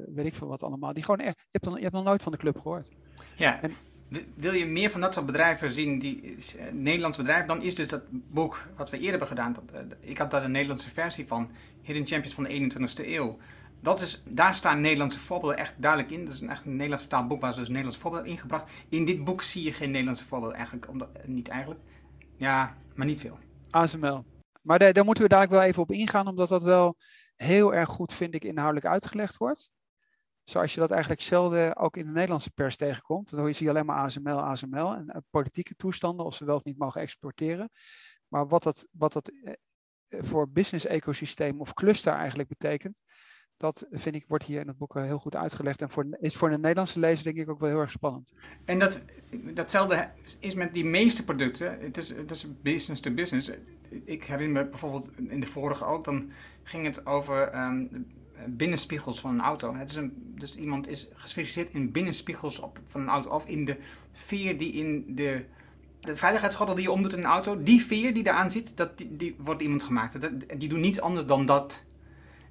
weet 0.06 0.26
ik 0.26 0.34
veel 0.34 0.48
wat 0.48 0.62
allemaal. 0.62 0.92
Die 0.92 1.04
gewoon, 1.04 1.24
je, 1.24 1.34
hebt 1.50 1.64
nog, 1.64 1.76
je 1.76 1.82
hebt 1.82 1.94
nog 1.94 2.04
nooit 2.04 2.22
van 2.22 2.32
de 2.32 2.38
club 2.38 2.56
gehoord. 2.56 2.90
Ja, 3.36 3.62
en, 3.62 3.72
wil 4.34 4.52
je 4.52 4.66
meer 4.66 4.90
van 4.90 5.00
dat 5.00 5.14
soort 5.14 5.26
bedrijven 5.26 5.70
zien, 5.70 5.98
die 5.98 6.22
uh, 6.22 6.36
Nederlandse 6.72 7.20
bedrijven, 7.20 7.48
dan 7.48 7.62
is 7.62 7.74
dus 7.74 7.88
dat 7.88 8.02
boek 8.10 8.68
wat 8.76 8.90
we 8.90 8.96
eerder 8.96 9.10
hebben 9.10 9.28
gedaan, 9.28 9.52
dat, 9.52 9.64
uh, 9.74 9.80
ik 10.00 10.18
had 10.18 10.30
daar 10.30 10.44
een 10.44 10.50
Nederlandse 10.50 10.90
versie 10.90 11.26
van, 11.26 11.50
Hidden 11.82 12.06
Champions 12.06 12.34
van 12.34 12.44
de 12.44 12.50
21ste 12.50 13.06
eeuw. 13.06 13.38
Dat 13.80 14.00
is, 14.00 14.22
daar 14.28 14.54
staan 14.54 14.80
Nederlandse 14.80 15.18
voorbeelden 15.18 15.58
echt 15.58 15.74
duidelijk 15.76 16.12
in. 16.12 16.24
Dat 16.24 16.34
is 16.34 16.40
een 16.40 16.50
echt 16.50 16.64
Nederlands 16.64 17.00
vertaald 17.00 17.28
boek 17.28 17.40
waar 17.40 17.52
ze 17.52 17.58
dus 17.58 17.68
Nederlandse 17.68 18.00
voorbeelden 18.00 18.30
ingebracht. 18.30 18.70
In 18.88 19.04
dit 19.04 19.24
boek 19.24 19.42
zie 19.42 19.64
je 19.64 19.72
geen 19.72 19.90
Nederlandse 19.90 20.24
voorbeelden 20.24 20.56
eigenlijk. 20.56 20.88
Omdat, 20.88 21.26
niet 21.26 21.48
eigenlijk. 21.48 21.80
Ja, 22.36 22.76
maar 22.94 23.06
niet 23.06 23.20
veel. 23.20 23.38
ASML. 23.70 24.24
Maar 24.62 24.78
daar, 24.78 24.92
daar 24.92 25.04
moeten 25.04 25.22
we 25.22 25.28
dadelijk 25.28 25.54
wel 25.54 25.68
even 25.68 25.82
op 25.82 25.90
ingaan, 25.90 26.26
omdat 26.26 26.48
dat 26.48 26.62
wel 26.62 26.96
heel 27.36 27.74
erg 27.74 27.88
goed, 27.88 28.12
vind 28.12 28.34
ik, 28.34 28.44
inhoudelijk 28.44 28.86
uitgelegd 28.86 29.36
wordt. 29.36 29.70
zoals 30.44 30.74
je 30.74 30.80
dat 30.80 30.90
eigenlijk 30.90 31.20
zelden 31.20 31.76
ook 31.76 31.96
in 31.96 32.06
de 32.06 32.12
Nederlandse 32.12 32.50
pers 32.50 32.76
tegenkomt. 32.76 33.30
Dan 33.30 33.54
zie 33.54 33.64
je 33.66 33.72
alleen 33.72 33.86
maar 33.86 33.96
ASML, 33.96 34.40
ASML 34.40 34.94
en 34.94 35.08
eh, 35.08 35.20
politieke 35.30 35.74
toestanden, 35.74 36.26
of 36.26 36.34
ze 36.34 36.44
wel 36.44 36.56
of 36.56 36.64
niet 36.64 36.78
mogen 36.78 37.00
exporteren. 37.00 37.70
Maar 38.28 38.48
wat 38.48 38.62
dat, 38.62 38.86
wat 38.90 39.12
dat 39.12 39.28
eh, 39.28 39.52
voor 40.08 40.50
business-ecosysteem 40.50 41.60
of 41.60 41.74
cluster 41.74 42.12
eigenlijk 42.12 42.48
betekent, 42.48 43.02
dat 43.58 43.86
vind 43.90 44.14
ik 44.14 44.24
wordt 44.28 44.44
hier 44.44 44.60
in 44.60 44.66
het 44.66 44.78
boek 44.78 44.94
heel 44.94 45.18
goed 45.18 45.36
uitgelegd. 45.36 45.82
En 45.82 45.90
voor, 45.90 46.06
is 46.20 46.36
voor 46.36 46.50
de 46.50 46.58
Nederlandse 46.58 46.98
lezer 46.98 47.24
denk 47.24 47.36
ik 47.36 47.48
ook 47.48 47.60
wel 47.60 47.68
heel 47.68 47.80
erg 47.80 47.90
spannend. 47.90 48.32
En 48.64 48.78
dat, 48.78 49.02
datzelfde 49.54 50.10
is 50.38 50.54
met 50.54 50.72
die 50.72 50.84
meeste 50.84 51.24
producten. 51.24 51.80
Het 51.80 51.96
is, 51.96 52.08
het 52.08 52.30
is 52.30 52.46
business 52.62 53.00
to 53.00 53.10
business. 53.10 53.50
Ik 54.04 54.24
herinner 54.24 54.62
me 54.62 54.68
bijvoorbeeld 54.68 55.10
in 55.16 55.40
de 55.40 55.46
vorige 55.46 55.84
ook, 55.84 56.04
dan 56.04 56.30
ging 56.62 56.84
het 56.84 57.06
over 57.06 57.48
ehm, 57.48 57.86
binnenspiegels 58.46 59.20
van 59.20 59.30
een 59.30 59.40
auto. 59.40 59.74
Het 59.74 59.90
is 59.90 59.96
een, 59.96 60.32
dus 60.34 60.56
iemand 60.56 60.88
is 60.88 61.08
gespecialiseerd 61.12 61.74
in 61.74 61.92
binnenspiegels 61.92 62.58
op, 62.58 62.80
van 62.84 63.00
een 63.00 63.08
auto 63.08 63.30
of 63.30 63.46
in 63.46 63.64
de 63.64 63.76
veer 64.12 64.58
die 64.58 64.72
in 64.72 65.14
de, 65.14 65.44
de 66.00 66.16
veiligheidsgordel 66.16 66.74
die 66.74 66.84
je 66.84 66.92
omdoet 66.92 67.12
in 67.12 67.18
een 67.18 67.24
auto. 67.24 67.62
Die 67.62 67.84
veer 67.84 68.14
die 68.14 68.26
eraan 68.26 68.50
zit, 68.50 68.76
dat, 68.76 68.98
die, 68.98 69.16
die 69.16 69.34
wordt 69.38 69.62
iemand 69.62 69.82
gemaakt. 69.82 70.20
Dat, 70.20 70.30
die 70.56 70.68
doen 70.68 70.80
niets 70.80 71.00
anders 71.00 71.26
dan 71.26 71.46
dat. 71.46 71.86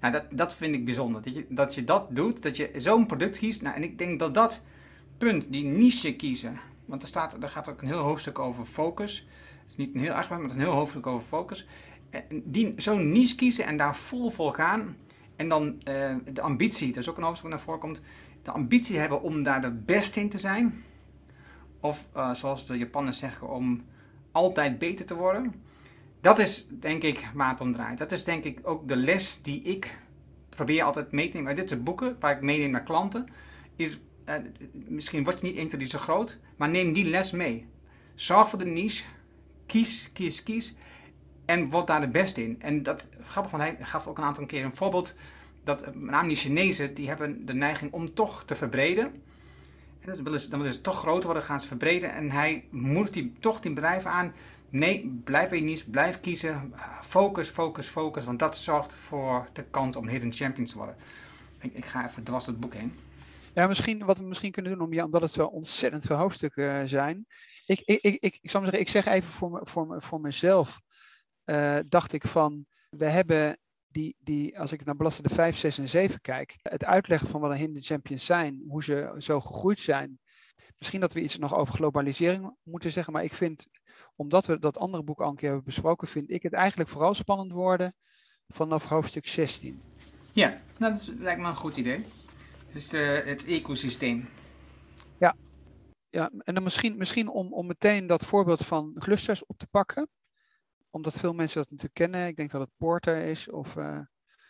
Nou, 0.01 0.13
dat, 0.13 0.23
dat 0.31 0.53
vind 0.53 0.75
ik 0.75 0.85
bijzonder. 0.85 1.21
Dat 1.21 1.35
je, 1.35 1.45
dat 1.49 1.75
je 1.75 1.83
dat 1.83 2.15
doet, 2.15 2.43
dat 2.43 2.57
je 2.57 2.71
zo'n 2.75 3.05
product 3.05 3.37
kiest. 3.37 3.61
Nou, 3.61 3.75
en 3.75 3.83
ik 3.83 3.97
denk 3.97 4.19
dat 4.19 4.33
dat 4.33 4.63
punt, 5.17 5.51
die 5.51 5.63
niche 5.63 6.15
kiezen. 6.15 6.59
Want 6.85 7.01
er, 7.01 7.07
staat, 7.07 7.43
er 7.43 7.49
gaat 7.49 7.69
ook 7.69 7.81
een 7.81 7.87
heel 7.87 7.97
hoofdstuk 7.97 8.39
over 8.39 8.65
focus. 8.65 9.27
Het 9.61 9.69
is 9.71 9.75
niet 9.75 9.95
een 9.95 10.01
heel 10.01 10.13
erg 10.13 10.29
maar 10.29 10.39
het 10.39 10.49
is 10.51 10.57
een 10.57 10.63
heel 10.63 10.71
hoofdstuk 10.71 11.07
over 11.07 11.27
focus. 11.27 11.67
Die, 12.29 12.73
zo'n 12.77 13.11
niche 13.11 13.35
kiezen 13.35 13.65
en 13.65 13.77
daar 13.77 13.95
vol 13.95 14.29
voor 14.29 14.53
gaan 14.53 14.95
en 15.35 15.49
dan 15.49 15.65
uh, 15.67 16.15
de 16.33 16.41
ambitie, 16.41 16.87
dat 16.87 16.97
is 16.97 17.09
ook 17.09 17.17
een 17.17 17.23
hoofdstuk 17.23 17.49
naar 17.49 17.59
voren 17.59 17.79
komt. 17.79 18.01
De 18.43 18.51
ambitie 18.51 18.97
hebben 18.97 19.21
om 19.21 19.43
daar 19.43 19.61
de 19.61 19.71
beste 19.71 20.19
in 20.19 20.29
te 20.29 20.37
zijn. 20.37 20.83
Of 21.79 22.07
uh, 22.15 22.33
zoals 22.33 22.65
de 22.65 22.77
Japanners 22.77 23.17
zeggen, 23.17 23.49
om 23.49 23.83
altijd 24.31 24.79
beter 24.79 25.05
te 25.05 25.15
worden. 25.15 25.53
Dat 26.21 26.39
is 26.39 26.67
denk 26.69 27.03
ik 27.03 27.29
waar 27.33 27.49
het 27.49 27.61
om 27.61 27.71
draait. 27.71 27.97
Dat 27.97 28.11
is 28.11 28.23
denk 28.23 28.43
ik 28.43 28.59
ook 28.63 28.87
de 28.87 28.95
les 28.95 29.41
die 29.41 29.61
ik 29.61 29.97
probeer 30.49 30.83
altijd 30.83 31.11
mee 31.11 31.29
te 31.29 31.37
nemen. 31.37 31.55
Dit 31.55 31.69
zijn 31.69 31.83
boeken 31.83 32.15
waar 32.19 32.35
ik 32.35 32.41
meeneem 32.41 32.71
naar 32.71 32.83
klanten. 32.83 33.27
Is, 33.75 33.99
uh, 34.25 34.35
misschien 34.71 35.23
word 35.23 35.39
je 35.39 35.45
niet 35.45 35.57
één 35.57 35.79
die 35.79 35.87
zo 35.87 35.97
groot, 35.97 36.37
maar 36.55 36.69
neem 36.69 36.93
die 36.93 37.05
les 37.05 37.31
mee. 37.31 37.67
Zorg 38.15 38.49
voor 38.49 38.59
de 38.59 38.65
niche. 38.65 39.03
Kies, 39.65 40.09
kies, 40.13 40.43
kies. 40.43 40.75
En 41.45 41.69
word 41.69 41.87
daar 41.87 42.01
de 42.01 42.07
beste 42.07 42.43
in. 42.43 42.61
En 42.61 42.83
dat, 42.83 43.09
grappig, 43.21 43.51
want 43.51 43.63
hij 43.63 43.77
gaf 43.79 44.07
ook 44.07 44.17
een 44.17 44.23
aantal 44.23 44.45
keer 44.45 44.63
een 44.63 44.75
voorbeeld. 44.75 45.15
Dat 45.63 45.85
met 45.85 46.11
name 46.11 46.27
die 46.27 46.37
Chinezen, 46.37 46.93
die 46.93 47.07
hebben 47.07 47.45
de 47.45 47.53
neiging 47.53 47.91
om 47.91 48.13
toch 48.13 48.43
te 48.43 48.55
verbreden. 48.55 49.05
En 49.99 50.13
dan 50.13 50.23
willen 50.23 50.39
ze, 50.39 50.49
dan 50.49 50.81
toch 50.81 50.99
groter 50.99 51.25
worden, 51.25 51.43
gaan 51.43 51.61
ze 51.61 51.67
verbreden. 51.67 52.13
En 52.13 52.31
hij 52.31 52.65
moedigt 52.69 53.13
die, 53.13 53.33
toch 53.39 53.59
die 53.59 53.73
bedrijven 53.73 54.11
aan. 54.11 54.33
Nee, 54.77 55.21
blijf 55.23 55.49
bij 55.49 55.61
niet, 55.61 55.91
blijf 55.91 56.19
kiezen. 56.19 56.73
Focus, 57.01 57.49
focus, 57.49 57.87
focus. 57.87 58.25
Want 58.25 58.39
dat 58.39 58.57
zorgt 58.57 58.95
voor 58.95 59.49
de 59.53 59.63
kans 59.63 59.95
om 59.95 60.07
hidden 60.07 60.33
champions 60.33 60.71
te 60.71 60.77
worden. 60.77 60.95
Ik, 61.59 61.73
ik 61.73 61.85
ga 61.85 62.07
even 62.07 62.23
dwars 62.23 62.45
het 62.45 62.59
boek 62.59 62.73
heen. 62.73 62.93
Ja, 63.53 63.67
misschien 63.67 64.05
wat 64.05 64.17
we 64.17 64.23
misschien 64.23 64.51
kunnen 64.51 64.71
doen, 64.71 64.81
om, 64.81 64.99
omdat 65.03 65.21
het 65.21 65.31
zo 65.31 65.45
ontzettend 65.45 66.05
veel 66.05 66.15
hoofdstukken 66.15 66.81
uh, 66.81 66.87
zijn. 66.87 67.25
Ik, 67.65 67.79
ik, 67.85 68.01
ik, 68.01 68.17
ik, 68.19 68.39
ik, 68.41 68.49
zal 68.49 68.61
zeggen, 68.61 68.79
ik 68.79 68.89
zeg 68.89 69.05
even 69.05 69.29
voor, 69.29 69.61
voor, 69.63 70.01
voor 70.01 70.21
mezelf 70.21 70.81
uh, 71.45 71.79
dacht 71.87 72.13
ik 72.13 72.27
van, 72.27 72.65
we 72.89 73.05
hebben 73.05 73.59
die, 73.87 74.15
die, 74.19 74.59
als 74.59 74.71
ik 74.71 74.85
naar 74.85 74.95
bladzijde 74.95 75.29
5, 75.29 75.57
6 75.57 75.77
en 75.77 75.89
7 75.89 76.21
kijk, 76.21 76.55
het 76.61 76.85
uitleggen 76.85 77.27
van 77.27 77.41
wat 77.41 77.51
een 77.51 77.57
hidden 77.57 77.83
champions 77.83 78.25
zijn, 78.25 78.63
hoe 78.67 78.83
ze 78.83 79.15
zo 79.17 79.41
gegroeid 79.41 79.79
zijn. 79.79 80.19
Misschien 80.77 80.99
dat 80.99 81.13
we 81.13 81.21
iets 81.21 81.37
nog 81.37 81.55
over 81.55 81.73
globalisering 81.73 82.55
moeten 82.63 82.91
zeggen, 82.91 83.13
maar 83.13 83.23
ik 83.23 83.33
vind, 83.33 83.67
omdat 84.17 84.45
we 84.45 84.59
dat 84.59 84.77
andere 84.77 85.03
boek 85.03 85.21
al 85.21 85.29
een 85.29 85.35
keer 85.35 85.47
hebben 85.47 85.65
besproken, 85.65 86.07
vind 86.07 86.31
ik 86.31 86.43
het 86.43 86.53
eigenlijk 86.53 86.89
vooral 86.89 87.13
spannend 87.13 87.51
worden 87.51 87.95
vanaf 88.47 88.85
hoofdstuk 88.85 89.27
16. 89.27 89.81
Ja, 90.31 90.61
nou, 90.77 90.93
dat 90.93 91.07
lijkt 91.07 91.41
me 91.41 91.47
een 91.47 91.55
goed 91.55 91.77
idee. 91.77 92.05
Dus 92.73 92.89
de, 92.89 93.23
het 93.25 93.45
ecosysteem. 93.45 94.29
Ja, 95.17 95.35
ja 96.09 96.31
en 96.37 96.53
dan 96.53 96.63
misschien, 96.63 96.97
misschien 96.97 97.27
om, 97.27 97.53
om 97.53 97.67
meteen 97.67 98.07
dat 98.07 98.25
voorbeeld 98.25 98.65
van 98.65 98.93
clusters 98.99 99.45
op 99.45 99.57
te 99.57 99.67
pakken 99.67 100.09
omdat 100.97 101.19
veel 101.19 101.33
mensen 101.33 101.61
dat 101.61 101.69
natuurlijk 101.69 101.93
kennen. 101.93 102.27
Ik 102.27 102.35
denk 102.35 102.51
dat 102.51 102.61
het 102.61 102.77
Porter 102.77 103.17
is, 103.17 103.49
of, 103.49 103.75
uh, 103.75 103.99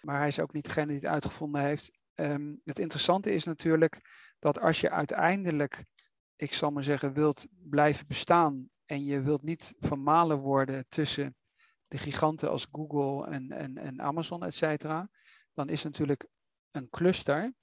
maar 0.02 0.18
hij 0.18 0.28
is 0.28 0.40
ook 0.40 0.54
niet 0.54 0.64
degene 0.64 0.88
die 0.88 0.96
het 0.96 1.06
uitgevonden 1.06 1.62
heeft. 1.62 1.92
Um, 2.16 2.62
het 2.64 2.80
interessante 2.80 3.32
is 3.32 3.44
natuurlijk 3.44 4.02
dat 4.40 4.60
als 4.60 4.82
je 4.82 4.90
uiteindelijk, 4.90 5.86
ik 6.36 6.54
zal 6.54 6.72
maar 6.72 6.84
zeggen, 6.84 7.14
wilt 7.14 7.48
blijven 7.70 8.08
bestaan 8.08 8.70
en 8.88 9.04
je 9.04 9.22
wilt 9.22 9.44
niet 9.44 9.76
vermalen 9.80 10.38
worden 10.38 10.86
tussen 10.90 11.36
de 11.88 11.98
giganten 11.98 12.50
als 12.50 12.68
Google 12.72 13.28
en, 13.28 13.52
en, 13.52 13.78
en 13.78 14.02
Amazon, 14.02 14.44
et 14.44 14.56
cetera, 14.56 15.10
dan 15.54 15.70
is 15.70 15.84
natuurlijk 15.84 16.28
een 16.72 16.90
cluster 16.90 17.54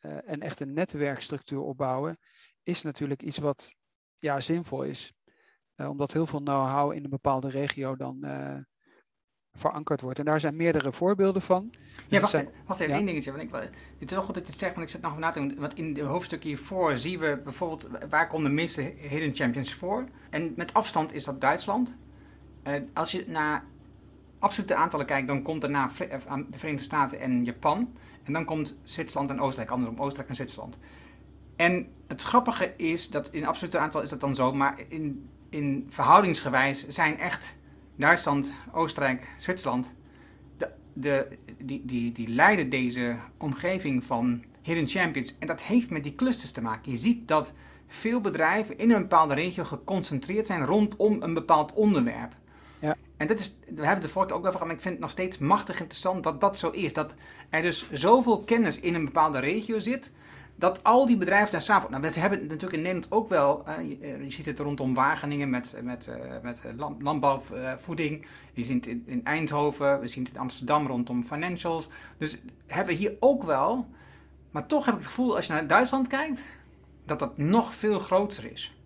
uh, 0.00 0.28
en 0.30 0.40
echt 0.40 0.60
een 0.60 0.72
netwerkstructuur 0.72 1.60
opbouwen, 1.60 2.18
is 2.62 2.82
natuurlijk 2.82 3.22
iets 3.22 3.38
wat 3.38 3.74
ja, 4.18 4.40
zinvol 4.40 4.82
is. 4.82 5.12
Uh, 5.76 5.88
omdat 5.88 6.12
heel 6.12 6.26
veel 6.26 6.42
know-how 6.42 6.92
in 6.92 7.04
een 7.04 7.10
bepaalde 7.10 7.50
regio 7.50 7.96
dan 7.96 8.26
uh, 8.26 8.58
verankerd 9.54 10.00
wordt. 10.00 10.18
En 10.18 10.24
daar 10.24 10.40
zijn 10.40 10.56
meerdere 10.56 10.92
voorbeelden 10.92 11.42
van. 11.42 11.70
Ja, 12.08 12.20
wacht, 12.20 12.32
zijn, 12.32 12.48
wacht 12.66 12.80
even, 12.80 12.92
ja? 12.92 12.98
één 12.98 13.06
dingetje. 13.06 13.30
Want 13.32 13.42
ik, 13.42 13.52
het 13.52 13.72
is 13.98 14.10
wel 14.10 14.22
goed 14.22 14.34
dat 14.34 14.44
je 14.44 14.50
het 14.50 14.60
zegt, 14.60 14.74
want 14.74 14.86
ik 14.86 14.92
zit 14.92 15.02
nog 15.02 15.18
na 15.18 15.30
te 15.30 15.38
denken. 15.38 15.60
Want 15.60 15.74
in 15.74 15.94
de 15.94 16.02
hoofdstuk 16.02 16.42
hiervoor 16.42 16.96
zien 16.96 17.18
we 17.18 17.40
bijvoorbeeld 17.44 17.88
waar 18.08 18.28
komen 18.28 18.48
de 18.48 18.54
meeste 18.54 18.94
hidden 18.96 19.34
champions 19.34 19.74
voor. 19.74 20.04
En 20.30 20.52
met 20.56 20.74
afstand 20.74 21.12
is 21.12 21.24
dat 21.24 21.40
Duitsland. 21.40 21.96
Uh, 22.66 22.74
als 22.92 23.10
je 23.10 23.24
naar 23.26 23.64
absolute 24.38 24.74
aantallen 24.74 25.06
kijkt, 25.06 25.26
dan 25.26 25.42
komt 25.42 25.62
er 25.62 25.70
na 25.70 25.86
de 26.50 26.58
Verenigde 26.58 26.84
Staten 26.84 27.20
en 27.20 27.44
Japan. 27.44 27.92
En 28.22 28.32
dan 28.32 28.44
komt 28.44 28.78
Zwitserland 28.82 29.30
en 29.30 29.40
Oostenrijk, 29.40 29.70
andersom 29.70 29.98
Oostenrijk 29.98 30.28
en 30.28 30.34
Zwitserland. 30.34 30.78
En 31.56 31.88
het 32.06 32.22
grappige 32.22 32.72
is 32.76 33.10
dat 33.10 33.28
in 33.30 33.46
absolute 33.46 33.78
aantal 33.78 34.02
is 34.02 34.08
dat 34.08 34.20
dan 34.20 34.34
zo, 34.34 34.52
maar 34.52 34.78
in 34.88 35.28
in 35.52 35.86
verhoudingsgewijs 35.88 36.86
zijn 36.86 37.18
echt 37.18 37.56
Duitsland, 37.96 38.52
Oostenrijk, 38.72 39.28
Zwitserland, 39.36 39.94
de, 40.56 40.70
de, 40.92 41.38
die, 41.58 41.84
die, 41.84 42.12
die 42.12 42.28
leiden 42.28 42.68
deze 42.68 43.16
omgeving 43.38 44.04
van 44.04 44.44
hidden 44.62 44.86
champions. 44.86 45.34
En 45.38 45.46
dat 45.46 45.62
heeft 45.62 45.90
met 45.90 46.02
die 46.02 46.14
clusters 46.14 46.52
te 46.52 46.62
maken. 46.62 46.92
Je 46.92 46.98
ziet 46.98 47.28
dat 47.28 47.52
veel 47.86 48.20
bedrijven 48.20 48.78
in 48.78 48.90
een 48.90 49.00
bepaalde 49.00 49.34
regio 49.34 49.64
geconcentreerd 49.64 50.46
zijn 50.46 50.66
rondom 50.66 51.22
een 51.22 51.34
bepaald 51.34 51.72
onderwerp. 51.72 52.36
Ja. 52.78 52.96
En 53.16 53.26
dat 53.26 53.38
is, 53.38 53.56
we 53.60 53.74
hebben 53.74 53.88
het 53.88 54.02
de 54.02 54.08
vorige 54.08 54.32
ook 54.32 54.38
over 54.38 54.52
gehad, 54.52 54.66
maar 54.66 54.76
ik 54.76 54.82
vind 54.82 54.94
het 54.94 55.02
nog 55.02 55.10
steeds 55.10 55.38
machtig 55.38 55.80
interessant 55.80 56.24
dat 56.24 56.40
dat 56.40 56.58
zo 56.58 56.70
is. 56.70 56.92
Dat 56.92 57.14
er 57.50 57.62
dus 57.62 57.90
zoveel 57.90 58.40
kennis 58.40 58.80
in 58.80 58.94
een 58.94 59.04
bepaalde 59.04 59.38
regio 59.38 59.78
zit, 59.78 60.12
dat 60.62 60.84
al 60.84 61.06
die 61.06 61.16
bedrijven 61.16 61.52
daar 61.52 61.62
samen. 61.62 61.90
Nou, 61.90 62.08
ze 62.08 62.20
hebben 62.20 62.38
het 62.38 62.48
natuurlijk 62.48 62.76
in 62.76 62.82
Nederland 62.82 63.12
ook 63.12 63.28
wel. 63.28 63.68
Uh, 63.68 63.90
je, 64.22 64.30
ziet 64.30 64.46
het 64.46 64.58
rondom 64.58 64.94
Wageningen 64.94 65.50
met, 65.50 65.80
met, 65.82 66.06
uh, 66.06 66.40
met 66.42 66.62
landbouwvoeding. 66.98 68.26
Je 68.52 68.64
ziet 68.64 68.74
het 68.74 68.86
in, 68.86 69.02
in, 69.06 69.24
Eindhoven. 69.24 70.00
We 70.00 70.08
zien 70.08 70.24
het 70.24 70.34
in 70.34 70.40
Amsterdam 70.40 70.86
rondom 70.86 71.24
financials. 71.24 71.88
Dus 72.18 72.38
hebben 72.66 72.94
we 72.94 73.00
hier 73.00 73.16
ook 73.20 73.42
wel. 73.42 73.86
Maar 74.50 74.66
toch 74.66 74.84
heb 74.84 74.94
ik 74.94 75.00
het 75.00 75.08
gevoel, 75.08 75.36
als 75.36 75.46
je 75.46 75.52
naar 75.52 75.66
Duitsland 75.66 76.06
kijkt, 76.08 76.40
dat 77.04 77.18
dat 77.18 77.38
nog 77.38 77.74
veel 77.74 77.98
groter 77.98 78.52
is. 78.52 78.76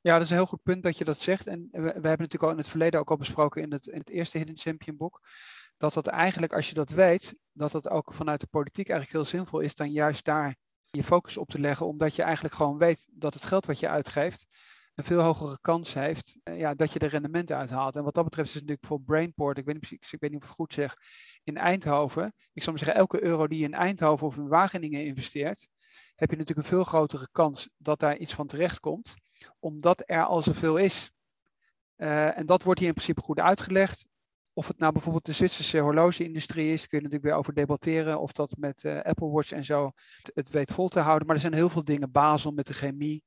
Ja, 0.00 0.12
dat 0.12 0.22
is 0.22 0.30
een 0.30 0.36
heel 0.36 0.46
goed 0.46 0.62
punt 0.62 0.82
dat 0.82 0.98
je 0.98 1.04
dat 1.04 1.20
zegt. 1.20 1.46
En 1.46 1.68
we, 1.70 1.80
we 1.80 1.84
hebben 1.84 2.02
natuurlijk 2.02 2.42
al 2.42 2.50
in 2.50 2.58
het 2.58 2.68
verleden 2.68 3.00
ook 3.00 3.10
al 3.10 3.16
besproken 3.16 3.62
in 3.62 3.72
het, 3.72 3.86
in 3.86 3.98
het 3.98 4.10
eerste 4.10 4.38
Hidden 4.38 4.58
Champion 4.58 4.96
boek 4.96 5.20
dat 5.80 5.94
dat 5.94 6.06
eigenlijk, 6.06 6.52
als 6.52 6.68
je 6.68 6.74
dat 6.74 6.90
weet, 6.90 7.36
dat 7.52 7.72
dat 7.72 7.88
ook 7.88 8.12
vanuit 8.12 8.40
de 8.40 8.46
politiek 8.46 8.88
eigenlijk 8.88 9.18
heel 9.18 9.38
zinvol 9.38 9.60
is, 9.60 9.74
dan 9.74 9.90
juist 9.92 10.24
daar 10.24 10.56
je 10.84 11.04
focus 11.04 11.36
op 11.36 11.48
te 11.48 11.58
leggen, 11.58 11.86
omdat 11.86 12.14
je 12.14 12.22
eigenlijk 12.22 12.54
gewoon 12.54 12.78
weet 12.78 13.06
dat 13.10 13.34
het 13.34 13.44
geld 13.44 13.66
wat 13.66 13.78
je 13.78 13.88
uitgeeft 13.88 14.46
een 14.94 15.04
veel 15.04 15.20
hogere 15.20 15.58
kans 15.60 15.94
heeft 15.94 16.36
uh, 16.44 16.58
ja, 16.58 16.74
dat 16.74 16.92
je 16.92 16.98
er 16.98 17.08
rendementen 17.08 17.56
uithaalt. 17.56 17.96
En 17.96 18.04
wat 18.04 18.14
dat 18.14 18.24
betreft 18.24 18.48
is 18.48 18.54
het 18.54 18.62
natuurlijk 18.62 18.88
voor 18.88 19.00
Brainport, 19.00 19.58
ik 19.58 19.64
weet, 19.64 19.74
niet, 19.74 19.90
ik 19.90 20.20
weet 20.20 20.30
niet 20.30 20.34
of 20.34 20.42
ik 20.42 20.48
het 20.48 20.50
goed 20.50 20.72
zeg, 20.72 20.96
in 21.44 21.56
Eindhoven, 21.56 22.32
ik 22.52 22.62
zou 22.62 22.76
maar 22.76 22.84
zeggen, 22.84 23.00
elke 23.00 23.22
euro 23.22 23.46
die 23.46 23.58
je 23.58 23.64
in 23.64 23.74
Eindhoven 23.74 24.26
of 24.26 24.36
in 24.36 24.48
Wageningen 24.48 25.04
investeert, 25.04 25.68
heb 26.14 26.30
je 26.30 26.36
natuurlijk 26.36 26.66
een 26.66 26.74
veel 26.74 26.84
grotere 26.84 27.28
kans 27.32 27.68
dat 27.76 28.00
daar 28.00 28.16
iets 28.16 28.34
van 28.34 28.46
terecht 28.46 28.80
komt, 28.80 29.14
omdat 29.58 30.02
er 30.06 30.24
al 30.24 30.42
zoveel 30.42 30.76
is. 30.76 31.10
Uh, 31.96 32.38
en 32.38 32.46
dat 32.46 32.62
wordt 32.62 32.78
hier 32.78 32.88
in 32.88 32.94
principe 32.94 33.20
goed 33.20 33.38
uitgelegd. 33.38 34.06
Of 34.52 34.68
het 34.68 34.78
nou 34.78 34.92
bijvoorbeeld 34.92 35.26
de 35.26 35.32
Zwitserse 35.32 35.78
horlogeindustrie 35.78 36.72
is, 36.72 36.86
kun 36.86 36.98
je 36.98 37.04
natuurlijk 37.04 37.30
weer 37.30 37.40
over 37.40 37.54
debatteren. 37.54 38.20
Of 38.20 38.32
dat 38.32 38.56
met 38.58 38.82
uh, 38.84 39.00
Apple 39.00 39.28
Watch 39.28 39.52
en 39.52 39.64
zo 39.64 39.90
het, 40.16 40.30
het, 40.34 40.50
weet 40.50 40.72
vol 40.72 40.88
te 40.88 41.00
houden. 41.00 41.26
Maar 41.26 41.36
er 41.36 41.42
zijn 41.42 41.54
heel 41.54 41.70
veel 41.70 41.84
dingen, 41.84 42.10
Basel 42.10 42.50
met 42.50 42.66
de 42.66 42.74
chemie, 42.74 43.24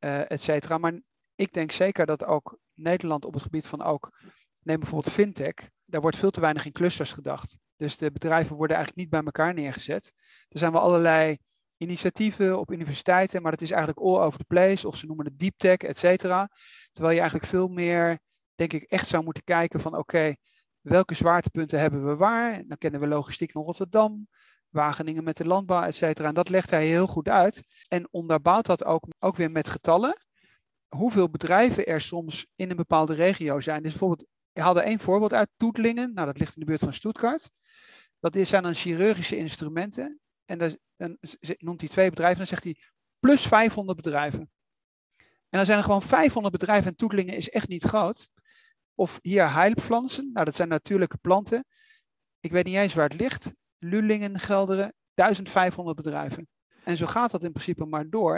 uh, 0.00 0.30
et 0.30 0.42
cetera. 0.42 0.78
Maar 0.78 1.00
ik 1.34 1.52
denk 1.52 1.70
zeker 1.70 2.06
dat 2.06 2.24
ook 2.24 2.58
Nederland 2.74 3.24
op 3.24 3.32
het 3.32 3.42
gebied 3.42 3.66
van 3.66 3.82
ook, 3.82 4.18
neem 4.62 4.78
bijvoorbeeld 4.80 5.14
fintech, 5.14 5.54
daar 5.84 6.00
wordt 6.00 6.16
veel 6.16 6.30
te 6.30 6.40
weinig 6.40 6.64
in 6.64 6.72
clusters 6.72 7.12
gedacht. 7.12 7.58
Dus 7.76 7.96
de 7.96 8.12
bedrijven 8.12 8.56
worden 8.56 8.76
eigenlijk 8.76 9.06
niet 9.06 9.14
bij 9.14 9.24
elkaar 9.24 9.54
neergezet. 9.54 10.12
Er 10.48 10.58
zijn 10.58 10.72
wel 10.72 10.80
allerlei 10.80 11.38
initiatieven 11.76 12.58
op 12.58 12.70
universiteiten, 12.70 13.42
maar 13.42 13.52
het 13.52 13.62
is 13.62 13.70
eigenlijk 13.70 14.06
all 14.06 14.18
over 14.18 14.38
the 14.38 14.44
place, 14.44 14.86
of 14.86 14.96
ze 14.96 15.06
noemen 15.06 15.26
het 15.26 15.38
deep 15.38 15.54
tech, 15.56 15.76
et 15.76 15.98
cetera. 15.98 16.50
Terwijl 16.92 17.14
je 17.14 17.20
eigenlijk 17.20 17.50
veel 17.50 17.68
meer, 17.68 18.18
denk 18.54 18.72
ik, 18.72 18.82
echt 18.82 19.06
zou 19.06 19.24
moeten 19.24 19.44
kijken 19.44 19.80
van 19.80 19.96
oké, 19.96 20.34
welke 20.82 21.14
zwaartepunten 21.14 21.80
hebben 21.80 22.06
we 22.06 22.16
waar? 22.16 22.62
Dan 22.66 22.78
kennen 22.78 23.00
we 23.00 23.06
logistiek 23.06 23.54
in 23.54 23.62
Rotterdam, 23.62 24.28
Wageningen 24.68 25.24
met 25.24 25.36
de 25.36 25.46
landbouw, 25.46 25.82
et 25.82 25.94
cetera. 25.94 26.28
En 26.28 26.34
dat 26.34 26.48
legt 26.48 26.70
hij 26.70 26.86
heel 26.86 27.06
goed 27.06 27.28
uit. 27.28 27.62
En 27.88 28.08
onderbouwt 28.10 28.66
dat 28.66 28.84
ook, 28.84 29.04
ook 29.18 29.36
weer 29.36 29.50
met 29.50 29.68
getallen. 29.68 30.16
Hoeveel 30.88 31.30
bedrijven 31.30 31.86
er 31.86 32.00
soms 32.00 32.46
in 32.56 32.70
een 32.70 32.76
bepaalde 32.76 33.14
regio 33.14 33.60
zijn. 33.60 33.82
Dus 33.82 33.90
bijvoorbeeld, 33.90 34.28
hij 34.52 34.62
haalde 34.62 34.80
één 34.80 34.98
voorbeeld 34.98 35.32
uit, 35.32 35.48
Toetlingen. 35.56 36.14
Nou, 36.14 36.26
dat 36.26 36.38
ligt 36.38 36.54
in 36.54 36.60
de 36.60 36.66
buurt 36.66 36.80
van 36.80 36.92
Stuttgart. 36.92 37.50
Dat 38.20 38.38
zijn 38.46 38.62
dan 38.62 38.74
chirurgische 38.74 39.36
instrumenten. 39.36 40.20
En 40.44 40.58
dan 40.58 41.18
noemt 41.58 41.80
hij 41.80 41.88
twee 41.88 42.10
bedrijven. 42.10 42.40
En 42.40 42.46
dan 42.48 42.58
zegt 42.58 42.64
hij 42.64 42.76
plus 43.18 43.46
500 43.46 43.96
bedrijven. 43.96 44.50
En 45.18 45.58
dan 45.58 45.64
zijn 45.64 45.78
er 45.78 45.84
gewoon 45.84 46.02
500 46.02 46.58
bedrijven. 46.58 46.90
En 46.90 46.96
Toetlingen 46.96 47.36
is 47.36 47.50
echt 47.50 47.68
niet 47.68 47.82
groot. 47.82 48.30
Of 49.02 49.18
hier 49.22 49.52
heilpflanzen. 49.52 50.30
Nou, 50.32 50.44
dat 50.44 50.54
zijn 50.54 50.68
natuurlijke 50.68 51.16
planten. 51.16 51.64
Ik 52.40 52.52
weet 52.52 52.64
niet 52.64 52.76
eens 52.76 52.94
waar 52.94 53.08
het 53.08 53.20
ligt. 53.20 53.52
Lulingen, 53.78 54.38
Gelderen, 54.38 54.94
1500 55.14 55.96
bedrijven. 55.96 56.48
En 56.84 56.96
zo 56.96 57.06
gaat 57.06 57.30
dat 57.30 57.44
in 57.44 57.52
principe 57.52 57.84
maar 57.84 58.08
door. 58.10 58.36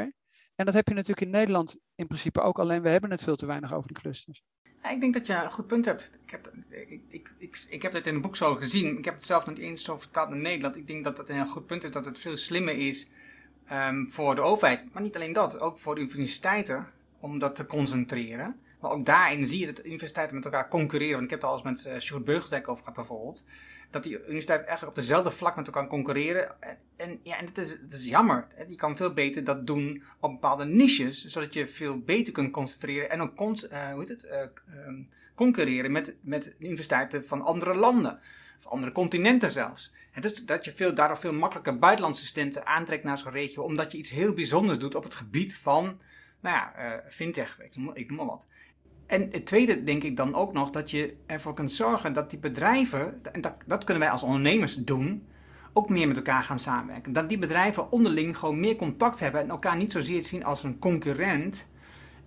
En 0.55 0.65
dat 0.65 0.75
heb 0.75 0.89
je 0.89 0.95
natuurlijk 0.95 1.27
in 1.27 1.31
Nederland 1.31 1.77
in 1.95 2.07
principe 2.07 2.41
ook, 2.41 2.59
alleen 2.59 2.83
we 2.83 2.89
hebben 2.89 3.11
het 3.11 3.23
veel 3.23 3.37
te 3.37 3.47
weinig 3.47 3.73
over 3.73 3.89
die 3.89 3.97
clusters. 3.97 4.43
ik 4.91 5.01
denk 5.01 5.15
dat 5.15 5.27
je 5.27 5.35
een 5.35 5.53
goed 5.53 5.67
punt 5.67 5.85
hebt. 5.85 6.11
Ik 6.25 6.31
heb, 6.31 6.53
ik, 6.69 7.35
ik, 7.39 7.67
ik, 7.69 7.83
heb 7.83 7.93
het 7.93 8.07
in 8.07 8.13
het 8.13 8.23
boek 8.23 8.37
zo 8.37 8.55
gezien. 8.55 8.99
Ik 8.99 9.05
heb 9.05 9.15
het 9.15 9.25
zelf 9.25 9.47
niet 9.47 9.59
eens 9.59 9.85
zo 9.85 9.97
vertaald 9.97 10.29
naar 10.29 10.39
Nederland. 10.39 10.77
Ik 10.77 10.87
denk 10.87 11.05
dat 11.05 11.19
het 11.19 11.29
een 11.29 11.49
goed 11.49 11.67
punt 11.67 11.85
is 11.85 11.91
dat 11.91 12.05
het 12.05 12.19
veel 12.19 12.37
slimmer 12.37 12.79
is 12.79 13.09
um, 13.73 14.09
voor 14.09 14.35
de 14.35 14.41
overheid. 14.41 14.93
Maar 14.93 15.03
niet 15.03 15.17
alleen 15.17 15.33
dat, 15.33 15.59
ook 15.59 15.79
voor 15.79 15.95
de 15.95 16.01
universiteiten 16.01 16.87
om 17.21 17.39
dat 17.39 17.57
te 17.57 17.67
concentreren. 17.67 18.63
Maar 18.85 18.93
ook 18.93 19.07
daarin 19.07 19.47
zie 19.47 19.59
je 19.59 19.67
dat 19.67 19.85
universiteiten 19.85 20.37
met 20.37 20.45
elkaar 20.45 20.69
concurreren. 20.69 21.13
Want 21.13 21.25
ik 21.25 21.31
heb 21.31 21.41
het 21.41 21.51
al 21.51 21.57
eens 21.57 21.85
met 21.85 21.95
uh, 21.95 22.01
Sjoerd 22.01 22.25
Beugelsdijk 22.25 22.69
over 22.69 22.85
gehad 22.85 22.99
bijvoorbeeld. 22.99 23.45
Dat 23.91 24.03
die 24.03 24.13
universiteiten 24.13 24.67
eigenlijk 24.67 24.97
op 24.97 25.03
dezelfde 25.03 25.31
vlak 25.31 25.57
met 25.57 25.67
elkaar 25.67 25.87
concurreren. 25.87 26.57
En, 26.97 27.21
ja, 27.23 27.39
en 27.39 27.45
het 27.45 27.59
is, 27.59 27.77
is 27.91 28.05
jammer. 28.05 28.47
Je 28.69 28.77
kan 28.77 28.97
veel 28.97 29.13
beter 29.13 29.45
dat 29.45 29.67
doen 29.67 30.03
op 30.21 30.31
bepaalde 30.31 30.65
niches. 30.65 31.25
Zodat 31.25 31.55
je 31.55 31.67
veel 31.67 31.99
beter 31.99 32.33
kunt 32.33 32.51
concentreren. 32.51 33.11
En 33.11 33.21
ook 33.21 33.37
con 33.37 33.59
uh, 33.73 33.91
hoe 33.91 33.99
heet 33.99 34.09
het, 34.09 34.25
uh, 34.25 34.87
um, 34.87 35.09
concurreren 35.35 35.93
met, 35.93 36.17
met 36.21 36.55
universiteiten 36.59 37.25
van 37.27 37.43
andere 37.43 37.75
landen. 37.75 38.21
Of 38.59 38.67
andere 38.67 38.93
continenten 38.93 39.51
zelfs. 39.51 39.93
En 40.13 40.23
dus 40.23 40.45
dat 40.45 40.65
je 40.65 40.73
veel, 40.73 40.95
daardoor 40.95 41.19
veel 41.19 41.35
makkelijker 41.35 41.79
buitenlandse 41.79 42.27
studenten 42.27 42.67
aantrekt 42.67 43.05
naar 43.05 43.19
zo'n 43.19 43.33
regio. 43.33 43.63
Omdat 43.63 43.93
je 43.93 43.99
iets 43.99 44.11
heel 44.11 44.33
bijzonders 44.33 44.79
doet 44.79 44.95
op 44.95 45.05
het 45.05 45.15
gebied 45.15 45.57
van 45.57 46.01
nou 46.45 46.57
ja, 46.57 47.03
fintech, 47.09 47.59
ik 47.61 47.77
noem, 47.77 47.95
ik 47.95 48.09
noem 48.09 48.17
maar 48.17 48.27
wat. 48.27 48.49
En 49.07 49.29
het 49.33 49.47
tweede 49.47 49.85
denk 49.85 50.03
ik 50.03 50.17
dan 50.17 50.35
ook 50.35 50.53
nog 50.53 50.71
dat 50.71 50.91
je 50.91 51.15
ervoor 51.27 51.55
kunt 51.55 51.73
zorgen 51.73 52.13
dat 52.13 52.31
die 52.31 52.39
bedrijven, 52.39 53.21
en 53.33 53.41
dat, 53.41 53.55
dat 53.67 53.85
kunnen 53.85 54.03
wij 54.03 54.13
als 54.13 54.23
ondernemers 54.23 54.75
doen, 54.75 55.27
ook 55.73 55.89
meer 55.89 56.09
met 56.09 56.17
elkaar 56.17 56.43
gaan 56.43 56.59
samenwerken. 56.59 57.13
Dat 57.13 57.29
die 57.29 57.39
bedrijven 57.39 57.93
onderling 57.93 58.39
gewoon 58.39 58.61
meer 58.61 58.77
contact 58.77 59.21
hebben 59.21 59.41
en 59.41 59.49
elkaar 59.49 59.77
niet 59.77 59.93
zozeer 59.93 60.23
zien 60.23 60.45
als 60.45 60.63
een 60.63 60.79
concurrent, 60.79 61.67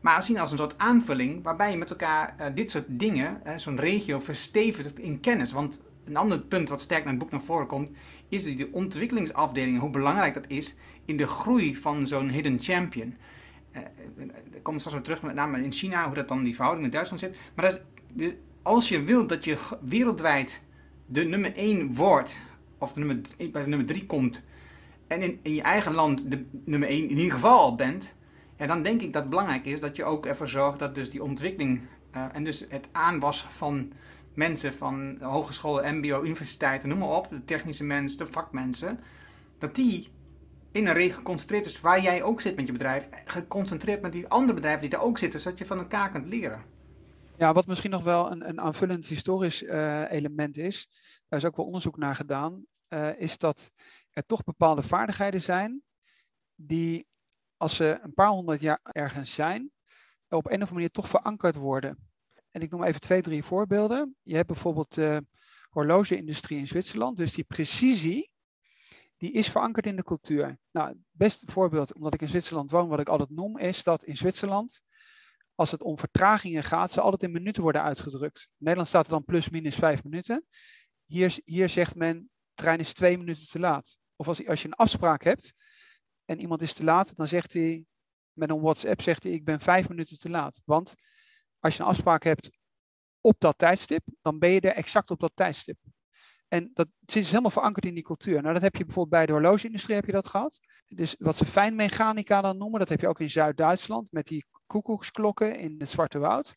maar 0.01 0.23
zien 0.23 0.39
als 0.39 0.51
een 0.51 0.57
soort 0.57 0.77
aanvulling 0.77 1.43
waarbij 1.43 1.71
je 1.71 1.77
met 1.77 1.89
elkaar 1.89 2.35
uh, 2.39 2.45
dit 2.53 2.71
soort 2.71 2.85
dingen, 2.87 3.41
zo'n 3.55 3.79
regio, 3.79 4.19
verstevigt 4.19 4.99
in 4.99 5.19
kennis. 5.19 5.51
Want 5.51 5.79
een 6.05 6.17
ander 6.17 6.39
punt 6.39 6.69
wat 6.69 6.81
sterk 6.81 7.03
naar 7.03 7.13
het 7.13 7.21
boek 7.21 7.31
naar 7.31 7.41
voren 7.41 7.67
komt, 7.67 7.91
is 8.29 8.43
die 8.43 8.73
ontwikkelingsafdeling, 8.73 9.79
hoe 9.79 9.89
belangrijk 9.89 10.33
dat 10.33 10.47
is 10.47 10.75
in 11.05 11.17
de 11.17 11.27
groei 11.27 11.75
van 11.75 12.07
zo'n 12.07 12.29
hidden 12.29 12.59
champion. 12.59 13.15
Ik 14.51 14.63
kom 14.63 14.79
straks 14.79 14.95
weer 14.95 15.05
terug, 15.05 15.21
met 15.21 15.35
name 15.35 15.63
in 15.63 15.71
China, 15.71 16.05
hoe 16.05 16.15
dat 16.15 16.27
dan 16.27 16.43
die 16.43 16.55
verhouding 16.55 16.85
met 16.85 16.95
Duitsland 16.95 17.21
zit. 17.21 17.35
Maar 17.55 17.65
dat, 17.65 17.81
dus 18.13 18.31
als 18.61 18.89
je 18.89 19.03
wilt 19.03 19.29
dat 19.29 19.43
je 19.43 19.57
wereldwijd 19.81 20.61
de 21.05 21.23
nummer 21.23 21.55
1 21.55 21.95
wordt, 21.95 22.39
of 22.77 22.93
de 22.93 22.99
nummer, 22.99 23.21
bij 23.37 23.63
de 23.63 23.69
nummer 23.69 23.87
3 23.87 24.05
komt, 24.05 24.43
en 25.07 25.21
in, 25.21 25.39
in 25.41 25.53
je 25.53 25.61
eigen 25.61 25.93
land 25.93 26.31
de 26.31 26.45
nummer 26.65 26.89
1 26.89 27.09
in 27.09 27.17
ieder 27.17 27.31
geval 27.31 27.59
al 27.59 27.75
bent, 27.75 28.13
ja, 28.57 28.65
dan 28.65 28.83
denk 28.83 29.01
ik 29.01 29.13
dat 29.13 29.21
het 29.21 29.29
belangrijk 29.29 29.65
is 29.65 29.79
dat 29.79 29.95
je 29.95 30.03
ook 30.03 30.25
ervoor 30.25 30.47
zorgt 30.47 30.79
dat 30.79 30.95
dus 30.95 31.09
die 31.09 31.23
ontwikkeling 31.23 31.81
uh, 32.15 32.25
en 32.33 32.43
dus 32.43 32.65
het 32.69 32.87
aanwas 32.91 33.45
van 33.49 33.91
mensen 34.33 34.73
van 34.73 35.17
hogescholen, 35.21 35.97
MBO, 35.97 36.23
universiteiten, 36.23 36.89
noem 36.89 36.97
maar 36.97 37.09
op, 37.09 37.27
de 37.29 37.45
technische 37.45 37.83
mensen, 37.83 38.17
de 38.17 38.25
vakmensen, 38.25 38.99
dat 39.57 39.75
die 39.75 40.07
in 40.77 40.87
een 40.87 40.93
regio 40.93 41.15
geconcentreerd 41.15 41.65
is 41.65 41.81
waar 41.81 42.01
jij 42.01 42.23
ook 42.23 42.41
zit 42.41 42.55
met 42.55 42.65
je 42.65 42.71
bedrijf, 42.71 43.09
geconcentreerd 43.25 44.01
met 44.01 44.11
die 44.11 44.27
andere 44.27 44.53
bedrijven 44.53 44.81
die 44.81 44.89
daar 44.89 45.01
ook 45.01 45.17
zitten, 45.17 45.39
zodat 45.39 45.57
je 45.57 45.65
van 45.65 45.77
elkaar 45.77 46.09
kunt 46.09 46.27
leren. 46.27 46.63
Ja, 47.37 47.53
wat 47.53 47.67
misschien 47.67 47.91
nog 47.91 48.03
wel 48.03 48.31
een, 48.31 48.49
een 48.49 48.61
aanvullend 48.61 49.05
historisch 49.05 49.61
uh, 49.61 50.11
element 50.11 50.57
is, 50.57 50.89
daar 51.27 51.39
is 51.39 51.45
ook 51.45 51.55
wel 51.55 51.65
onderzoek 51.65 51.97
naar 51.97 52.15
gedaan, 52.15 52.65
uh, 52.89 53.19
is 53.19 53.37
dat 53.37 53.71
er 54.11 54.25
toch 54.25 54.43
bepaalde 54.43 54.81
vaardigheden 54.81 55.41
zijn 55.41 55.81
die, 56.55 57.07
als 57.57 57.75
ze 57.75 57.99
een 58.01 58.13
paar 58.13 58.29
honderd 58.29 58.59
jaar 58.59 58.79
ergens 58.83 59.33
zijn, 59.33 59.71
op 60.29 60.45
een 60.45 60.45
of 60.45 60.51
andere 60.51 60.73
manier 60.73 60.91
toch 60.91 61.09
verankerd 61.09 61.55
worden. 61.55 62.09
En 62.51 62.61
ik 62.61 62.71
noem 62.71 62.83
even 62.83 63.01
twee, 63.01 63.21
drie 63.21 63.43
voorbeelden. 63.43 64.15
Je 64.23 64.35
hebt 64.35 64.47
bijvoorbeeld 64.47 64.93
de 64.93 65.25
horlogeindustrie 65.69 66.59
in 66.59 66.67
Zwitserland, 66.67 67.17
dus 67.17 67.33
die 67.33 67.43
precisie 67.43 68.29
die 69.17 69.31
is 69.31 69.49
verankerd 69.49 69.85
in 69.85 69.95
de 69.95 70.03
cultuur. 70.03 70.59
Nou, 70.71 70.87
het 70.87 70.97
beste 71.11 71.51
voorbeeld, 71.51 71.93
omdat 71.93 72.13
ik 72.13 72.21
in 72.21 72.29
Zwitserland 72.29 72.71
woon, 72.71 72.87
wat 72.87 72.99
ik 72.99 73.09
altijd 73.09 73.29
noem, 73.29 73.57
is 73.57 73.83
dat 73.83 74.03
in 74.03 74.17
Zwitserland, 74.17 74.81
als 75.55 75.71
het 75.71 75.81
om 75.81 75.99
vertragingen 75.99 76.63
gaat, 76.63 76.91
ze 76.91 77.01
altijd 77.01 77.23
in 77.23 77.31
minuten 77.31 77.61
worden 77.61 77.81
uitgedrukt. 77.81 78.41
In 78.49 78.55
Nederland 78.57 78.87
staat 78.87 79.05
er 79.05 79.11
dan 79.11 79.25
plus 79.25 79.49
minus 79.49 79.75
vijf 79.75 80.03
minuten. 80.03 80.45
Hier, 81.05 81.39
hier 81.43 81.69
zegt 81.69 81.95
men, 81.95 82.29
trein 82.53 82.79
is 82.79 82.93
twee 82.93 83.17
minuten 83.17 83.47
te 83.47 83.59
laat. 83.59 83.97
Of 84.15 84.27
als, 84.27 84.47
als 84.47 84.61
je 84.61 84.67
een 84.67 84.73
afspraak 84.73 85.23
hebt 85.23 85.53
en 86.25 86.39
iemand 86.39 86.61
is 86.61 86.73
te 86.73 86.83
laat, 86.83 87.15
dan 87.15 87.27
zegt 87.27 87.53
hij, 87.53 87.85
met 88.33 88.49
een 88.49 88.61
WhatsApp 88.61 89.01
zegt 89.01 89.23
hij, 89.23 89.31
ik 89.31 89.45
ben 89.45 89.59
vijf 89.59 89.89
minuten 89.89 90.19
te 90.19 90.29
laat. 90.29 90.61
Want 90.65 90.95
als 91.59 91.77
je 91.77 91.83
een 91.83 91.89
afspraak 91.89 92.23
hebt 92.23 92.49
op 93.21 93.35
dat 93.39 93.57
tijdstip, 93.57 94.03
dan 94.21 94.39
ben 94.39 94.49
je 94.49 94.61
er 94.61 94.75
exact 94.75 95.11
op 95.11 95.19
dat 95.19 95.31
tijdstip. 95.33 95.77
En 96.47 96.71
dat 96.73 96.87
zit 97.05 97.27
helemaal 97.27 97.51
verankerd 97.51 97.85
in 97.85 97.93
die 97.93 98.03
cultuur. 98.03 98.41
Nou, 98.41 98.53
dat 98.53 98.63
heb 98.63 98.75
je 98.75 98.85
bijvoorbeeld 98.85 99.15
bij 99.15 99.25
de 99.25 99.31
horlogeindustrie 99.31 99.95
heb 99.95 100.05
je 100.05 100.11
dat 100.11 100.27
gehad. 100.27 100.59
Dus 100.87 101.15
wat 101.19 101.37
ze 101.37 101.45
fijnmechanica 101.45 102.41
dan 102.41 102.57
noemen, 102.57 102.79
dat 102.79 102.89
heb 102.89 103.01
je 103.01 103.07
ook 103.07 103.19
in 103.19 103.29
Zuid-Duitsland 103.29 104.11
met 104.11 104.27
die 104.27 104.45
koekoeksklokken 104.67 105.59
in 105.59 105.75
het 105.77 105.89
Zwarte 105.89 106.19
Woud. 106.19 106.55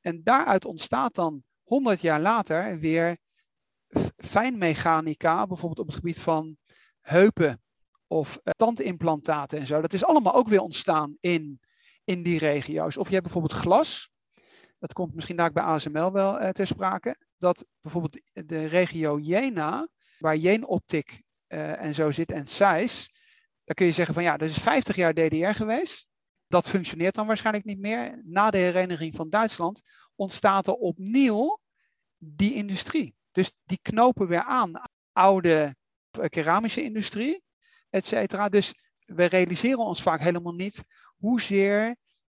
En 0.00 0.22
daaruit 0.22 0.64
ontstaat 0.64 1.14
dan 1.14 1.42
100 1.62 2.00
jaar 2.00 2.20
later 2.20 2.78
weer 2.78 3.16
fijnmechanica, 4.16 5.46
bijvoorbeeld 5.46 5.80
op 5.80 5.86
het 5.86 5.94
gebied 5.94 6.20
van 6.20 6.56
heupen 7.00 7.62
of 8.06 8.38
uh, 8.44 8.52
tandimplantaten 8.56 9.58
en 9.58 9.66
zo. 9.66 9.80
Dat 9.80 9.92
is 9.92 10.04
allemaal 10.04 10.34
ook 10.34 10.48
weer 10.48 10.60
ontstaan 10.60 11.16
in, 11.20 11.60
in 12.04 12.22
die 12.22 12.38
regio's. 12.38 12.96
Of 12.96 13.06
je 13.06 13.12
hebt 13.12 13.24
bijvoorbeeld 13.24 13.60
glas. 13.60 14.10
Dat 14.78 14.92
komt 14.92 15.14
misschien 15.14 15.36
daar 15.36 15.52
bij 15.52 15.62
ASML 15.62 16.12
wel 16.12 16.42
uh, 16.42 16.48
ter 16.48 16.66
sprake 16.66 17.16
dat 17.42 17.66
bijvoorbeeld 17.80 18.20
de 18.32 18.64
regio 18.64 19.18
Jena, 19.18 19.88
waar 20.18 20.36
Jenoptik 20.36 21.22
uh, 21.48 21.80
en 21.80 21.94
zo 21.94 22.10
zit 22.10 22.30
en 22.30 22.46
SAIS, 22.46 23.12
dan 23.64 23.74
kun 23.74 23.86
je 23.86 23.92
zeggen 23.92 24.14
van 24.14 24.22
ja, 24.22 24.36
dat 24.36 24.48
is 24.48 24.56
50 24.56 24.96
jaar 24.96 25.14
DDR 25.14 25.46
geweest. 25.46 26.06
Dat 26.46 26.68
functioneert 26.68 27.14
dan 27.14 27.26
waarschijnlijk 27.26 27.64
niet 27.64 27.78
meer. 27.78 28.22
Na 28.24 28.50
de 28.50 28.58
hereniging 28.58 29.14
van 29.14 29.30
Duitsland 29.30 29.82
ontstaat 30.14 30.66
er 30.66 30.74
opnieuw 30.74 31.60
die 32.18 32.54
industrie. 32.54 33.14
Dus 33.32 33.54
die 33.64 33.78
knopen 33.82 34.26
weer 34.26 34.42
aan. 34.42 34.82
Oude 35.12 35.76
keramische 36.28 36.82
industrie, 36.82 37.42
et 37.90 38.04
cetera. 38.04 38.48
Dus 38.48 38.74
we 39.04 39.24
realiseren 39.24 39.78
ons 39.78 40.02
vaak 40.02 40.20
helemaal 40.20 40.54
niet 40.54 40.84
hoezeer 41.18 41.96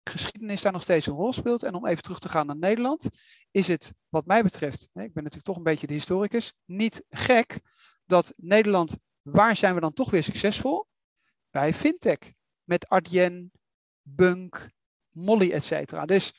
geschiedenis 0.09 0.61
daar 0.61 0.71
nog 0.71 0.81
steeds 0.81 1.05
een 1.05 1.13
rol 1.13 1.33
speelt. 1.33 1.63
En 1.63 1.73
om 1.75 1.87
even 1.87 2.03
terug 2.03 2.19
te 2.19 2.29
gaan 2.29 2.45
naar 2.45 2.57
Nederland, 2.57 3.09
is 3.51 3.67
het 3.67 3.93
wat 4.09 4.25
mij 4.25 4.43
betreft, 4.43 4.81
ik 4.81 4.91
ben 4.93 5.09
natuurlijk 5.13 5.43
toch 5.43 5.57
een 5.57 5.63
beetje 5.63 5.87
de 5.87 5.93
historicus, 5.93 6.53
niet 6.65 7.01
gek 7.09 7.59
dat 8.05 8.33
Nederland, 8.37 8.97
waar 9.21 9.55
zijn 9.55 9.75
we 9.75 9.81
dan 9.81 9.93
toch 9.93 10.11
weer 10.11 10.23
succesvol? 10.23 10.87
Bij 11.49 11.73
fintech. 11.73 12.33
Met 12.63 12.89
Adyen, 12.89 13.51
Bunk, 14.01 14.69
Molly, 15.09 15.51
et 15.51 15.63
cetera. 15.63 16.05
Dus 16.05 16.33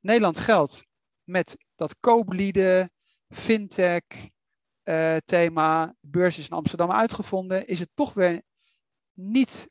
Nederland 0.00 0.38
geldt 0.38 0.86
met 1.24 1.56
dat 1.74 1.96
kooplieden, 2.00 2.92
fintech 3.28 4.02
uh, 4.84 5.16
thema, 5.24 5.94
beurs 6.00 6.38
is 6.38 6.48
in 6.48 6.56
Amsterdam 6.56 6.90
uitgevonden, 6.90 7.66
is 7.66 7.78
het 7.78 7.90
toch 7.94 8.14
weer 8.14 8.42
niet 9.12 9.70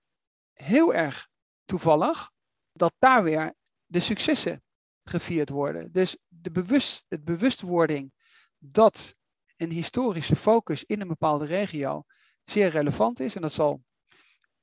heel 0.54 0.94
erg 0.94 1.28
toevallig 1.66 2.32
dat 2.76 2.94
daar 3.00 3.24
weer 3.24 3.54
de 3.86 4.00
successen 4.00 4.64
gevierd 5.04 5.50
worden. 5.50 5.92
Dus 5.92 6.18
de 6.28 6.52
bewust, 6.52 7.06
het 7.08 7.24
bewustwording 7.24 8.14
dat 8.58 9.16
een 9.58 9.72
historische 9.72 10.36
focus 10.36 10.84
in 10.84 11.02
een 11.02 11.08
bepaalde 11.08 11.46
regio 11.46 12.04
zeer 12.44 12.70
relevant 12.70 13.20
is. 13.20 13.36
En 13.36 13.42
dat 13.42 13.52
zal, 13.52 13.84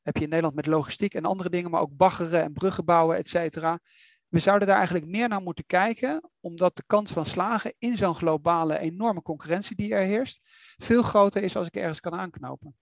heb 0.02 0.16
je 0.16 0.22
in 0.22 0.28
Nederland 0.28 0.54
met 0.54 0.66
logistiek 0.66 1.14
en 1.14 1.24
andere 1.24 1.48
dingen, 1.48 1.70
maar 1.70 1.80
ook 1.80 1.96
baggeren 1.96 2.42
en 2.42 2.52
bruggen 2.52 2.84
bouwen, 2.84 3.16
et 3.16 3.28
cetera. 3.28 3.80
We 4.28 4.38
zouden 4.38 4.68
daar 4.68 4.76
eigenlijk 4.76 5.06
meer 5.06 5.28
naar 5.28 5.42
moeten 5.42 5.66
kijken, 5.66 6.30
omdat 6.40 6.76
de 6.76 6.82
kans 6.86 7.12
van 7.12 7.26
slagen 7.26 7.74
in 7.78 7.96
zo'n 7.96 8.14
globale 8.14 8.78
enorme 8.78 9.22
concurrentie 9.22 9.76
die 9.76 9.94
er 9.94 10.04
heerst, 10.04 10.40
veel 10.76 11.02
groter 11.02 11.42
is 11.42 11.56
als 11.56 11.66
ik 11.66 11.76
ergens 11.76 12.00
kan 12.00 12.14
aanknopen. 12.14 12.76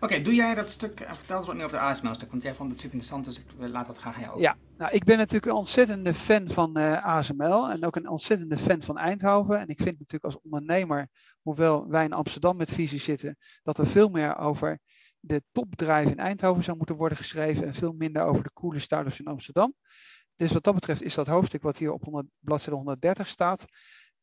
Oké, 0.00 0.22
doe 0.22 0.34
jij 0.34 0.54
dat 0.54 0.70
stuk, 0.70 1.00
eh, 1.00 1.14
vertel 1.14 1.36
eens 1.36 1.46
wat 1.46 1.54
meer 1.54 1.64
over 1.64 1.76
de 1.76 1.84
ASML-stuk, 1.84 2.30
want 2.30 2.42
jij 2.42 2.54
vond 2.54 2.70
het 2.70 2.80
super 2.80 2.96
interessant, 2.96 3.24
dus 3.24 3.38
ik 3.38 3.70
laat 3.70 3.86
dat 3.86 3.98
graag 3.98 4.14
aan 4.14 4.20
jou 4.20 4.32
over. 4.32 4.42
Ja, 4.42 4.56
nou, 4.76 4.92
ik 4.92 5.04
ben 5.04 5.16
natuurlijk 5.16 5.46
een 5.46 5.58
ontzettende 5.58 6.14
fan 6.14 6.48
van 6.48 6.78
uh, 6.78 6.92
eh, 6.92 7.04
ASML 7.04 7.70
en 7.70 7.84
ook 7.84 7.96
een 7.96 8.08
ontzettende 8.08 8.56
fan 8.56 8.82
van 8.82 8.98
Eindhoven. 8.98 9.58
En 9.58 9.68
ik 9.68 9.76
vind 9.76 9.98
natuurlijk 9.98 10.24
als 10.24 10.42
ondernemer, 10.42 11.08
hoewel 11.42 11.88
wij 11.88 12.04
in 12.04 12.12
Amsterdam 12.12 12.56
met 12.56 12.72
visie 12.72 13.00
zitten, 13.00 13.36
dat 13.62 13.78
er 13.78 13.86
veel 13.86 14.08
meer 14.08 14.36
over 14.38 14.78
de 15.20 15.42
topbedrijven 15.52 16.12
in 16.12 16.18
Eindhoven 16.18 16.64
zou 16.64 16.76
moeten 16.76 16.96
worden 16.96 17.18
geschreven 17.18 17.66
en 17.66 17.74
veel 17.74 17.92
minder 17.92 18.22
over 18.22 18.42
de 18.42 18.52
coole 18.52 18.78
startups 18.78 19.20
in 19.20 19.26
Amsterdam. 19.26 19.74
Dus 20.36 20.52
wat 20.52 20.64
dat 20.64 20.74
betreft 20.74 21.02
is 21.02 21.14
dat 21.14 21.26
hoofdstuk 21.26 21.62
wat 21.62 21.76
hier 21.76 21.92
op 21.92 22.04
100, 22.04 22.26
bladzijde 22.38 22.76
130 22.76 23.28
staat 23.28 23.64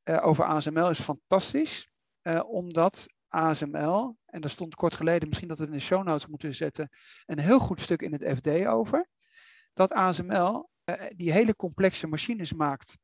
uh, 0.03 0.25
over 0.25 0.45
ASML 0.45 0.89
is 0.89 0.99
fantastisch. 0.99 1.87
omdat 2.45 3.05
ASML, 3.27 4.17
en 4.33 4.41
daar 4.41 4.49
stond 4.49 4.75
kort 4.75 4.95
geleden, 4.95 5.27
misschien 5.27 5.47
dat 5.47 5.57
we 5.57 5.63
het 5.63 5.73
in 5.73 5.79
de 5.79 5.85
show 5.85 6.03
notes 6.03 6.27
moeten 6.27 6.53
zetten, 6.53 6.89
een 7.25 7.39
heel 7.39 7.59
goed 7.59 7.81
stuk 7.81 8.01
in 8.01 8.11
het 8.11 8.37
FD 8.37 8.47
over. 8.65 9.07
Dat 9.73 9.91
ASML 9.91 10.69
uh, 10.85 10.95
die 11.15 11.31
hele 11.31 11.55
complexe 11.55 12.07
machines 12.07 12.53
maakt 12.53 12.97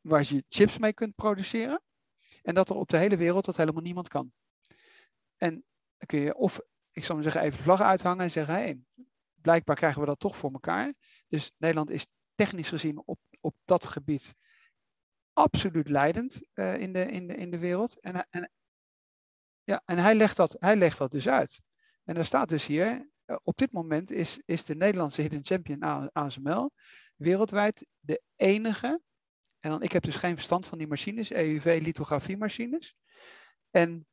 waar 0.00 0.24
je 0.28 0.44
chips 0.48 0.78
mee 0.78 0.92
kunt 0.92 1.14
produceren. 1.14 1.82
En 2.42 2.54
dat 2.54 2.68
er 2.68 2.76
op 2.76 2.88
de 2.88 2.96
hele 2.96 3.16
wereld 3.16 3.44
dat 3.44 3.56
helemaal 3.56 3.82
niemand 3.82 4.08
kan. 4.08 4.32
En 5.36 5.52
dan 5.96 6.06
kun 6.06 6.18
je 6.18 6.34
of, 6.34 6.60
ik 6.92 7.04
zal 7.04 7.14
maar 7.14 7.24
zeggen, 7.24 7.42
even 7.42 7.56
de 7.56 7.62
vlag 7.62 7.80
uithangen 7.80 8.24
en 8.24 8.30
zeggen, 8.30 8.54
hé, 8.54 8.60
hey, 8.60 8.80
blijkbaar 9.34 9.76
krijgen 9.76 10.00
we 10.00 10.06
dat 10.06 10.18
toch 10.18 10.36
voor 10.36 10.52
elkaar. 10.52 10.94
Dus 11.28 11.52
Nederland 11.56 11.90
is 11.90 12.06
technisch 12.34 12.68
gezien 12.68 13.02
op, 13.04 13.18
op 13.40 13.54
dat 13.64 13.86
gebied 13.86 14.34
absoluut 15.32 15.88
leidend 15.88 16.40
uh, 16.54 16.76
in, 16.76 16.92
de, 16.92 17.06
in, 17.06 17.26
de, 17.26 17.34
in 17.34 17.50
de 17.50 17.58
wereld. 17.58 18.00
En, 18.00 18.26
en, 18.30 18.50
ja, 19.68 19.82
en 19.84 19.98
hij 19.98 20.14
legt, 20.14 20.36
dat, 20.36 20.56
hij 20.58 20.76
legt 20.76 20.98
dat 20.98 21.10
dus 21.10 21.28
uit. 21.28 21.60
En 22.04 22.16
er 22.16 22.24
staat 22.24 22.48
dus 22.48 22.66
hier, 22.66 23.10
eh, 23.24 23.36
op 23.42 23.56
dit 23.56 23.72
moment 23.72 24.10
is, 24.10 24.40
is 24.44 24.64
de 24.64 24.74
Nederlandse 24.74 25.20
Hidden 25.20 25.44
Champion 25.44 26.12
ASML 26.12 26.70
wereldwijd 27.16 27.86
de 27.98 28.22
enige. 28.36 29.00
En 29.60 29.70
dan, 29.70 29.82
ik 29.82 29.92
heb 29.92 30.02
dus 30.02 30.14
geen 30.16 30.34
verstand 30.34 30.66
van 30.66 30.78
die 30.78 30.86
machines, 30.86 31.30
EUV-lithografiemachines. 31.30 32.94
En 33.70 34.06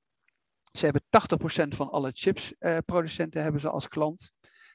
ze 0.72 0.86
hebben 0.86 1.04
80% 1.64 1.68
van 1.68 1.90
alle 1.90 2.12
chipsproducenten 2.14 3.38
uh, 3.38 3.44
hebben 3.44 3.62
ze 3.62 3.70
als 3.70 3.88
klant. 3.88 4.32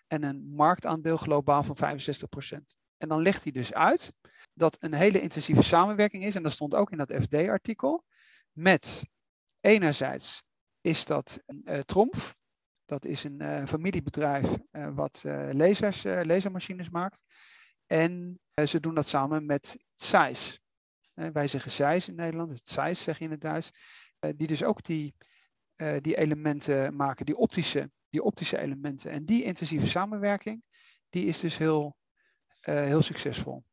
En 0.06 0.22
een 0.22 0.52
marktaandeel 0.54 1.16
globaal 1.16 1.62
van 1.62 1.76
65%. 1.76 2.58
En 2.96 3.08
dan 3.08 3.22
legt 3.22 3.42
hij 3.42 3.52
dus 3.52 3.72
uit 3.72 4.12
dat 4.54 4.76
een 4.82 4.94
hele 4.94 5.20
intensieve 5.20 5.62
samenwerking 5.62 6.24
is. 6.24 6.34
En 6.34 6.42
dat 6.42 6.52
stond 6.52 6.74
ook 6.74 6.90
in 6.90 6.98
dat 6.98 7.12
FD-artikel. 7.22 8.04
Met 8.52 9.04
enerzijds 9.60 10.42
is 10.80 11.04
dat 11.04 11.42
uh, 11.46 11.78
Tromf. 11.78 12.38
Dat 12.84 13.04
is 13.04 13.24
een 13.24 13.42
uh, 13.42 13.66
familiebedrijf 13.66 14.46
uh, 14.72 14.88
wat 14.94 15.24
lasers, 15.52 16.02
lasermachines 16.02 16.90
maakt. 16.90 17.22
En 17.86 18.40
ze 18.64 18.80
doen 18.80 18.94
dat 18.94 19.08
samen 19.08 19.46
met 19.46 19.84
Zeiss. 19.94 20.60
wij 21.14 21.48
zeggen 21.48 21.70
Zeiss 21.70 22.08
in 22.08 22.14
Nederland, 22.14 22.60
Zeiss 22.64 23.02
zeg 23.02 23.18
je 23.18 23.24
in 23.24 23.30
het 23.30 23.40
Duits. 23.40 23.70
die 24.36 24.46
dus 24.46 24.62
ook 24.62 24.84
die, 24.84 25.14
die 26.00 26.16
elementen 26.16 26.96
maken, 26.96 27.26
die 27.26 27.36
optische, 27.36 27.90
die 28.08 28.22
optische 28.22 28.58
elementen. 28.58 29.10
En 29.10 29.24
die 29.24 29.42
intensieve 29.42 29.86
samenwerking, 29.86 30.62
die 31.08 31.24
is 31.24 31.40
dus 31.40 31.56
heel, 31.56 31.96
heel 32.60 33.02
succesvol. 33.02 33.64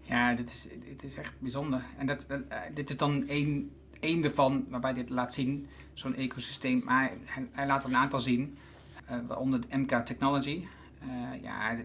Ja, 0.00 0.34
dit 0.34 0.50
is, 0.50 0.68
dit 0.84 1.02
is 1.02 1.16
echt 1.16 1.40
bijzonder. 1.40 1.84
En 1.96 2.06
dat, 2.06 2.26
dit 2.74 2.90
is 2.90 2.96
dan 2.96 3.28
één 3.28 3.81
één 4.02 4.24
ervan 4.24 4.66
waarbij 4.68 4.92
dit 4.92 5.10
laat 5.10 5.34
zien, 5.34 5.68
zo'n 5.94 6.14
ecosysteem. 6.14 6.82
Maar 6.84 7.12
hij, 7.52 7.66
laat 7.66 7.82
er 7.82 7.88
een 7.88 7.96
aantal 7.96 8.20
zien, 8.20 8.58
uh, 9.10 9.16
waaronder 9.26 9.60
de 9.60 9.76
MK 9.76 9.90
Technology. 9.90 10.66
Uh, 11.02 11.42
ja, 11.42 11.76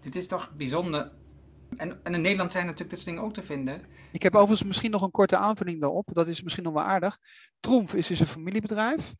dit 0.00 0.16
is 0.16 0.26
toch 0.26 0.52
bijzonder. 0.56 1.12
En, 1.76 2.04
en, 2.04 2.14
in 2.14 2.20
Nederland 2.20 2.52
zijn 2.52 2.64
natuurlijk 2.64 2.90
dit 2.90 2.98
soort 2.98 3.10
dingen 3.10 3.28
ook 3.28 3.34
te 3.34 3.42
vinden. 3.42 3.80
Ik 4.12 4.22
heb 4.22 4.34
overigens 4.34 4.68
misschien 4.68 4.90
nog 4.90 5.02
een 5.02 5.10
korte 5.10 5.36
aanvulling 5.36 5.80
daarop. 5.80 6.08
Dat 6.12 6.28
is 6.28 6.42
misschien 6.42 6.64
nog 6.64 6.72
wel 6.72 6.82
aardig. 6.82 7.18
Tromf 7.60 7.94
is 7.94 8.06
dus 8.06 8.20
een 8.20 8.26
familiebedrijf. 8.26 9.14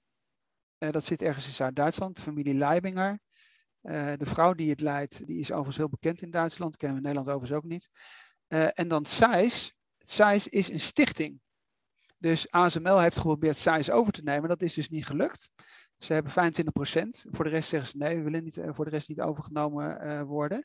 Uh, 0.79 0.91
dat 0.91 1.05
zit 1.05 1.23
ergens 1.23 1.47
in 1.47 1.53
Zuid-Duitsland, 1.53 2.21
familie 2.21 2.55
Leibinger. 2.55 3.19
de 3.83 4.27
vrouw 4.27 4.55
die 4.55 4.71
het 4.71 4.81
leidt, 4.81 5.27
die 5.27 5.41
is 5.41 5.51
overigens 5.51 5.77
heel 5.77 5.89
bekend 5.89 6.23
in 6.23 6.31
Duitsland. 6.31 6.77
Kennen 6.77 7.03
we 7.03 7.09
in 7.09 7.15
Nederland 7.15 7.37
overigens 7.37 7.65
ook 7.65 7.71
niet. 7.71 7.89
en 8.75 8.89
dan 8.89 9.07
Zeiss. 9.07 9.73
Zeiss 9.99 10.49
is 10.49 10.71
een 10.71 10.81
stichting. 10.81 11.41
Dus 12.19 12.51
ASML 12.51 12.99
heeft 12.99 13.17
geprobeerd 13.17 13.57
size 13.57 13.93
over 13.93 14.13
te 14.13 14.23
nemen. 14.23 14.49
Dat 14.49 14.63
is 14.63 14.75
dus 14.75 14.89
niet 14.89 15.07
gelukt. 15.07 15.51
Ze 15.99 16.13
hebben 16.13 16.33
25%. 16.33 17.09
Voor 17.31 17.45
de 17.45 17.51
rest 17.51 17.69
zeggen 17.69 17.91
ze 17.91 17.97
nee, 17.97 18.17
we 18.17 18.23
willen 18.23 18.45
niet, 18.45 18.57
eh, 18.57 18.69
voor 18.73 18.85
de 18.85 18.91
rest 18.91 19.09
niet 19.09 19.21
overgenomen 19.21 20.07
uh, 20.07 20.23
worden. 20.23 20.65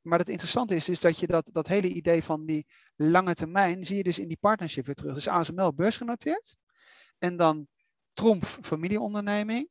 Maar 0.00 0.18
het 0.18 0.28
interessante 0.28 0.74
is, 0.74 0.88
is 0.88 1.00
dat 1.00 1.18
je 1.18 1.26
dat, 1.26 1.50
dat 1.52 1.66
hele 1.66 1.88
idee 1.88 2.22
van 2.22 2.46
die 2.46 2.66
lange 2.96 3.34
termijn, 3.34 3.84
zie 3.84 3.96
je 3.96 4.02
dus 4.02 4.18
in 4.18 4.28
die 4.28 4.38
partnership 4.40 4.86
weer 4.86 4.94
terug. 4.94 5.14
Dus 5.14 5.28
ASML 5.28 5.74
beursgenoteerd. 5.74 6.56
En 7.18 7.36
dan 7.36 7.66
Tromf 8.12 8.58
familieonderneming. 8.62 9.68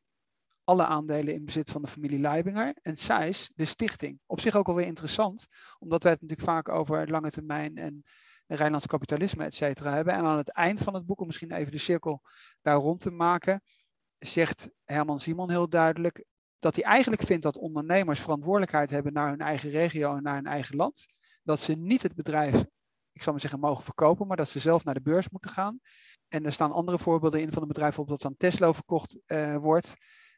Alle 0.63 0.85
aandelen 0.85 1.33
in 1.33 1.45
bezit 1.45 1.71
van 1.71 1.81
de 1.81 1.87
familie 1.87 2.19
Leibinger. 2.19 2.75
En 2.81 2.97
SAIS, 2.97 3.51
de 3.55 3.65
stichting. 3.65 4.19
Op 4.25 4.39
zich 4.39 4.55
ook 4.55 4.67
alweer 4.67 4.85
interessant, 4.85 5.47
omdat 5.79 6.03
wij 6.03 6.11
het 6.11 6.21
natuurlijk 6.21 6.49
vaak 6.49 6.69
over 6.69 7.09
lange 7.09 7.31
termijn 7.31 7.77
en 7.77 8.03
Rijnlands 8.55 8.87
kapitalisme, 8.87 9.45
et 9.45 9.55
cetera, 9.55 9.93
hebben. 9.93 10.13
En 10.13 10.23
aan 10.23 10.37
het 10.37 10.51
eind 10.51 10.79
van 10.79 10.93
het 10.93 11.05
boek, 11.05 11.19
om 11.19 11.25
misschien 11.25 11.51
even 11.51 11.71
de 11.71 11.77
cirkel 11.77 12.21
daar 12.61 12.77
rond 12.77 12.99
te 12.99 13.11
maken, 13.11 13.61
zegt 14.17 14.69
Herman 14.83 15.19
Simon 15.19 15.49
heel 15.49 15.69
duidelijk 15.69 16.25
dat 16.59 16.75
hij 16.75 16.83
eigenlijk 16.83 17.21
vindt 17.21 17.43
dat 17.43 17.57
ondernemers 17.57 18.19
verantwoordelijkheid 18.19 18.89
hebben 18.89 19.13
naar 19.13 19.29
hun 19.29 19.39
eigen 19.39 19.69
regio 19.69 20.15
en 20.15 20.23
naar 20.23 20.35
hun 20.35 20.45
eigen 20.45 20.75
land. 20.75 21.05
Dat 21.43 21.59
ze 21.59 21.73
niet 21.73 22.03
het 22.03 22.15
bedrijf, 22.15 22.55
ik 23.11 23.23
zal 23.23 23.31
maar 23.31 23.41
zeggen, 23.41 23.59
mogen 23.59 23.83
verkopen, 23.83 24.27
maar 24.27 24.37
dat 24.37 24.49
ze 24.49 24.59
zelf 24.59 24.83
naar 24.83 24.93
de 24.93 25.01
beurs 25.01 25.29
moeten 25.29 25.51
gaan. 25.51 25.79
En 26.27 26.45
er 26.45 26.53
staan 26.53 26.71
andere 26.71 26.99
voorbeelden 26.99 27.41
in 27.41 27.51
van 27.51 27.61
een 27.61 27.67
bedrijf 27.67 27.99
op 27.99 28.07
dat 28.07 28.21
dan 28.21 28.37
Tesla 28.37 28.73
verkocht 28.73 29.21
uh, 29.27 29.55
wordt, 29.55 29.93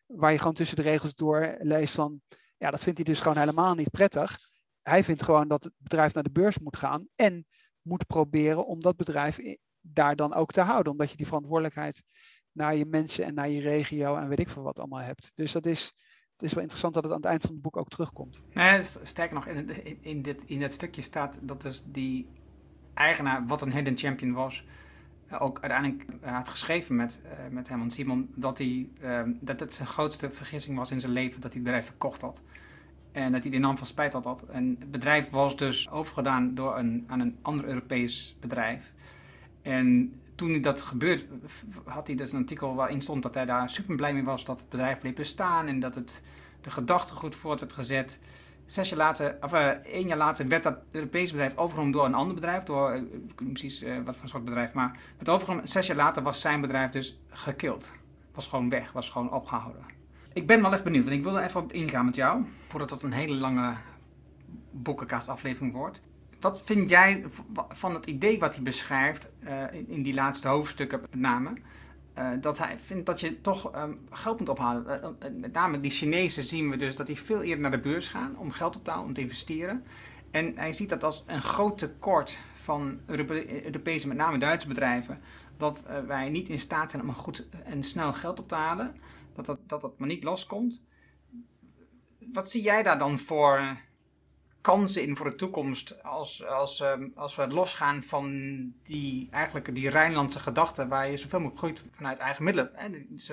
waar 0.06 0.32
je 0.32 0.38
gewoon 0.38 0.54
tussen 0.54 0.76
de 0.76 0.82
regels 0.82 1.14
door 1.14 1.56
leest 1.60 1.94
van, 1.94 2.22
ja, 2.58 2.72
dat 2.72 2.84
vindt 2.84 2.98
hij 2.98 3.08
dus 3.08 3.20
gewoon 3.20 3.38
helemaal 3.38 3.76
niet 3.76 3.92
prettig. 3.92 4.38
Hij 4.82 5.04
vindt 5.04 5.24
gewoon 5.24 5.48
dat 5.48 5.64
het 5.64 5.74
bedrijf 5.78 6.14
naar 6.14 6.24
de 6.24 6.32
beurs 6.32 6.60
moet 6.60 6.78
gaan 6.78 7.08
en 7.16 7.48
moet 7.84 8.08
proberen 8.08 8.66
om 8.66 8.82
dat 8.82 8.96
bedrijf 8.96 9.40
daar 9.82 10.16
dan 10.16 10.34
ook 10.34 10.52
te 10.52 10.62
houden. 10.62 10.92
Omdat 10.92 11.12
je 11.12 11.18
die 11.18 11.26
verantwoordelijkheid 11.26 12.04
naar 12.52 12.76
je 12.76 12.86
mensen 12.86 13.26
en 13.26 13.34
naar 13.34 13.50
je 13.50 13.62
regio 13.62 14.16
en 14.16 14.28
weet 14.28 14.40
ik 14.40 14.50
veel 14.50 14.64
wat 14.64 14.80
allemaal 14.80 15.00
hebt. 15.00 15.32
Dus 15.34 15.52
dat 15.52 15.66
is, 15.66 15.94
het 16.32 16.42
is 16.42 16.54
wel 16.54 16.62
interessant 16.62 16.94
dat 16.94 17.04
het 17.04 17.12
aan 17.12 17.18
het 17.18 17.30
eind 17.30 17.42
van 17.42 17.52
het 17.52 17.62
boek 17.62 17.78
ook 17.78 17.90
terugkomt. 17.90 18.44
Nee, 18.54 18.82
sterker 18.84 19.34
nog, 19.34 19.48
in, 19.48 20.02
in, 20.02 20.22
dit, 20.22 20.44
in 20.46 20.62
het 20.62 20.74
stukje 20.74 21.02
staat 21.02 21.40
dat 21.42 21.62
dus 21.62 21.84
die 21.86 22.28
eigenaar, 22.94 23.48
wat 23.48 23.62
een 23.62 23.72
hidden 23.72 23.98
champion 23.98 24.34
was, 24.34 24.66
ook 25.40 25.60
uiteindelijk 25.60 26.06
had 26.22 26.50
geschreven 26.50 26.96
met, 26.96 27.20
uh, 27.26 27.32
met 27.50 27.68
Herman 27.68 27.92
Simon 27.92 28.32
dat, 28.36 28.58
hij, 28.58 28.90
uh, 29.02 29.22
dat 29.42 29.60
het 29.60 29.74
zijn 29.74 29.88
grootste 29.88 30.30
vergissing 30.30 30.78
was 30.78 30.92
in 30.92 31.00
zijn 31.00 31.12
leven 31.12 31.42
dat 31.42 31.54
hij 31.54 31.62
het 31.62 31.64
bedrijf 31.64 31.86
verkocht 31.86 32.22
had. 32.22 32.42
En 33.14 33.32
dat 33.32 33.44
hij 33.44 33.52
enorm 33.52 33.78
van 33.78 33.88
spijt 33.88 34.14
had. 34.14 34.46
En 34.52 34.76
het 34.80 34.92
bedrijf 34.92 35.30
was 35.30 35.58
dus 35.58 35.90
overgedaan 35.90 36.56
door 36.56 36.78
een, 36.78 37.04
aan 37.08 37.20
een 37.20 37.38
ander 37.42 37.66
Europees 37.66 38.36
bedrijf. 38.40 38.92
En 39.62 40.14
toen 40.36 40.62
dat 40.62 40.82
gebeurde, 40.82 41.24
had 41.86 42.08
hij 42.08 42.16
dus 42.16 42.32
een 42.32 42.40
artikel 42.40 42.76
waarin 42.76 43.02
stond 43.02 43.24
dat 43.24 43.34
hij 43.34 43.46
daar 43.46 43.70
super 43.70 43.96
blij 43.96 44.14
mee 44.14 44.24
was 44.24 44.46
dat 44.46 44.60
het 44.60 44.70
bedrijf 44.70 45.00
bleef 45.00 45.14
bestaan 45.14 45.68
en 45.68 45.80
dat 45.80 45.96
het 45.96 46.22
de 46.62 46.70
gedachtegoed 46.70 47.36
voort 47.36 47.60
werd 47.60 47.74
gezet. 47.74 48.20
Zes 48.66 48.90
jaar 48.90 48.98
later, 48.98 49.38
of 49.42 49.54
uh, 49.54 49.68
één 49.68 50.08
jaar 50.08 50.18
later, 50.18 50.48
werd 50.48 50.64
dat 50.64 50.78
Europese 50.92 51.32
bedrijf 51.32 51.58
overgenomen 51.58 51.92
door 51.92 52.06
een 52.06 52.14
ander 52.14 52.36
bedrijf. 52.36 52.64
Door, 52.64 52.92
uh, 52.92 53.02
ik 53.02 53.10
weet 53.12 53.40
niet 53.40 53.54
precies 53.54 53.84
uh, 53.84 53.98
wat 54.06 54.16
voor 54.16 54.30
soort 54.30 54.46
bedrijf, 54.46 54.74
maar 54.74 55.00
het 55.18 55.30
overgenomen. 55.30 55.68
Zes 55.68 55.88
jaar 55.88 55.98
later 55.98 56.24
was 56.24 56.42
zijn 56.42 56.62
bedrijf 56.62 56.92
dus 56.92 57.20
gekild. 57.30 57.92
Was 58.34 58.48
gewoon 58.48 58.70
weg, 58.70 58.92
was 58.92 59.10
gewoon 59.10 59.32
opgehouden. 59.32 59.93
Ik 60.34 60.48
ben 60.48 60.62
wel 60.62 60.72
even 60.72 60.84
benieuwd, 60.84 61.04
want 61.04 61.16
ik 61.16 61.24
wil 61.24 61.38
er 61.38 61.44
even 61.44 61.62
op 61.62 61.74
ingaan 61.74 62.06
met 62.06 62.16
jou, 62.16 62.46
voordat 62.68 62.90
het 62.90 63.02
een 63.02 63.12
hele 63.12 63.36
lange 63.36 63.74
boekenkastaflevering 64.72 65.74
wordt. 65.74 66.02
Wat 66.40 66.62
vind 66.66 66.90
jij 66.90 67.26
van 67.70 67.94
het 67.94 68.06
idee 68.06 68.40
wat 68.40 68.56
hij 68.56 68.64
beschrijft 68.64 69.30
uh, 69.44 69.64
in, 69.88 70.04
die 70.04 70.14
laatste 70.14 70.48
hoofdstukken 70.48 71.02
met 71.02 71.16
name? 71.16 71.54
Uh, 72.18 72.30
dat 72.42 72.58
hij 72.58 72.78
vindt 72.86 73.06
dat 73.06 73.20
je 73.20 73.42
toch 73.42 73.76
um, 73.76 74.00
geld 74.10 74.40
moet 74.40 74.50
ophalen. 74.50 74.86
Uh, 74.86 75.30
met 75.40 75.54
name 75.54 75.80
die 75.80 75.92
Chinezen 75.92 76.44
zien 76.44 76.70
we 76.70 76.78
dus 76.78 76.96
dat 76.96 77.08
die 77.08 77.20
veel 77.20 77.42
eerder 77.42 77.62
naar 77.62 77.72
de 77.72 77.80
beurs 77.80 78.08
gaan 78.08 78.38
om 78.38 78.52
geld 78.52 78.76
op 78.76 78.84
te 78.84 78.90
halen, 78.90 79.06
om 79.06 79.14
te 79.14 79.22
investeren. 79.22 79.84
En 80.32 80.54
hij 80.56 80.74
ziet 80.74 80.90
dat 80.90 81.04
als 81.04 81.24
een 81.28 81.42
groot 81.42 81.78
tekort 81.78 82.38
van 82.56 83.00
Europese, 83.06 84.08
met 84.08 84.18
name 84.18 84.38
Duitse 84.38 84.68
bedrijven, 84.68 85.20
dat 85.58 85.84
eh, 85.84 85.98
wij 86.08 86.30
niet 86.30 86.50
in 86.50 86.60
staat 86.60 86.92
zijn 86.92 87.04
om 87.04 87.14
goed 87.14 87.46
en 87.64 87.84
snel 87.84 88.14
geld 88.14 88.40
op 88.40 88.48
te 88.48 88.56
halen. 88.56 88.96
Dat 89.36 89.46
dat, 89.46 89.60
dat 89.74 89.92
dat 89.92 90.00
maar 90.00 90.08
niet 90.08 90.24
loskomt. 90.24 90.82
Wat 92.20 92.52
zie 92.52 92.62
jij 92.62 92.84
daar 92.84 92.98
dan 92.98 93.20
voor 93.20 93.78
kansen 94.64 95.02
in 95.02 95.18
voor 95.18 95.30
de 95.30 95.36
toekomst 95.36 96.04
als, 96.04 96.46
als, 96.46 96.80
ehm, 96.80 97.08
als 97.16 97.36
we 97.36 97.48
losgaan 97.48 98.04
van 98.04 98.32
die, 98.84 99.28
eigenlijk 99.32 99.76
die 99.76 99.90
Rijnlandse 99.90 100.40
gedachte 100.40 100.88
waar 100.88 101.10
je 101.10 101.18
zoveel 101.18 101.40
mogelijk 101.40 101.64
groeit 101.64 101.96
vanuit 101.96 102.18
eigen 102.18 102.44
middelen. 102.44 102.72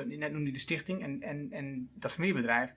Net 0.07 0.33
noemde 0.33 0.47
je 0.47 0.53
de 0.53 0.59
stichting 0.59 1.03
en, 1.03 1.23
en, 1.23 1.49
en 1.51 1.91
dat 1.95 2.13
familiebedrijf. 2.13 2.75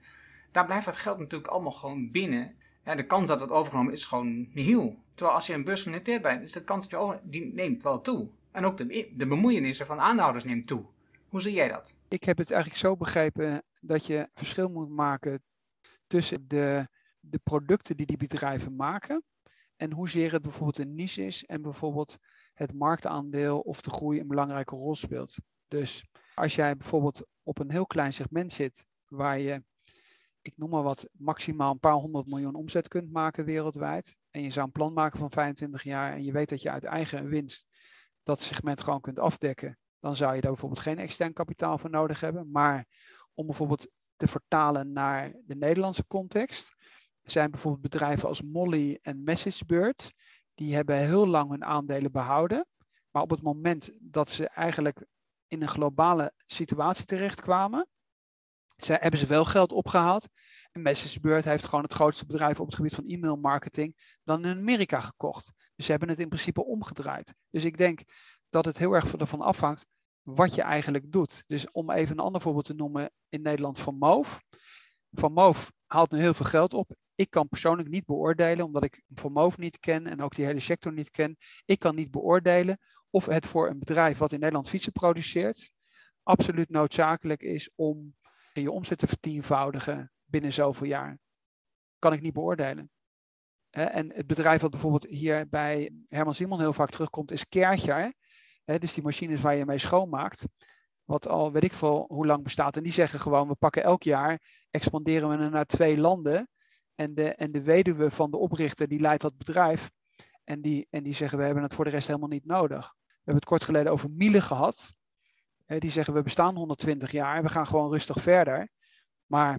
Daar 0.50 0.66
blijft 0.66 0.84
dat 0.84 0.96
geld 0.96 1.18
natuurlijk 1.18 1.50
allemaal 1.50 1.72
gewoon 1.72 2.10
binnen. 2.10 2.54
De 2.82 3.06
kans 3.06 3.28
dat 3.28 3.40
het 3.40 3.50
overgenomen 3.50 3.92
is 3.92 4.04
gewoon 4.04 4.48
nihil. 4.52 4.98
Terwijl 5.14 5.36
als 5.36 5.46
je 5.46 5.52
een 5.52 5.64
beurs 5.64 5.82
genoteerd 5.82 6.22
bent, 6.22 6.42
is 6.42 6.52
de 6.52 6.64
kans 6.64 6.88
dat 6.88 6.90
je 6.90 7.06
over, 7.06 7.20
die 7.22 7.54
neemt 7.54 7.82
wel 7.82 8.00
toe. 8.00 8.28
En 8.52 8.64
ook 8.64 8.76
de, 8.76 9.12
de 9.16 9.26
bemoeienissen 9.26 9.86
van 9.86 10.00
aandeelhouders 10.00 10.44
neemt 10.44 10.66
toe. 10.66 10.84
Hoe 11.34 11.42
zie 11.42 11.52
jij 11.52 11.68
dat? 11.68 11.96
Ik 12.08 12.24
heb 12.24 12.38
het 12.38 12.50
eigenlijk 12.50 12.80
zo 12.80 12.96
begrepen 12.96 13.62
dat 13.80 14.06
je 14.06 14.28
verschil 14.34 14.68
moet 14.68 14.88
maken 14.88 15.42
tussen 16.06 16.48
de 16.48 16.88
de 17.20 17.38
producten 17.38 17.96
die 17.96 18.06
die 18.06 18.16
bedrijven 18.16 18.76
maken 18.76 19.24
en 19.76 19.92
hoezeer 19.92 20.32
het 20.32 20.42
bijvoorbeeld 20.42 20.78
een 20.78 20.94
niche 20.94 21.24
is 21.24 21.44
en 21.44 21.62
bijvoorbeeld 21.62 22.18
het 22.52 22.74
marktaandeel 22.74 23.60
of 23.60 23.80
de 23.80 23.90
groei 23.90 24.20
een 24.20 24.26
belangrijke 24.26 24.76
rol 24.76 24.94
speelt. 24.94 25.36
Dus 25.68 26.06
als 26.34 26.54
jij 26.54 26.76
bijvoorbeeld 26.76 27.26
op 27.42 27.58
een 27.58 27.70
heel 27.70 27.86
klein 27.86 28.12
segment 28.12 28.52
zit 28.52 28.86
waar 29.08 29.38
je, 29.38 29.64
ik 30.42 30.56
noem 30.56 30.70
maar 30.70 30.82
wat, 30.82 31.08
maximaal 31.12 31.72
een 31.72 31.78
paar 31.78 31.92
honderd 31.92 32.26
miljoen 32.26 32.54
omzet 32.54 32.88
kunt 32.88 33.12
maken 33.12 33.44
wereldwijd 33.44 34.16
en 34.30 34.42
je 34.42 34.50
zou 34.50 34.66
een 34.66 34.72
plan 34.72 34.92
maken 34.92 35.18
van 35.18 35.30
25 35.30 35.82
jaar 35.82 36.12
en 36.12 36.24
je 36.24 36.32
weet 36.32 36.48
dat 36.48 36.62
je 36.62 36.70
uit 36.70 36.84
eigen 36.84 37.28
winst 37.28 37.66
dat 38.22 38.40
segment 38.40 38.80
gewoon 38.80 39.00
kunt 39.00 39.18
afdekken, 39.18 39.78
dan 40.04 40.16
zou 40.16 40.34
je 40.34 40.40
daar 40.40 40.50
bijvoorbeeld 40.50 40.80
geen 40.80 40.98
extern 40.98 41.32
kapitaal 41.32 41.78
voor 41.78 41.90
nodig 41.90 42.20
hebben. 42.20 42.50
Maar 42.50 42.86
om 43.34 43.46
bijvoorbeeld 43.46 43.88
te 44.16 44.28
vertalen 44.28 44.92
naar 44.92 45.32
de 45.44 45.54
Nederlandse 45.56 46.06
context, 46.06 46.74
zijn 47.22 47.50
bijvoorbeeld 47.50 47.82
bedrijven 47.82 48.28
als 48.28 48.42
Molly 48.42 48.98
en 49.02 49.22
MessageBird. 49.22 50.12
Die 50.54 50.74
hebben 50.74 50.96
heel 50.96 51.26
lang 51.26 51.50
hun 51.50 51.64
aandelen 51.64 52.12
behouden. 52.12 52.66
Maar 53.10 53.22
op 53.22 53.30
het 53.30 53.42
moment 53.42 53.90
dat 54.02 54.30
ze 54.30 54.48
eigenlijk 54.48 55.06
in 55.46 55.62
een 55.62 55.68
globale 55.68 56.32
situatie 56.46 57.04
terechtkwamen, 57.04 57.88
hebben 58.76 59.20
ze 59.20 59.26
wel 59.26 59.44
geld 59.44 59.72
opgehaald. 59.72 60.28
En 60.72 60.82
MessageBird 60.82 61.44
heeft 61.44 61.64
gewoon 61.64 61.84
het 61.84 61.92
grootste 61.92 62.26
bedrijf 62.26 62.60
op 62.60 62.66
het 62.66 62.74
gebied 62.74 62.94
van 62.94 63.06
e-mail 63.06 63.36
marketing 63.36 64.18
dan 64.22 64.44
in 64.44 64.58
Amerika 64.58 65.00
gekocht. 65.00 65.52
Dus 65.76 65.84
ze 65.84 65.90
hebben 65.90 66.08
het 66.08 66.20
in 66.20 66.28
principe 66.28 66.64
omgedraaid. 66.64 67.34
Dus 67.50 67.64
ik 67.64 67.76
denk 67.76 68.02
dat 68.54 68.64
het 68.64 68.78
heel 68.78 68.92
erg 68.92 69.14
ervan 69.14 69.40
afhangt 69.40 69.86
wat 70.22 70.54
je 70.54 70.62
eigenlijk 70.62 71.12
doet. 71.12 71.44
Dus 71.46 71.70
om 71.70 71.90
even 71.90 72.18
een 72.18 72.24
ander 72.24 72.40
voorbeeld 72.40 72.64
te 72.64 72.74
noemen 72.74 73.10
in 73.28 73.42
Nederland 73.42 73.78
van 73.78 73.98
Moof. 73.98 74.42
Van 75.10 75.32
Moof 75.32 75.72
haalt 75.86 76.10
nu 76.10 76.18
heel 76.18 76.34
veel 76.34 76.46
geld 76.46 76.72
op. 76.72 76.94
Ik 77.14 77.30
kan 77.30 77.48
persoonlijk 77.48 77.88
niet 77.88 78.04
beoordelen, 78.04 78.64
omdat 78.64 78.84
ik 78.84 79.02
Vermoof 79.14 79.58
niet 79.58 79.78
ken 79.78 80.06
en 80.06 80.20
ook 80.20 80.34
die 80.34 80.44
hele 80.44 80.60
sector 80.60 80.92
niet 80.92 81.10
ken. 81.10 81.36
Ik 81.64 81.78
kan 81.78 81.94
niet 81.94 82.10
beoordelen 82.10 82.78
of 83.10 83.26
het 83.26 83.46
voor 83.46 83.68
een 83.68 83.78
bedrijf 83.78 84.18
wat 84.18 84.32
in 84.32 84.38
Nederland 84.38 84.68
fietsen 84.68 84.92
produceert, 84.92 85.70
absoluut 86.22 86.70
noodzakelijk 86.70 87.42
is 87.42 87.70
om 87.74 88.16
je 88.52 88.70
omzet 88.70 88.98
te 88.98 89.06
vertienvoudigen 89.06 90.12
binnen 90.24 90.52
zoveel 90.52 90.86
jaar. 90.86 91.18
Kan 91.98 92.12
ik 92.12 92.20
niet 92.20 92.32
beoordelen. 92.32 92.90
En 93.70 94.12
het 94.12 94.26
bedrijf 94.26 94.60
wat 94.60 94.70
bijvoorbeeld 94.70 95.06
hier 95.06 95.48
bij 95.48 95.92
Herman 96.08 96.34
Simon 96.34 96.60
heel 96.60 96.72
vaak 96.72 96.90
terugkomt, 96.90 97.30
is 97.30 97.48
Kercher. 98.64 98.80
Dus 98.80 98.94
die 98.94 99.02
machines 99.02 99.40
waar 99.40 99.54
je 99.54 99.64
mee 99.64 99.78
schoonmaakt. 99.78 100.46
Wat 101.04 101.28
al 101.28 101.52
weet 101.52 101.64
ik 101.64 101.72
veel 101.72 102.04
hoe 102.08 102.26
lang 102.26 102.42
bestaat. 102.42 102.76
En 102.76 102.82
die 102.82 102.92
zeggen 102.92 103.20
gewoon, 103.20 103.48
we 103.48 103.54
pakken 103.54 103.82
elk 103.82 104.02
jaar, 104.02 104.40
expanderen 104.70 105.28
we 105.28 105.36
naar 105.36 105.64
twee 105.64 105.98
landen. 105.98 106.48
En 106.94 107.14
de, 107.14 107.34
en 107.34 107.50
de 107.50 107.62
weduwe 107.62 108.10
van 108.10 108.30
de 108.30 108.36
oprichter 108.36 108.88
die 108.88 109.00
leidt 109.00 109.22
dat 109.22 109.36
bedrijf. 109.36 109.90
En 110.44 110.60
die, 110.60 110.86
en 110.90 111.02
die 111.02 111.14
zeggen 111.14 111.38
we 111.38 111.44
hebben 111.44 111.62
het 111.62 111.74
voor 111.74 111.84
de 111.84 111.90
rest 111.90 112.06
helemaal 112.06 112.28
niet 112.28 112.44
nodig. 112.44 112.94
We 112.96 113.14
hebben 113.14 113.34
het 113.34 113.44
kort 113.44 113.64
geleden 113.64 113.92
over 113.92 114.10
Miele 114.10 114.40
gehad. 114.40 114.94
die 115.66 115.90
zeggen 115.90 116.14
we 116.14 116.22
bestaan 116.22 116.56
120 116.56 117.10
jaar, 117.10 117.42
we 117.42 117.48
gaan 117.48 117.66
gewoon 117.66 117.90
rustig 117.90 118.22
verder. 118.22 118.68
Maar 119.26 119.58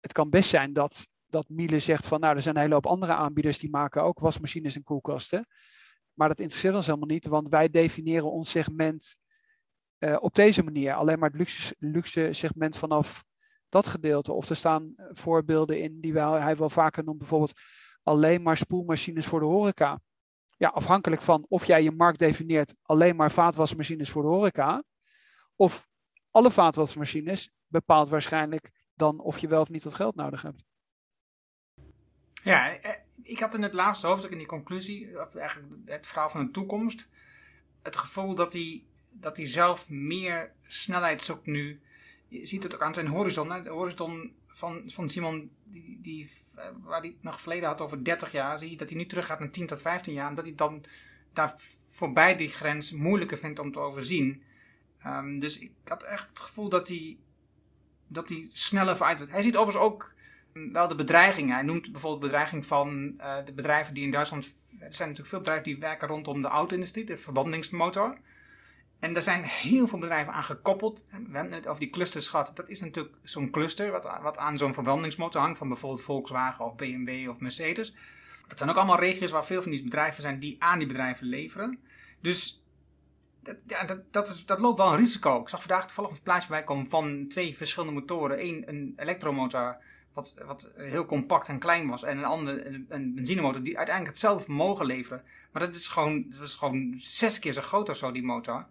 het 0.00 0.12
kan 0.12 0.30
best 0.30 0.48
zijn 0.48 0.72
dat, 0.72 1.08
dat 1.26 1.48
Miele 1.48 1.80
zegt 1.80 2.06
van 2.06 2.20
nou 2.20 2.34
er 2.34 2.42
zijn 2.42 2.54
een 2.54 2.60
hele 2.60 2.74
hoop 2.74 2.86
andere 2.86 3.12
aanbieders 3.12 3.58
die 3.58 3.70
maken 3.70 4.02
ook 4.02 4.18
wasmachines 4.18 4.76
en 4.76 4.82
koelkasten. 4.82 5.46
Maar 6.14 6.28
dat 6.28 6.38
interesseert 6.40 6.74
ons 6.74 6.86
helemaal 6.86 7.08
niet, 7.08 7.26
want 7.26 7.48
wij 7.48 7.70
definiëren 7.70 8.30
ons 8.30 8.50
segment 8.50 9.16
uh, 9.98 10.16
op 10.20 10.34
deze 10.34 10.62
manier. 10.62 10.94
Alleen 10.94 11.18
maar 11.18 11.28
het 11.28 11.38
luxe, 11.38 11.74
luxe 11.78 12.32
segment 12.32 12.76
vanaf 12.76 13.24
dat 13.68 13.86
gedeelte. 13.86 14.32
Of 14.32 14.48
er 14.48 14.56
staan 14.56 14.92
eh, 14.96 15.06
voorbeelden 15.10 15.80
in 15.80 16.00
die 16.00 16.12
wel, 16.12 16.32
hij 16.32 16.56
wel 16.56 16.70
vaker 16.70 17.04
noemt, 17.04 17.18
bijvoorbeeld 17.18 17.52
alleen 18.02 18.42
maar 18.42 18.56
spoelmachines 18.56 19.26
voor 19.26 19.40
de 19.40 19.46
horeca. 19.46 20.00
Ja, 20.56 20.68
afhankelijk 20.68 21.22
van 21.22 21.46
of 21.48 21.64
jij 21.64 21.82
je 21.82 21.90
markt 21.90 22.18
definieert 22.18 22.74
alleen 22.82 23.16
maar 23.16 23.30
vaatwasmachines 23.30 24.10
voor 24.10 24.22
de 24.22 24.28
horeca. 24.28 24.82
Of 25.56 25.88
alle 26.30 26.50
vaatwasmachines 26.50 27.50
bepaalt 27.66 28.08
waarschijnlijk 28.08 28.70
dan 28.94 29.20
of 29.20 29.38
je 29.38 29.48
wel 29.48 29.60
of 29.60 29.70
niet 29.70 29.82
dat 29.82 29.94
geld 29.94 30.14
nodig 30.14 30.42
hebt. 30.42 30.64
Ja, 32.42 32.76
eh, 32.76 32.90
ik 33.22 33.38
had 33.38 33.54
in 33.54 33.62
het 33.62 33.74
laatste 33.74 34.06
hoofdstuk 34.06 34.32
in 34.32 34.38
die 34.38 34.46
conclusie, 34.46 35.18
eigenlijk 35.34 35.72
het 35.84 36.06
verhaal 36.06 36.30
van 36.30 36.44
de 36.46 36.50
toekomst, 36.50 37.06
het 37.82 37.96
gevoel 37.96 38.34
dat 38.34 38.52
hij, 38.52 38.84
dat 39.10 39.36
hij 39.36 39.46
zelf 39.46 39.88
meer 39.88 40.52
snelheid 40.66 41.22
zoekt 41.22 41.46
nu 41.46 41.80
je 42.32 42.46
ziet 42.46 42.62
het 42.62 42.74
ook 42.74 42.82
aan 42.82 42.94
zijn 42.94 43.06
horizon. 43.06 43.48
De 43.48 43.70
horizon 43.70 44.32
van, 44.46 44.82
van 44.86 45.08
Simon, 45.08 45.50
die, 45.64 45.98
die, 46.00 46.30
eh, 46.54 46.64
waar 46.82 47.00
hij 47.00 47.16
nog 47.20 47.40
verleden 47.40 47.68
had 47.68 47.80
over 47.80 48.04
30 48.04 48.32
jaar, 48.32 48.58
zie 48.58 48.70
je 48.70 48.76
dat 48.76 48.88
hij 48.88 48.98
nu 48.98 49.06
terug 49.06 49.26
gaat 49.26 49.38
naar 49.38 49.50
10 49.50 49.66
tot 49.66 49.82
15 49.82 50.14
jaar. 50.14 50.28
Omdat 50.28 50.44
hij 50.44 50.54
dan 50.54 50.84
daar 51.32 51.54
voorbij 51.86 52.36
die 52.36 52.48
grens 52.48 52.92
moeilijker 52.92 53.38
vindt 53.38 53.58
om 53.58 53.72
te 53.72 53.78
overzien. 53.78 54.42
Um, 55.06 55.38
dus 55.38 55.58
ik 55.58 55.72
had 55.84 56.02
echt 56.02 56.28
het 56.28 56.40
gevoel 56.40 56.68
dat 56.68 56.88
hij, 56.88 57.18
dat 58.06 58.28
hij 58.28 58.48
sneller 58.52 58.96
vooruit 58.96 59.18
wordt. 59.18 59.32
Hij 59.32 59.42
ziet 59.42 59.56
overigens 59.56 59.84
ook 59.84 60.14
wel 60.52 60.88
de 60.88 60.94
bedreigingen. 60.94 61.54
Hij 61.54 61.64
noemt 61.64 61.92
bijvoorbeeld 61.92 62.22
bedreiging 62.22 62.66
van 62.66 63.14
uh, 63.18 63.34
de 63.44 63.52
bedrijven 63.52 63.94
die 63.94 64.04
in 64.04 64.10
Duitsland. 64.10 64.44
Er 64.78 64.94
zijn 64.94 65.08
natuurlijk 65.08 65.28
veel 65.28 65.38
bedrijven 65.38 65.64
die 65.64 65.78
werken 65.78 66.08
rondom 66.08 66.42
de 66.42 66.48
auto-industrie, 66.48 67.04
de 67.04 67.16
verbrandingsmotor. 67.16 68.18
En 68.98 69.16
er 69.16 69.22
zijn 69.22 69.44
heel 69.44 69.88
veel 69.88 69.98
bedrijven 69.98 70.32
aan 70.32 70.44
gekoppeld. 70.44 71.02
We 71.10 71.36
hebben 71.36 71.52
het 71.52 71.66
over 71.66 71.80
die 71.80 71.90
clusters 71.90 72.28
gehad. 72.28 72.52
Dat 72.54 72.68
is 72.68 72.80
natuurlijk 72.80 73.16
zo'n 73.22 73.50
cluster 73.50 73.90
wat, 73.90 74.18
wat 74.22 74.38
aan 74.38 74.58
zo'n 74.58 74.74
verbrandingsmotor 74.74 75.40
hangt. 75.40 75.58
Van 75.58 75.68
bijvoorbeeld 75.68 76.02
Volkswagen 76.02 76.64
of 76.64 76.76
BMW 76.76 77.28
of 77.28 77.40
Mercedes. 77.40 77.94
Dat 78.48 78.58
zijn 78.58 78.70
ook 78.70 78.76
allemaal 78.76 78.98
regio's 78.98 79.30
waar 79.30 79.44
veel 79.44 79.62
van 79.62 79.70
die 79.70 79.82
bedrijven 79.82 80.22
zijn 80.22 80.38
die 80.38 80.56
aan 80.58 80.78
die 80.78 80.86
bedrijven 80.86 81.26
leveren. 81.26 81.78
Dus 82.20 82.62
dat, 83.42 83.56
ja, 83.66 83.84
dat, 83.84 84.12
dat, 84.12 84.28
is, 84.28 84.46
dat 84.46 84.60
loopt 84.60 84.78
wel 84.78 84.92
een 84.92 84.98
risico. 84.98 85.40
Ik 85.40 85.48
zag 85.48 85.60
vandaag 85.60 85.86
toevallig 85.86 86.10
een 86.10 86.22
plaatje 86.22 86.48
bij 86.48 86.64
komen 86.64 86.90
van 86.90 87.24
twee 87.28 87.56
verschillende 87.56 88.00
motoren. 88.00 88.44
Eén 88.44 88.68
een 88.68 88.92
elektromotor 88.96 89.76
wat, 90.12 90.36
wat 90.46 90.70
heel 90.76 91.06
compact 91.06 91.48
en 91.48 91.58
klein 91.58 91.88
was. 91.88 92.02
En 92.02 92.18
een 92.18 92.24
andere, 92.24 92.84
een, 92.88 93.14
benzinemotor 93.14 93.62
die 93.62 93.76
uiteindelijk 93.76 94.16
hetzelfde 94.16 94.44
vermogen 94.44 94.86
leveren. 94.86 95.22
Maar 95.52 95.62
dat 95.62 95.74
is 95.74 95.88
gewoon, 95.88 96.24
dat 96.28 96.46
is 96.46 96.54
gewoon 96.54 96.94
zes 96.96 97.38
keer 97.38 97.52
zo 97.52 97.60
groot 97.60 97.88
of 97.88 97.96
zo, 97.96 98.12
die 98.12 98.22
motor. 98.22 98.66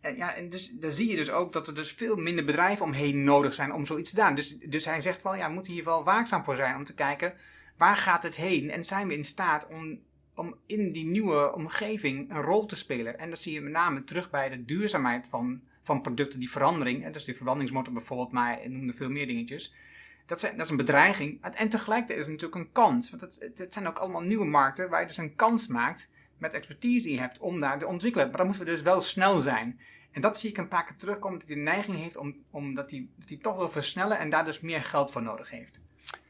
En, 0.00 0.16
ja, 0.16 0.34
en 0.34 0.48
dus, 0.48 0.72
dan 0.74 0.92
zie 0.92 1.10
je 1.10 1.16
dus 1.16 1.30
ook 1.30 1.52
dat 1.52 1.66
er 1.66 1.74
dus 1.74 1.92
veel 1.92 2.16
minder 2.16 2.44
bedrijven 2.44 2.84
omheen 2.84 3.24
nodig 3.24 3.54
zijn 3.54 3.72
om 3.72 3.86
zoiets 3.86 4.10
te 4.10 4.16
doen. 4.16 4.34
Dus, 4.34 4.58
dus 4.58 4.84
hij 4.84 5.00
zegt 5.00 5.22
wel, 5.22 5.34
ja, 5.34 5.46
we 5.46 5.54
moeten 5.54 5.72
hier 5.72 5.84
wel 5.84 6.04
waakzaam 6.04 6.44
voor 6.44 6.56
zijn 6.56 6.76
om 6.76 6.84
te 6.84 6.94
kijken, 6.94 7.34
waar 7.76 7.96
gaat 7.96 8.22
het 8.22 8.36
heen? 8.36 8.70
En 8.70 8.84
zijn 8.84 9.08
we 9.08 9.16
in 9.16 9.24
staat 9.24 9.66
om, 9.66 10.00
om 10.34 10.54
in 10.66 10.92
die 10.92 11.06
nieuwe 11.06 11.54
omgeving 11.54 12.30
een 12.30 12.42
rol 12.42 12.66
te 12.66 12.76
spelen? 12.76 13.18
En 13.18 13.30
dat 13.30 13.38
zie 13.38 13.52
je 13.52 13.60
met 13.60 13.72
name 13.72 14.04
terug 14.04 14.30
bij 14.30 14.48
de 14.48 14.64
duurzaamheid 14.64 15.26
van, 15.26 15.60
van 15.82 16.00
producten, 16.00 16.38
die 16.38 16.50
verandering. 16.50 17.10
Dus 17.10 17.24
die 17.24 17.34
verbrandingsmotor 17.36 17.92
bijvoorbeeld, 17.92 18.32
maar 18.32 18.58
noemde 18.68 18.92
veel 18.92 19.10
meer 19.10 19.26
dingetjes. 19.26 19.74
Dat, 20.30 20.40
zijn, 20.40 20.58
is 20.58 20.70
een 20.70 20.76
bedreiging. 20.76 21.42
En 21.42 21.68
tegelijkertijd 21.68 22.18
is 22.18 22.26
het 22.26 22.34
natuurlijk 22.34 22.60
een 22.60 22.72
kans. 22.72 23.10
Want 23.10 23.20
het, 23.20 23.50
het 23.54 23.72
zijn 23.72 23.86
ook 23.86 23.98
allemaal 23.98 24.20
nieuwe 24.20 24.44
markten 24.44 24.90
waar 24.90 25.00
je 25.00 25.06
dus 25.06 25.16
een 25.16 25.34
kans 25.34 25.66
maakt 25.66 26.08
met 26.38 26.54
expertise 26.54 27.02
die 27.02 27.14
je 27.14 27.20
hebt 27.20 27.38
om 27.38 27.60
daar 27.60 27.78
te 27.78 27.86
ontwikkelen. 27.86 28.28
Maar 28.28 28.36
dan 28.36 28.46
moeten 28.46 28.64
we 28.64 28.70
dus 28.70 28.82
wel 28.82 29.00
snel 29.00 29.40
zijn. 29.40 29.80
En 30.10 30.20
dat 30.20 30.38
zie 30.38 30.50
ik 30.50 30.56
een 30.56 30.68
paar 30.68 30.84
keer 30.84 30.96
terugkomen, 30.96 31.38
dat 31.38 31.48
hij 31.48 31.56
de 31.56 31.62
neiging 31.62 31.96
heeft 31.96 32.16
om, 32.16 32.36
om 32.50 32.74
dat, 32.74 32.90
hij, 32.90 33.08
dat 33.16 33.28
hij 33.28 33.38
toch 33.38 33.56
wil 33.56 33.70
versnellen 33.70 34.18
en 34.18 34.30
daar 34.30 34.44
dus 34.44 34.60
meer 34.60 34.82
geld 34.82 35.10
voor 35.10 35.22
nodig 35.22 35.50
heeft. 35.50 35.80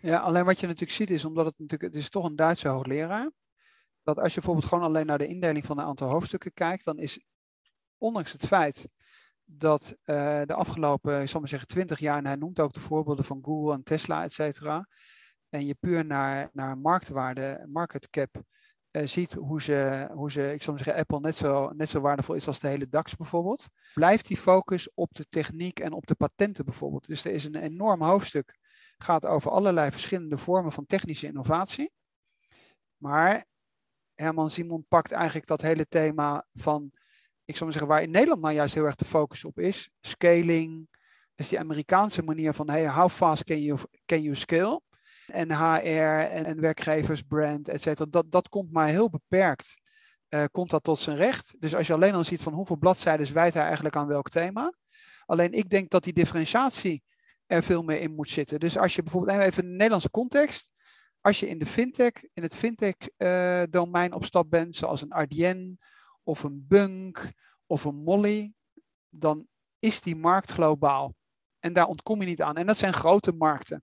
Ja, 0.01 0.18
alleen 0.18 0.44
wat 0.44 0.61
je 0.61 0.66
natuurlijk 0.66 0.92
ziet 0.92 1.11
is, 1.11 1.24
omdat 1.24 1.44
het 1.44 1.59
natuurlijk, 1.59 1.92
het 1.92 2.03
is 2.03 2.09
toch 2.09 2.24
een 2.24 2.36
Duitse 2.36 2.68
hoogleraar, 2.68 3.30
dat 4.03 4.18
als 4.18 4.28
je 4.28 4.40
bijvoorbeeld 4.40 4.68
gewoon 4.68 4.84
alleen 4.84 5.07
naar 5.07 5.18
de 5.18 5.26
indeling 5.26 5.66
van 5.66 5.78
een 5.78 5.84
aantal 5.84 6.09
hoofdstukken 6.09 6.53
kijkt, 6.53 6.84
dan 6.84 6.98
is 6.98 7.20
ondanks 7.98 8.32
het 8.32 8.46
feit 8.46 8.88
dat 9.53 9.96
uh, 10.05 10.40
de 10.44 10.55
afgelopen, 10.55 11.20
ik 11.22 11.28
zal 11.28 11.40
maar 11.40 11.48
zeggen, 11.48 11.68
twintig 11.68 11.98
jaar, 11.98 12.18
en 12.18 12.26
hij 12.26 12.36
noemt 12.36 12.61
ook 12.61 12.72
de 12.72 12.80
voorbeelden 12.80 13.24
van 13.24 13.38
Google 13.42 13.74
en 13.74 13.82
Tesla, 13.82 14.22
et 14.22 14.32
cetera, 14.32 14.88
en 15.48 15.66
je 15.66 15.74
puur 15.74 16.07
naar, 16.07 16.51
naar 16.53 16.78
marktwaarde, 16.78 17.66
market 17.72 18.11
cap 18.11 18.42
uh, 18.90 19.07
ziet 19.07 19.32
hoe 19.32 19.62
ze, 19.62 20.09
hoe 20.12 20.30
ze, 20.30 20.53
ik 20.53 20.62
zou 20.62 20.76
zeggen, 20.76 20.96
Apple 20.96 21.20
net 21.20 21.36
zo, 21.36 21.70
net 21.70 21.88
zo 21.88 22.01
waardevol 22.01 22.34
is 22.34 22.46
als 22.46 22.61
de 22.61 22.68
hele 22.68 22.88
DAX 22.88 23.16
bijvoorbeeld, 23.16 23.68
blijft 23.94 24.26
die 24.26 24.36
focus 24.36 24.94
op 24.94 25.14
de 25.14 25.26
techniek 25.28 25.80
en 25.80 25.92
op 25.92 26.07
de 26.07 26.14
patenten 26.14 26.64
bijvoorbeeld. 26.64 27.07
Dus 27.07 27.24
er 27.24 27.32
is 27.32 27.44
een 27.44 27.57
enorm 27.57 28.03
hoofdstuk, 28.03 28.59
gaat 28.98 29.26
over 29.26 29.51
allerlei 29.51 29.90
verschillende 29.90 30.36
vormen 30.36 30.72
van 30.72 30.86
technische 30.86 31.26
innovatie. 31.26 31.92
Maar 32.96 33.46
Herman 34.14 34.51
Simon 34.51 34.84
pakt 34.88 35.12
eigenlijk 35.12 35.46
dat 35.46 35.61
hele 35.61 35.86
thema 35.86 36.46
van, 36.53 36.92
ik 37.51 37.57
zou 37.57 37.70
maar 37.70 37.78
zeggen, 37.78 37.92
waar 37.92 38.03
in 38.03 38.11
Nederland 38.11 38.40
nou 38.40 38.55
juist 38.55 38.74
heel 38.74 38.84
erg 38.84 38.94
de 38.94 39.05
focus 39.05 39.44
op 39.44 39.59
is, 39.59 39.90
scaling, 40.01 40.88
dus 41.34 41.48
die 41.48 41.59
Amerikaanse 41.59 42.22
manier 42.22 42.55
van, 42.55 42.70
hey, 42.70 42.88
how 42.88 43.09
fast 43.09 43.44
can 43.44 43.62
you, 43.62 43.78
can 44.07 44.22
you 44.22 44.36
scale? 44.36 44.80
En 45.26 45.53
HR 45.53 46.30
en, 46.30 46.44
en 46.44 46.61
werkgeversbrand, 46.61 47.68
et 47.68 47.82
cetera, 47.82 48.11
dat, 48.11 48.30
dat 48.32 48.48
komt 48.48 48.72
maar 48.72 48.88
heel 48.88 49.11
beperkt. 49.11 49.78
Uh, 50.28 50.44
komt 50.51 50.70
dat 50.70 50.82
tot 50.82 50.98
zijn 50.98 51.16
recht. 51.16 51.57
Dus 51.59 51.74
als 51.74 51.86
je 51.86 51.92
alleen 51.92 52.14
al 52.14 52.24
ziet 52.24 52.42
van 52.42 52.53
hoeveel 52.53 52.76
bladzijden 52.76 53.32
wijt 53.32 53.55
hij 53.55 53.64
eigenlijk 53.64 53.96
aan 53.96 54.07
welk 54.07 54.28
thema. 54.28 54.72
Alleen 55.26 55.53
ik 55.53 55.70
denk 55.70 55.90
dat 55.90 56.05
die 56.05 56.12
differentiatie 56.12 57.03
er 57.46 57.62
veel 57.62 57.82
meer 57.82 58.01
in 58.01 58.14
moet 58.14 58.28
zitten. 58.28 58.61
Dus 58.61 58.78
als 58.78 58.94
je 58.94 59.03
bijvoorbeeld 59.03 59.38
even 59.38 59.62
de 59.62 59.68
Nederlandse 59.68 60.11
context. 60.11 60.70
Als 61.20 61.40
je 61.40 61.48
in 61.48 61.59
de 61.59 61.66
fintech, 61.66 62.12
in 62.32 62.42
het 62.42 62.57
fintech-domein 62.57 64.11
uh, 64.11 64.16
op 64.16 64.24
stap 64.24 64.51
bent, 64.51 64.74
zoals 64.74 65.03
een 65.03 65.12
Ardien 65.12 65.78
of 66.22 66.42
een 66.42 66.64
Bunk 66.68 67.32
of 67.66 67.84
een 67.84 67.94
Molly, 67.94 68.52
dan 69.08 69.46
is 69.78 70.00
die 70.00 70.16
markt 70.16 70.50
globaal. 70.50 71.14
En 71.58 71.72
daar 71.72 71.86
ontkom 71.86 72.20
je 72.20 72.26
niet 72.26 72.42
aan. 72.42 72.56
En 72.56 72.66
dat 72.66 72.78
zijn 72.78 72.92
grote 72.92 73.32
markten. 73.32 73.82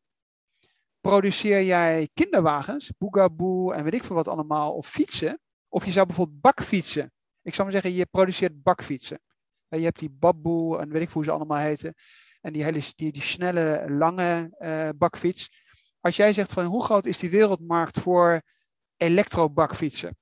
Produceer 1.02 1.64
jij 1.64 2.10
kinderwagens, 2.14 2.92
boogaboo 2.98 3.72
en 3.72 3.84
weet 3.84 3.94
ik 3.94 4.04
veel 4.04 4.16
wat 4.16 4.28
allemaal, 4.28 4.74
of 4.74 4.88
fietsen, 4.88 5.40
of 5.68 5.86
je 5.86 5.92
zou 5.92 6.06
bijvoorbeeld 6.06 6.42
bakfietsen. 6.42 7.12
Ik 7.42 7.54
zou 7.54 7.72
maar 7.72 7.82
zeggen, 7.82 8.00
je 8.00 8.06
produceert 8.06 8.64
bakfietsen. 8.64 9.20
Je 9.68 9.84
hebt 9.84 10.00
die 10.00 10.10
Babboe 10.10 10.78
en 10.80 10.90
weet 10.90 11.02
ik 11.02 11.10
hoe 11.10 11.24
ze 11.24 11.32
allemaal 11.32 11.58
heten. 11.58 11.94
En 12.42 12.54
die 12.54 12.64
hele 12.64 12.82
die, 12.96 13.12
die 13.12 13.22
snelle, 13.22 13.86
lange 13.90 14.56
uh, 14.60 14.90
bakfiets. 14.96 15.50
Als 16.00 16.16
jij 16.16 16.34
zegt 16.34 16.54
van 16.54 16.66
hoe 16.66 16.84
groot 16.84 17.06
is 17.06 17.20
die 17.20 17.30
wereldmarkt 17.30 18.00
voor 18.00 18.42
elektrobakfietsen? 18.98 20.18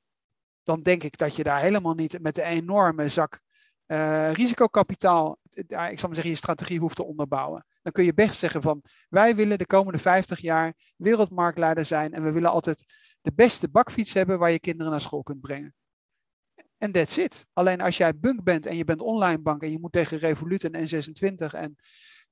Dan 0.65 0.81
denk 0.81 1.03
ik 1.03 1.17
dat 1.17 1.35
je 1.35 1.43
daar 1.43 1.59
helemaal 1.59 1.93
niet 1.93 2.21
met 2.21 2.37
een 2.37 2.43
enorme 2.43 3.09
zak 3.09 3.41
uh, 3.87 4.31
risicokapitaal, 4.31 5.37
ik 5.49 5.69
zal 5.69 5.85
maar 5.87 5.97
zeggen, 5.99 6.29
je 6.29 6.35
strategie 6.35 6.79
hoeft 6.79 6.95
te 6.95 7.05
onderbouwen. 7.05 7.65
Dan 7.81 7.91
kun 7.91 8.03
je 8.03 8.13
best 8.13 8.39
zeggen 8.39 8.61
van 8.61 8.83
wij 9.09 9.35
willen 9.35 9.57
de 9.57 9.65
komende 9.65 9.99
50 9.99 10.39
jaar 10.39 10.73
wereldmarktleider 10.95 11.85
zijn 11.85 12.13
en 12.13 12.23
we 12.23 12.31
willen 12.31 12.51
altijd 12.51 12.85
de 13.21 13.31
beste 13.35 13.69
bakfiets 13.69 14.13
hebben 14.13 14.39
waar 14.39 14.51
je 14.51 14.59
kinderen 14.59 14.91
naar 14.91 15.01
school 15.01 15.23
kunt 15.23 15.41
brengen. 15.41 15.75
En 16.77 16.91
that's 16.91 17.17
it. 17.17 17.45
Alleen 17.53 17.81
als 17.81 17.97
jij 17.97 18.17
bunk 18.17 18.43
bent 18.43 18.65
en 18.65 18.77
je 18.77 18.83
bent 18.83 19.01
online 19.01 19.41
bank 19.41 19.63
en 19.63 19.71
je 19.71 19.79
moet 19.79 19.91
tegen 19.91 20.17
Revolut 20.17 20.63
en 20.63 20.87
N26 20.87 21.53
en 21.53 21.75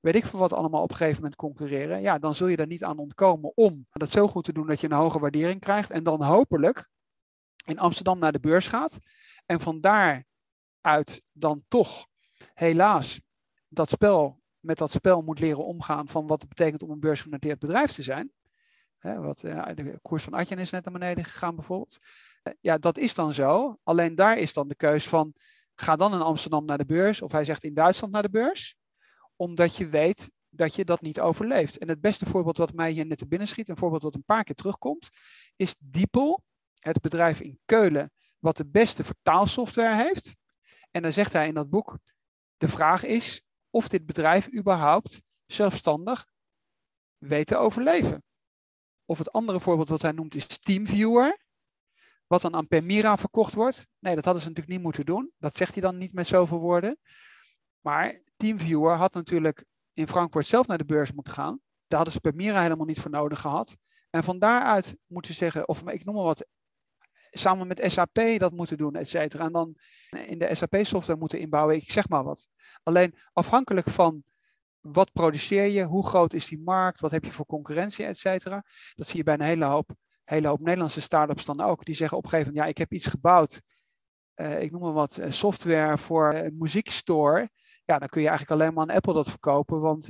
weet 0.00 0.14
ik 0.14 0.26
veel 0.26 0.38
wat 0.38 0.52
allemaal 0.52 0.82
op 0.82 0.90
een 0.90 0.96
gegeven 0.96 1.20
moment 1.20 1.36
concurreren, 1.36 2.00
ja, 2.00 2.18
dan 2.18 2.34
zul 2.34 2.46
je 2.46 2.56
er 2.56 2.66
niet 2.66 2.84
aan 2.84 2.98
ontkomen 2.98 3.52
om 3.54 3.86
dat 3.92 4.10
zo 4.10 4.28
goed 4.28 4.44
te 4.44 4.52
doen 4.52 4.66
dat 4.66 4.80
je 4.80 4.86
een 4.86 4.96
hoge 4.96 5.18
waardering 5.18 5.60
krijgt 5.60 5.90
en 5.90 6.02
dan 6.02 6.22
hopelijk 6.22 6.88
in 7.64 7.78
Amsterdam 7.78 8.18
naar 8.18 8.32
de 8.32 8.40
beurs 8.40 8.66
gaat 8.66 8.98
en 9.46 9.60
van 9.60 9.80
daaruit 9.80 11.22
dan 11.32 11.64
toch 11.68 12.06
helaas 12.54 13.20
dat 13.68 13.90
spel 13.90 14.42
met 14.64 14.78
dat 14.78 14.90
spel 14.90 15.22
moet 15.22 15.40
leren 15.40 15.64
omgaan 15.64 16.08
van 16.08 16.26
wat 16.26 16.40
het 16.40 16.48
betekent 16.48 16.82
om 16.82 16.90
een 16.90 17.00
beursgenoteerd 17.00 17.58
bedrijf 17.58 17.92
te 17.92 18.02
zijn. 18.02 18.32
wat, 19.00 19.38
de 19.38 19.98
koers 20.02 20.24
van 20.24 20.34
Adyen 20.34 20.58
is 20.58 20.70
net 20.70 20.84
naar 20.84 20.92
beneden 20.92 21.24
gegaan 21.24 21.54
bijvoorbeeld. 21.54 21.98
Uh, 22.42 22.54
ja, 22.60 22.78
dat 22.78 22.98
is 22.98 23.14
dan 23.14 23.34
zo. 23.34 23.78
Alleen 23.82 24.14
daar 24.14 24.38
is 24.38 24.52
dan 24.52 24.68
de 24.68 24.76
keus 24.76 25.08
van, 25.08 25.34
ga 25.74 25.96
dan 25.96 26.14
in 26.14 26.20
Amsterdam 26.20 26.64
naar 26.64 26.78
de 26.78 26.86
beurs. 26.86 27.22
Of 27.22 27.32
hij 27.32 27.44
zegt 27.44 27.64
in 27.64 27.74
Duitsland 27.74 28.12
naar 28.12 28.22
de 28.22 28.30
beurs. 28.30 28.76
Omdat 29.36 29.76
je 29.76 29.88
weet 29.88 30.30
dat 30.48 30.74
je 30.74 30.84
dat 30.84 31.00
niet 31.00 31.20
overleeft. 31.20 31.78
En 31.78 31.88
het 31.88 32.00
beste 32.00 32.26
voorbeeld 32.26 32.56
wat 32.56 32.72
mij 32.72 32.90
hier 32.90 33.06
net 33.06 33.18
te 33.18 33.26
binnen 33.26 33.48
schiet, 33.48 33.68
een 33.68 33.76
voorbeeld 33.76 34.02
wat 34.02 34.14
een 34.14 34.24
paar 34.24 34.44
keer 34.44 34.54
terugkomt, 34.54 35.08
is 35.56 35.76
Diepel, 35.78 36.42
het 36.84 37.00
bedrijf 37.00 37.40
in 37.40 37.58
Keulen, 37.64 38.12
wat 38.38 38.56
de 38.56 38.66
beste 38.66 39.04
vertaalsoftware 39.04 39.94
heeft. 39.94 40.36
En 40.90 41.02
dan 41.02 41.12
zegt 41.12 41.32
hij 41.32 41.46
in 41.46 41.54
dat 41.54 41.70
boek, 41.70 41.98
de 42.56 42.68
vraag 42.68 43.04
is, 43.04 43.42
of 43.70 43.88
dit 43.88 44.06
bedrijf 44.06 44.52
überhaupt 44.52 45.20
zelfstandig 45.46 46.26
weet 47.18 47.46
te 47.46 47.56
overleven. 47.56 48.22
Of 49.04 49.18
het 49.18 49.32
andere 49.32 49.60
voorbeeld 49.60 49.88
wat 49.88 50.02
hij 50.02 50.12
noemt 50.12 50.34
is 50.34 50.46
TeamViewer, 50.58 51.38
wat 52.26 52.42
dan 52.42 52.54
aan 52.54 52.66
Permira 52.66 53.18
verkocht 53.18 53.54
wordt. 53.54 53.86
Nee, 53.98 54.14
dat 54.14 54.24
hadden 54.24 54.42
ze 54.42 54.48
natuurlijk 54.48 54.76
niet 54.76 54.84
moeten 54.84 55.04
doen. 55.04 55.32
Dat 55.38 55.56
zegt 55.56 55.72
hij 55.72 55.82
dan 55.82 55.98
niet 55.98 56.12
met 56.12 56.26
zoveel 56.26 56.58
woorden. 56.58 56.98
Maar 57.80 58.22
TeamViewer 58.36 58.96
had 58.96 59.14
natuurlijk 59.14 59.64
in 59.92 60.08
Frankfurt 60.08 60.46
zelf 60.46 60.66
naar 60.66 60.78
de 60.78 60.84
beurs 60.84 61.12
moeten 61.12 61.32
gaan. 61.32 61.60
Daar 61.86 61.98
hadden 61.98 62.12
ze 62.12 62.20
Permira 62.20 62.62
helemaal 62.62 62.86
niet 62.86 63.00
voor 63.00 63.10
nodig 63.10 63.40
gehad. 63.40 63.76
En 64.10 64.24
van 64.24 64.38
daaruit 64.38 64.96
moeten 65.06 65.34
zeggen, 65.34 65.68
of 65.68 65.82
ik 65.82 66.04
noem 66.04 66.14
maar 66.14 66.24
wat, 66.24 66.46
samen 67.38 67.66
met 67.66 67.82
SAP 67.84 68.20
dat 68.36 68.52
moeten 68.52 68.76
doen, 68.76 68.94
et 68.94 69.08
cetera. 69.08 69.44
En 69.44 69.52
dan 69.52 69.74
in 70.26 70.38
de 70.38 70.54
SAP-software 70.54 71.18
moeten 71.18 71.38
inbouwen, 71.38 71.76
ik 71.76 71.90
zeg 71.90 72.08
maar 72.08 72.24
wat. 72.24 72.46
Alleen 72.82 73.14
afhankelijk 73.32 73.88
van 73.90 74.22
wat 74.80 75.12
produceer 75.12 75.66
je, 75.66 75.84
hoe 75.84 76.06
groot 76.06 76.32
is 76.32 76.48
die 76.48 76.62
markt, 76.62 77.00
wat 77.00 77.10
heb 77.10 77.24
je 77.24 77.30
voor 77.30 77.46
concurrentie, 77.46 78.04
et 78.04 78.18
cetera. 78.18 78.64
Dat 78.94 79.06
zie 79.06 79.16
je 79.16 79.24
bij 79.24 79.34
een 79.34 79.40
hele 79.40 79.64
hoop, 79.64 79.90
hele 80.24 80.48
hoop 80.48 80.60
Nederlandse 80.60 81.00
start-ups 81.00 81.44
dan 81.44 81.60
ook. 81.60 81.84
Die 81.84 81.94
zeggen 81.94 82.16
op 82.16 82.24
een 82.24 82.30
gegeven 82.30 82.52
moment, 82.52 82.66
ja, 82.66 82.72
ik 82.72 82.88
heb 82.88 82.92
iets 82.92 83.06
gebouwd. 83.06 83.60
Uh, 84.36 84.62
ik 84.62 84.70
noem 84.70 84.80
maar 84.80 84.92
wat, 84.92 85.18
uh, 85.18 85.30
software 85.30 85.98
voor 85.98 86.34
een 86.34 86.56
muziekstore. 86.58 87.50
Ja, 87.84 87.98
dan 87.98 88.08
kun 88.08 88.22
je 88.22 88.28
eigenlijk 88.28 88.60
alleen 88.60 88.74
maar 88.74 88.88
aan 88.88 88.96
Apple 88.96 89.14
dat 89.14 89.30
verkopen, 89.30 89.80
want... 89.80 90.08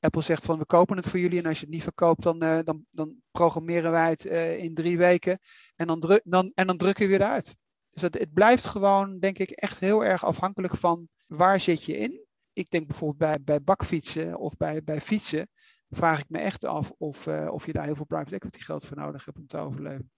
Apple 0.00 0.22
zegt 0.22 0.44
van 0.44 0.58
we 0.58 0.66
kopen 0.66 0.96
het 0.96 1.08
voor 1.08 1.18
jullie 1.18 1.38
en 1.38 1.46
als 1.46 1.58
je 1.58 1.64
het 1.64 1.74
niet 1.74 1.82
verkoopt, 1.82 2.22
dan, 2.22 2.44
uh, 2.44 2.58
dan, 2.64 2.86
dan 2.90 3.16
programmeren 3.30 3.90
wij 3.90 4.10
het 4.10 4.24
uh, 4.24 4.58
in 4.58 4.74
drie 4.74 4.98
weken 4.98 5.38
en 5.76 5.86
dan, 5.86 6.00
druk, 6.00 6.20
dan, 6.24 6.52
en 6.54 6.66
dan 6.66 6.76
drukken 6.76 7.04
we 7.04 7.10
weer 7.10 7.20
eruit. 7.20 7.56
Dus 7.90 8.02
het, 8.02 8.18
het 8.18 8.32
blijft 8.32 8.64
gewoon, 8.64 9.18
denk 9.18 9.38
ik, 9.38 9.50
echt 9.50 9.78
heel 9.78 10.04
erg 10.04 10.24
afhankelijk 10.24 10.76
van 10.76 11.08
waar 11.26 11.60
zit 11.60 11.84
je 11.84 11.96
in. 11.96 12.26
Ik 12.52 12.70
denk 12.70 12.86
bijvoorbeeld 12.86 13.18
bij, 13.18 13.42
bij 13.44 13.62
bakfietsen 13.62 14.38
of 14.38 14.56
bij, 14.56 14.82
bij 14.82 15.00
fietsen, 15.00 15.50
vraag 15.90 16.18
ik 16.18 16.28
me 16.28 16.38
echt 16.38 16.64
af 16.64 16.90
of, 16.98 17.26
uh, 17.26 17.48
of 17.52 17.66
je 17.66 17.72
daar 17.72 17.84
heel 17.84 17.94
veel 17.94 18.04
private 18.04 18.34
equity 18.34 18.60
geld 18.60 18.84
voor 18.84 18.96
nodig 18.96 19.24
hebt 19.24 19.38
om 19.38 19.46
te 19.46 19.58
overleven. 19.58 20.10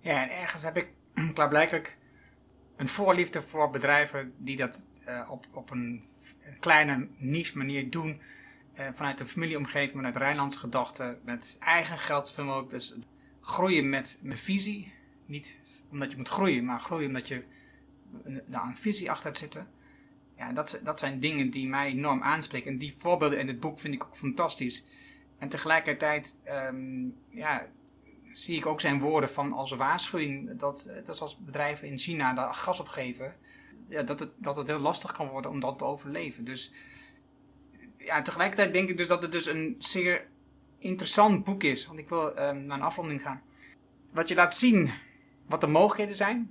Ja, 0.00 0.22
en 0.22 0.30
ergens 0.40 0.62
heb 0.62 0.76
ik 0.76 0.88
klaarblijkelijk 1.34 1.98
een 2.76 2.88
voorliefde 2.88 3.42
voor 3.42 3.70
bedrijven 3.70 4.34
die 4.38 4.56
dat 4.56 4.86
op, 5.28 5.46
op 5.52 5.70
een 5.70 6.08
kleine 6.60 7.08
niche 7.16 7.58
manier 7.58 7.90
doen 7.90 8.20
uh, 8.78 8.88
vanuit 8.94 9.20
een 9.20 9.26
familieomgeving, 9.26 9.92
vanuit 9.92 10.16
Rijnlandse 10.16 10.58
gedachten, 10.58 11.20
met 11.24 11.56
eigen 11.60 11.98
geld 11.98 12.28
zoveel 12.28 12.44
mogelijk. 12.44 12.70
Dus 12.70 12.94
groeien 13.40 13.88
met 13.88 14.18
een 14.22 14.38
visie. 14.38 14.92
Niet 15.26 15.60
omdat 15.90 16.10
je 16.10 16.16
moet 16.16 16.28
groeien, 16.28 16.64
maar 16.64 16.80
groeien 16.80 17.06
omdat 17.06 17.28
je 17.28 17.44
een, 18.22 18.42
nou, 18.46 18.68
een 18.68 18.76
visie 18.76 19.10
achter 19.10 19.26
hebt 19.26 19.38
zitten. 19.38 19.68
Ja, 20.36 20.52
dat, 20.52 20.80
dat 20.84 20.98
zijn 20.98 21.20
dingen 21.20 21.50
die 21.50 21.68
mij 21.68 21.86
enorm 21.86 22.22
aanspreken. 22.22 22.72
En 22.72 22.78
die 22.78 22.94
voorbeelden 22.98 23.38
in 23.38 23.48
het 23.48 23.60
boek 23.60 23.78
vind 23.78 23.94
ik 23.94 24.04
ook 24.04 24.16
fantastisch. 24.16 24.84
En 25.38 25.48
tegelijkertijd 25.48 26.36
um, 26.46 27.16
ja, 27.28 27.66
zie 28.32 28.56
ik 28.56 28.66
ook 28.66 28.80
zijn 28.80 29.00
woorden 29.00 29.30
van 29.30 29.52
als 29.52 29.70
waarschuwing 29.72 30.58
dat, 30.58 30.84
eh, 30.84 31.06
dat 31.06 31.20
als 31.20 31.38
bedrijven 31.38 31.88
in 31.88 31.98
China 31.98 32.32
daar 32.32 32.54
gas 32.54 32.80
op 32.80 32.88
geven, 32.88 33.36
ja, 33.88 34.02
dat, 34.02 34.20
het, 34.20 34.30
dat 34.36 34.56
het 34.56 34.66
heel 34.66 34.78
lastig 34.78 35.12
kan 35.12 35.28
worden 35.28 35.50
om 35.50 35.60
dat 35.60 35.78
te 35.78 35.84
overleven. 35.84 36.44
Dus 36.44 36.72
ja, 38.04 38.22
tegelijkertijd 38.22 38.72
denk 38.72 38.88
ik 38.88 38.96
dus 38.96 39.06
dat 39.06 39.22
het 39.22 39.32
dus 39.32 39.46
een 39.46 39.74
zeer 39.78 40.26
interessant 40.78 41.44
boek 41.44 41.62
is. 41.62 41.86
Want 41.86 41.98
ik 41.98 42.08
wil 42.08 42.28
um, 42.28 42.64
naar 42.64 42.78
een 42.78 42.84
afronding 42.84 43.22
gaan. 43.22 43.42
Wat 44.12 44.28
je 44.28 44.34
laat 44.34 44.54
zien 44.54 44.90
wat 45.46 45.60
de 45.60 45.66
mogelijkheden 45.66 46.16
zijn. 46.16 46.50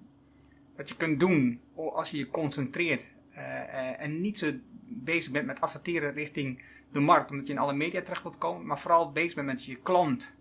Wat 0.76 0.89
je 0.89 0.95
kunt 0.95 1.20
doen 1.20 1.62
als 1.76 2.12
je 2.12 2.18
je 2.18 2.30
concentreert. 2.30 3.16
Uh, 3.32 3.38
uh, 3.38 4.01
en 4.01 4.22
niet 4.22 4.38
zo 4.38 4.51
bezig 4.88 5.32
bent 5.32 5.45
met 5.45 5.62
adverteren 5.62 6.14
richting 6.14 6.64
de 6.91 6.99
markt. 6.99 7.32
Omdat 7.32 7.47
je 7.47 7.54
in 7.54 7.60
alle 7.60 7.74
media 7.74 8.01
terecht 8.01 8.24
wilt 8.24 8.38
komen. 8.38 8.66
Maar 8.66 8.80
vooral 8.80 9.12
bezig 9.12 9.36
bent 9.36 9.47
met 9.47 9.66
je 9.66 9.76
klant. 9.76 10.36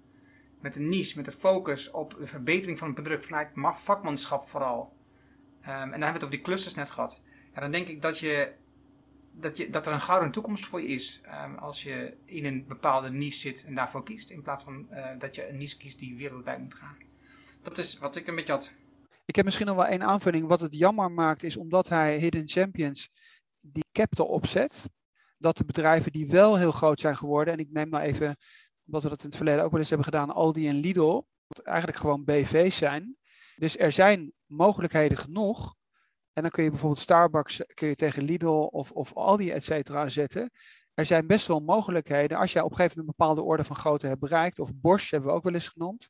Met 0.61 0.77
een 0.77 0.89
niche. 0.89 1.17
Met 1.17 1.25
de 1.25 1.33
focus 1.33 1.91
op 1.91 2.17
de 2.19 2.27
verbetering 2.27 2.79
van 2.79 2.87
het 2.89 3.03
product. 3.03 3.27
Vanuit 3.27 3.49
vakmanschap 3.79 4.49
vooral. 4.49 4.93
Um, 5.63 5.69
en 5.69 5.75
dan 5.75 5.91
hebben 5.91 5.99
we 6.01 6.07
het 6.07 6.17
over 6.17 6.37
die 6.37 6.41
clusters 6.41 6.75
net 6.75 6.91
gehad. 6.91 7.23
Ja, 7.55 7.61
dan 7.61 7.71
denk 7.71 7.89
ik 7.89 8.03
dat 8.03 8.19
je 8.19 8.53
dat, 9.33 9.57
je, 9.57 9.71
dat 9.71 9.87
er 9.87 9.93
een 9.93 10.01
gouden 10.01 10.31
toekomst 10.31 10.67
voor 10.67 10.81
je 10.81 10.89
is 10.89 11.21
um, 11.45 11.57
als 11.57 11.83
je 11.83 12.17
in 12.25 12.45
een 12.45 12.65
bepaalde 12.67 13.11
niche 13.11 13.39
zit 13.39 13.65
en 13.65 13.75
daarvoor 13.75 14.03
kiest. 14.03 14.31
In 14.31 14.43
plaats 14.43 14.65
van 14.65 14.87
uh, 14.91 15.09
dat 15.19 15.35
je 15.35 15.49
een 15.49 15.57
niche 15.57 15.77
kiest 15.77 15.99
die 15.99 16.17
wereldwijd 16.17 16.59
moet 16.59 16.75
gaan. 16.75 16.97
Dat 17.63 17.79
is 17.79 17.99
wat 17.99 18.17
ik 18.17 18.27
een 18.27 18.35
beetje 18.35 18.53
had. 18.53 18.73
Ik 19.25 19.37
heb 19.37 19.45
misschien 19.45 19.67
nog 19.67 19.77
wel 19.77 19.87
één 19.87 20.03
aanvulling. 20.03 20.47
Wat 20.47 20.61
het 20.61 20.75
jammer 20.75 21.11
maakt 21.11 21.43
is 21.43 21.57
omdat 21.57 21.89
hij 21.89 22.19
Hidden 22.19 22.49
Champions 22.49 23.11
die 23.61 23.85
capital 23.93 24.27
opzet. 24.27 24.89
Dat 25.39 25.57
de 25.57 25.65
bedrijven 25.65 26.13
die 26.13 26.29
wel 26.29 26.59
heel 26.59 26.73
groot 26.73 27.01
zijn 27.01 27.17
geworden. 27.17 27.55
En 27.55 27.61
ik 27.61 27.71
neem 27.71 27.89
nou 27.89 28.05
even, 28.05 28.37
omdat 28.87 29.03
we 29.03 29.09
dat 29.09 29.23
in 29.23 29.27
het 29.27 29.37
verleden 29.37 29.65
ook 29.65 29.71
wel 29.71 29.79
eens 29.79 29.89
hebben 29.89 30.07
gedaan. 30.07 30.31
Aldi 30.31 30.69
en 30.69 30.77
Lidl. 30.77 31.23
Wat 31.47 31.67
eigenlijk 31.67 31.99
gewoon 31.99 32.25
BV's 32.25 32.77
zijn 32.77 33.17
Dus 33.57 33.79
er 33.79 33.93
zijn 33.93 34.33
mogelijkheden 34.47 35.19
genoeg. 35.19 35.75
En 36.33 36.43
dan 36.43 36.51
kun 36.51 36.65
je 36.65 36.71
bijvoorbeeld 36.71 37.01
Starbucks 37.01 37.63
kun 37.75 37.89
je 37.89 37.95
tegen 37.95 38.23
Lidl 38.23 38.47
of, 38.47 38.91
of 38.91 39.15
Aldi 39.15 39.51
et 39.51 39.65
cetera 39.65 40.09
zetten. 40.09 40.51
Er 40.95 41.07
zijn 41.07 41.27
best 41.27 41.47
wel 41.47 41.61
mogelijkheden 41.61 42.39
als 42.39 42.53
jij 42.53 42.63
op 42.63 42.71
een 42.71 42.77
gegeven 42.77 42.99
moment 42.99 43.19
een 43.19 43.25
bepaalde 43.25 43.51
orde 43.51 43.65
van 43.65 43.77
grootte 43.77 44.07
hebt 44.07 44.21
bereikt. 44.21 44.59
Of 44.59 44.71
Bosch 44.75 45.11
hebben 45.11 45.31
we 45.31 45.37
ook 45.37 45.43
wel 45.43 45.55
eens 45.55 45.69
genoemd. 45.69 46.09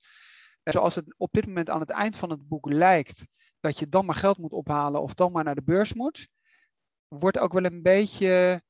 Zoals 0.63 0.95
het 0.95 1.15
op 1.17 1.33
dit 1.33 1.47
moment 1.47 1.71
aan 1.71 1.81
het 1.81 1.91
eind 1.91 2.17
van 2.17 2.31
het 2.31 2.49
boek 2.49 2.73
lijkt 2.73 3.27
dat 3.61 3.79
je 3.79 3.89
dan 3.89 4.05
maar 4.05 4.15
geld 4.15 4.39
moet 4.39 4.53
ophalen 4.53 5.03
of 5.03 5.15
dan 5.15 5.33
maar 5.33 5.45
naar 5.45 5.55
de 5.55 5.63
beurs 5.63 5.95
moet. 5.95 6.29
Wordt 7.09 7.39
ook 7.39 7.53
wel 7.53 7.65
een 7.65 7.83
beetje 7.83 8.63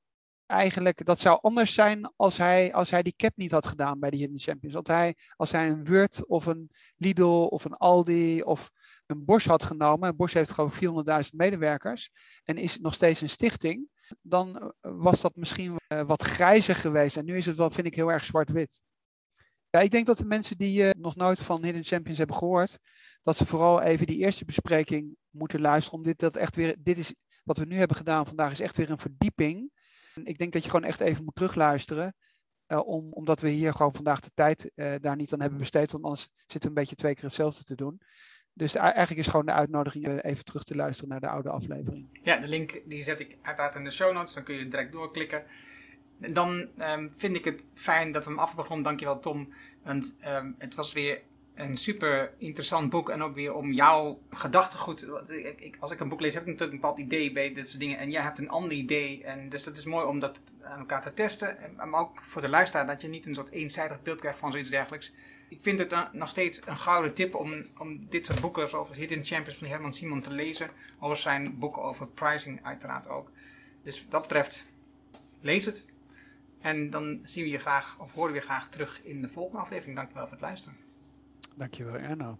eigenlijk, 0.46 1.04
dat 1.04 1.18
zou 1.18 1.38
anders 1.42 1.74
zijn 1.74 2.12
als 2.16 2.36
hij, 2.36 2.74
als 2.74 2.90
hij 2.90 3.02
die 3.02 3.14
cap 3.16 3.36
niet 3.36 3.50
had 3.50 3.66
gedaan 3.66 3.98
bij 3.98 4.10
de 4.10 4.16
Hidden 4.16 4.40
Champions. 4.40 4.74
Dat 4.74 4.86
hij, 4.86 5.16
als 5.36 5.50
hij 5.50 5.68
een 5.68 5.84
Word 5.84 6.26
of 6.26 6.46
een 6.46 6.70
Lidl 6.96 7.46
of 7.50 7.64
een 7.64 7.76
Aldi 7.76 8.42
of 8.42 8.70
een 9.12 9.24
Bosch 9.24 9.46
had 9.46 9.62
genomen. 9.62 10.16
Bosch 10.16 10.34
heeft 10.34 10.50
gewoon 10.50 11.04
400.000 11.24 11.30
medewerkers 11.30 12.10
en 12.44 12.56
is 12.56 12.78
nog 12.78 12.94
steeds 12.94 13.20
een 13.20 13.28
stichting. 13.28 13.88
Dan 14.20 14.72
was 14.80 15.20
dat 15.20 15.36
misschien 15.36 15.76
eh, 15.86 16.02
wat 16.06 16.22
grijzer 16.22 16.76
geweest. 16.76 17.16
En 17.16 17.24
nu 17.24 17.36
is 17.36 17.46
het 17.46 17.56
wel, 17.56 17.70
vind 17.70 17.86
ik, 17.86 17.94
heel 17.94 18.12
erg 18.12 18.24
zwart-wit. 18.24 18.82
Ja, 19.70 19.80
ik 19.80 19.90
denk 19.90 20.06
dat 20.06 20.16
de 20.16 20.24
mensen 20.24 20.58
die 20.58 20.82
uh, 20.82 20.90
nog 20.98 21.16
nooit 21.16 21.40
van 21.40 21.64
Hidden 21.64 21.84
Champions 21.84 22.18
hebben 22.18 22.36
gehoord, 22.36 22.78
dat 23.22 23.36
ze 23.36 23.46
vooral 23.46 23.80
even 23.80 24.06
die 24.06 24.18
eerste 24.18 24.44
bespreking 24.44 25.16
moeten 25.30 25.60
luisteren. 25.60 25.98
Om 25.98 26.04
dit, 26.04 26.18
dat 26.18 26.36
echt 26.36 26.56
weer, 26.56 26.76
dit 26.78 26.98
is 26.98 27.14
wat 27.44 27.56
we 27.56 27.64
nu 27.64 27.76
hebben 27.76 27.96
gedaan 27.96 28.26
vandaag, 28.26 28.50
is 28.50 28.60
echt 28.60 28.76
weer 28.76 28.90
een 28.90 28.98
verdieping. 28.98 29.70
Ik 30.24 30.38
denk 30.38 30.52
dat 30.52 30.62
je 30.62 30.70
gewoon 30.70 30.86
echt 30.86 31.00
even 31.00 31.24
moet 31.24 31.34
terugluisteren. 31.34 32.14
Om, 32.66 33.12
omdat 33.12 33.40
we 33.40 33.48
hier 33.48 33.72
gewoon 33.72 33.94
vandaag 33.94 34.20
de 34.20 34.30
tijd 34.34 34.70
daar 35.02 35.16
niet 35.16 35.32
aan 35.32 35.40
hebben 35.40 35.58
besteed. 35.58 35.90
Want 35.90 36.04
anders 36.04 36.28
zitten 36.46 36.60
we 36.60 36.68
een 36.68 36.74
beetje 36.74 36.94
twee 36.94 37.14
keer 37.14 37.24
hetzelfde 37.24 37.64
te 37.64 37.74
doen. 37.74 38.00
Dus 38.54 38.74
eigenlijk 38.74 39.20
is 39.20 39.26
gewoon 39.26 39.46
de 39.46 39.52
uitnodiging 39.52 40.22
even 40.22 40.44
terug 40.44 40.62
te 40.62 40.74
luisteren 40.74 41.10
naar 41.10 41.20
de 41.20 41.28
oude 41.28 41.50
aflevering. 41.50 42.08
Ja, 42.22 42.36
de 42.36 42.48
link 42.48 42.80
die 42.84 43.02
zet 43.02 43.20
ik 43.20 43.36
uiteraard 43.42 43.74
in 43.74 43.84
de 43.84 43.90
show 43.90 44.12
notes. 44.12 44.34
Dan 44.34 44.42
kun 44.42 44.54
je 44.54 44.68
direct 44.68 44.92
doorklikken. 44.92 45.44
Dan 46.18 46.68
um, 46.78 47.12
vind 47.16 47.36
ik 47.36 47.44
het 47.44 47.64
fijn 47.74 48.12
dat 48.12 48.24
we 48.24 48.30
hem 48.30 48.38
af 48.38 48.46
hebben 48.46 48.64
gerond. 48.64 48.84
Dankjewel 48.84 49.18
Tom. 49.20 49.52
Want 49.82 50.14
um, 50.26 50.54
het 50.58 50.74
was 50.74 50.92
weer 50.92 51.20
een 51.54 51.76
super 51.76 52.34
interessant 52.38 52.90
boek. 52.90 53.10
En 53.10 53.22
ook 53.22 53.34
weer 53.34 53.54
om 53.54 53.72
jouw 53.72 54.20
gedachtegoed. 54.30 55.06
Ik, 55.56 55.76
als 55.80 55.92
ik 55.92 56.00
een 56.00 56.08
boek 56.08 56.20
lees, 56.20 56.34
heb 56.34 56.42
ik 56.42 56.48
natuurlijk 56.48 56.74
een 56.74 56.80
bepaald 56.80 56.98
idee 56.98 57.32
bij 57.32 57.52
dit 57.52 57.68
soort 57.68 57.80
dingen. 57.80 57.98
En 57.98 58.10
jij 58.10 58.22
hebt 58.22 58.38
een 58.38 58.48
ander 58.48 58.72
idee. 58.72 59.24
En 59.24 59.48
dus 59.48 59.64
dat 59.64 59.76
is 59.76 59.84
mooi 59.84 60.06
om 60.06 60.18
dat 60.18 60.40
aan 60.62 60.78
elkaar 60.78 61.02
te 61.02 61.14
testen. 61.14 61.56
Maar 61.76 62.00
ook 62.00 62.22
voor 62.22 62.40
de 62.40 62.48
luisteraar 62.48 62.86
dat 62.86 63.00
je 63.00 63.08
niet 63.08 63.26
een 63.26 63.34
soort 63.34 63.50
eenzijdig 63.50 64.02
beeld 64.02 64.20
krijgt 64.20 64.38
van 64.38 64.52
zoiets 64.52 64.70
dergelijks. 64.70 65.12
Ik 65.52 65.58
vind 65.60 65.78
het 65.78 66.12
nog 66.12 66.28
steeds 66.28 66.60
een 66.64 66.76
gouden 66.76 67.14
tip 67.14 67.34
om, 67.34 67.64
om 67.78 68.06
dit 68.08 68.26
soort 68.26 68.40
boeken, 68.40 68.70
zoals 68.70 68.90
Hidden 68.92 69.24
Champions 69.24 69.58
van 69.58 69.68
Herman 69.68 69.92
Simon, 69.92 70.20
te 70.20 70.30
lezen. 70.30 70.70
Over 70.98 71.16
zijn 71.16 71.58
boeken 71.58 71.82
over 71.82 72.06
pricing, 72.06 72.64
uiteraard 72.64 73.08
ook. 73.08 73.30
Dus 73.82 74.02
wat 74.02 74.10
dat 74.10 74.22
betreft, 74.22 74.64
lees 75.40 75.64
het. 75.64 75.86
En 76.60 76.90
dan 76.90 77.20
zien 77.22 77.44
we 77.44 77.50
je 77.50 77.58
graag, 77.58 77.96
of 77.98 78.12
horen 78.12 78.32
we 78.32 78.38
je 78.38 78.44
graag 78.44 78.68
terug 78.68 79.02
in 79.04 79.22
de 79.22 79.28
volgende 79.28 79.58
aflevering. 79.58 79.96
Dankjewel 79.96 80.24
voor 80.24 80.32
het 80.32 80.42
luisteren. 80.42 80.76
Dankjewel, 81.56 81.94
Erno. 81.94 82.38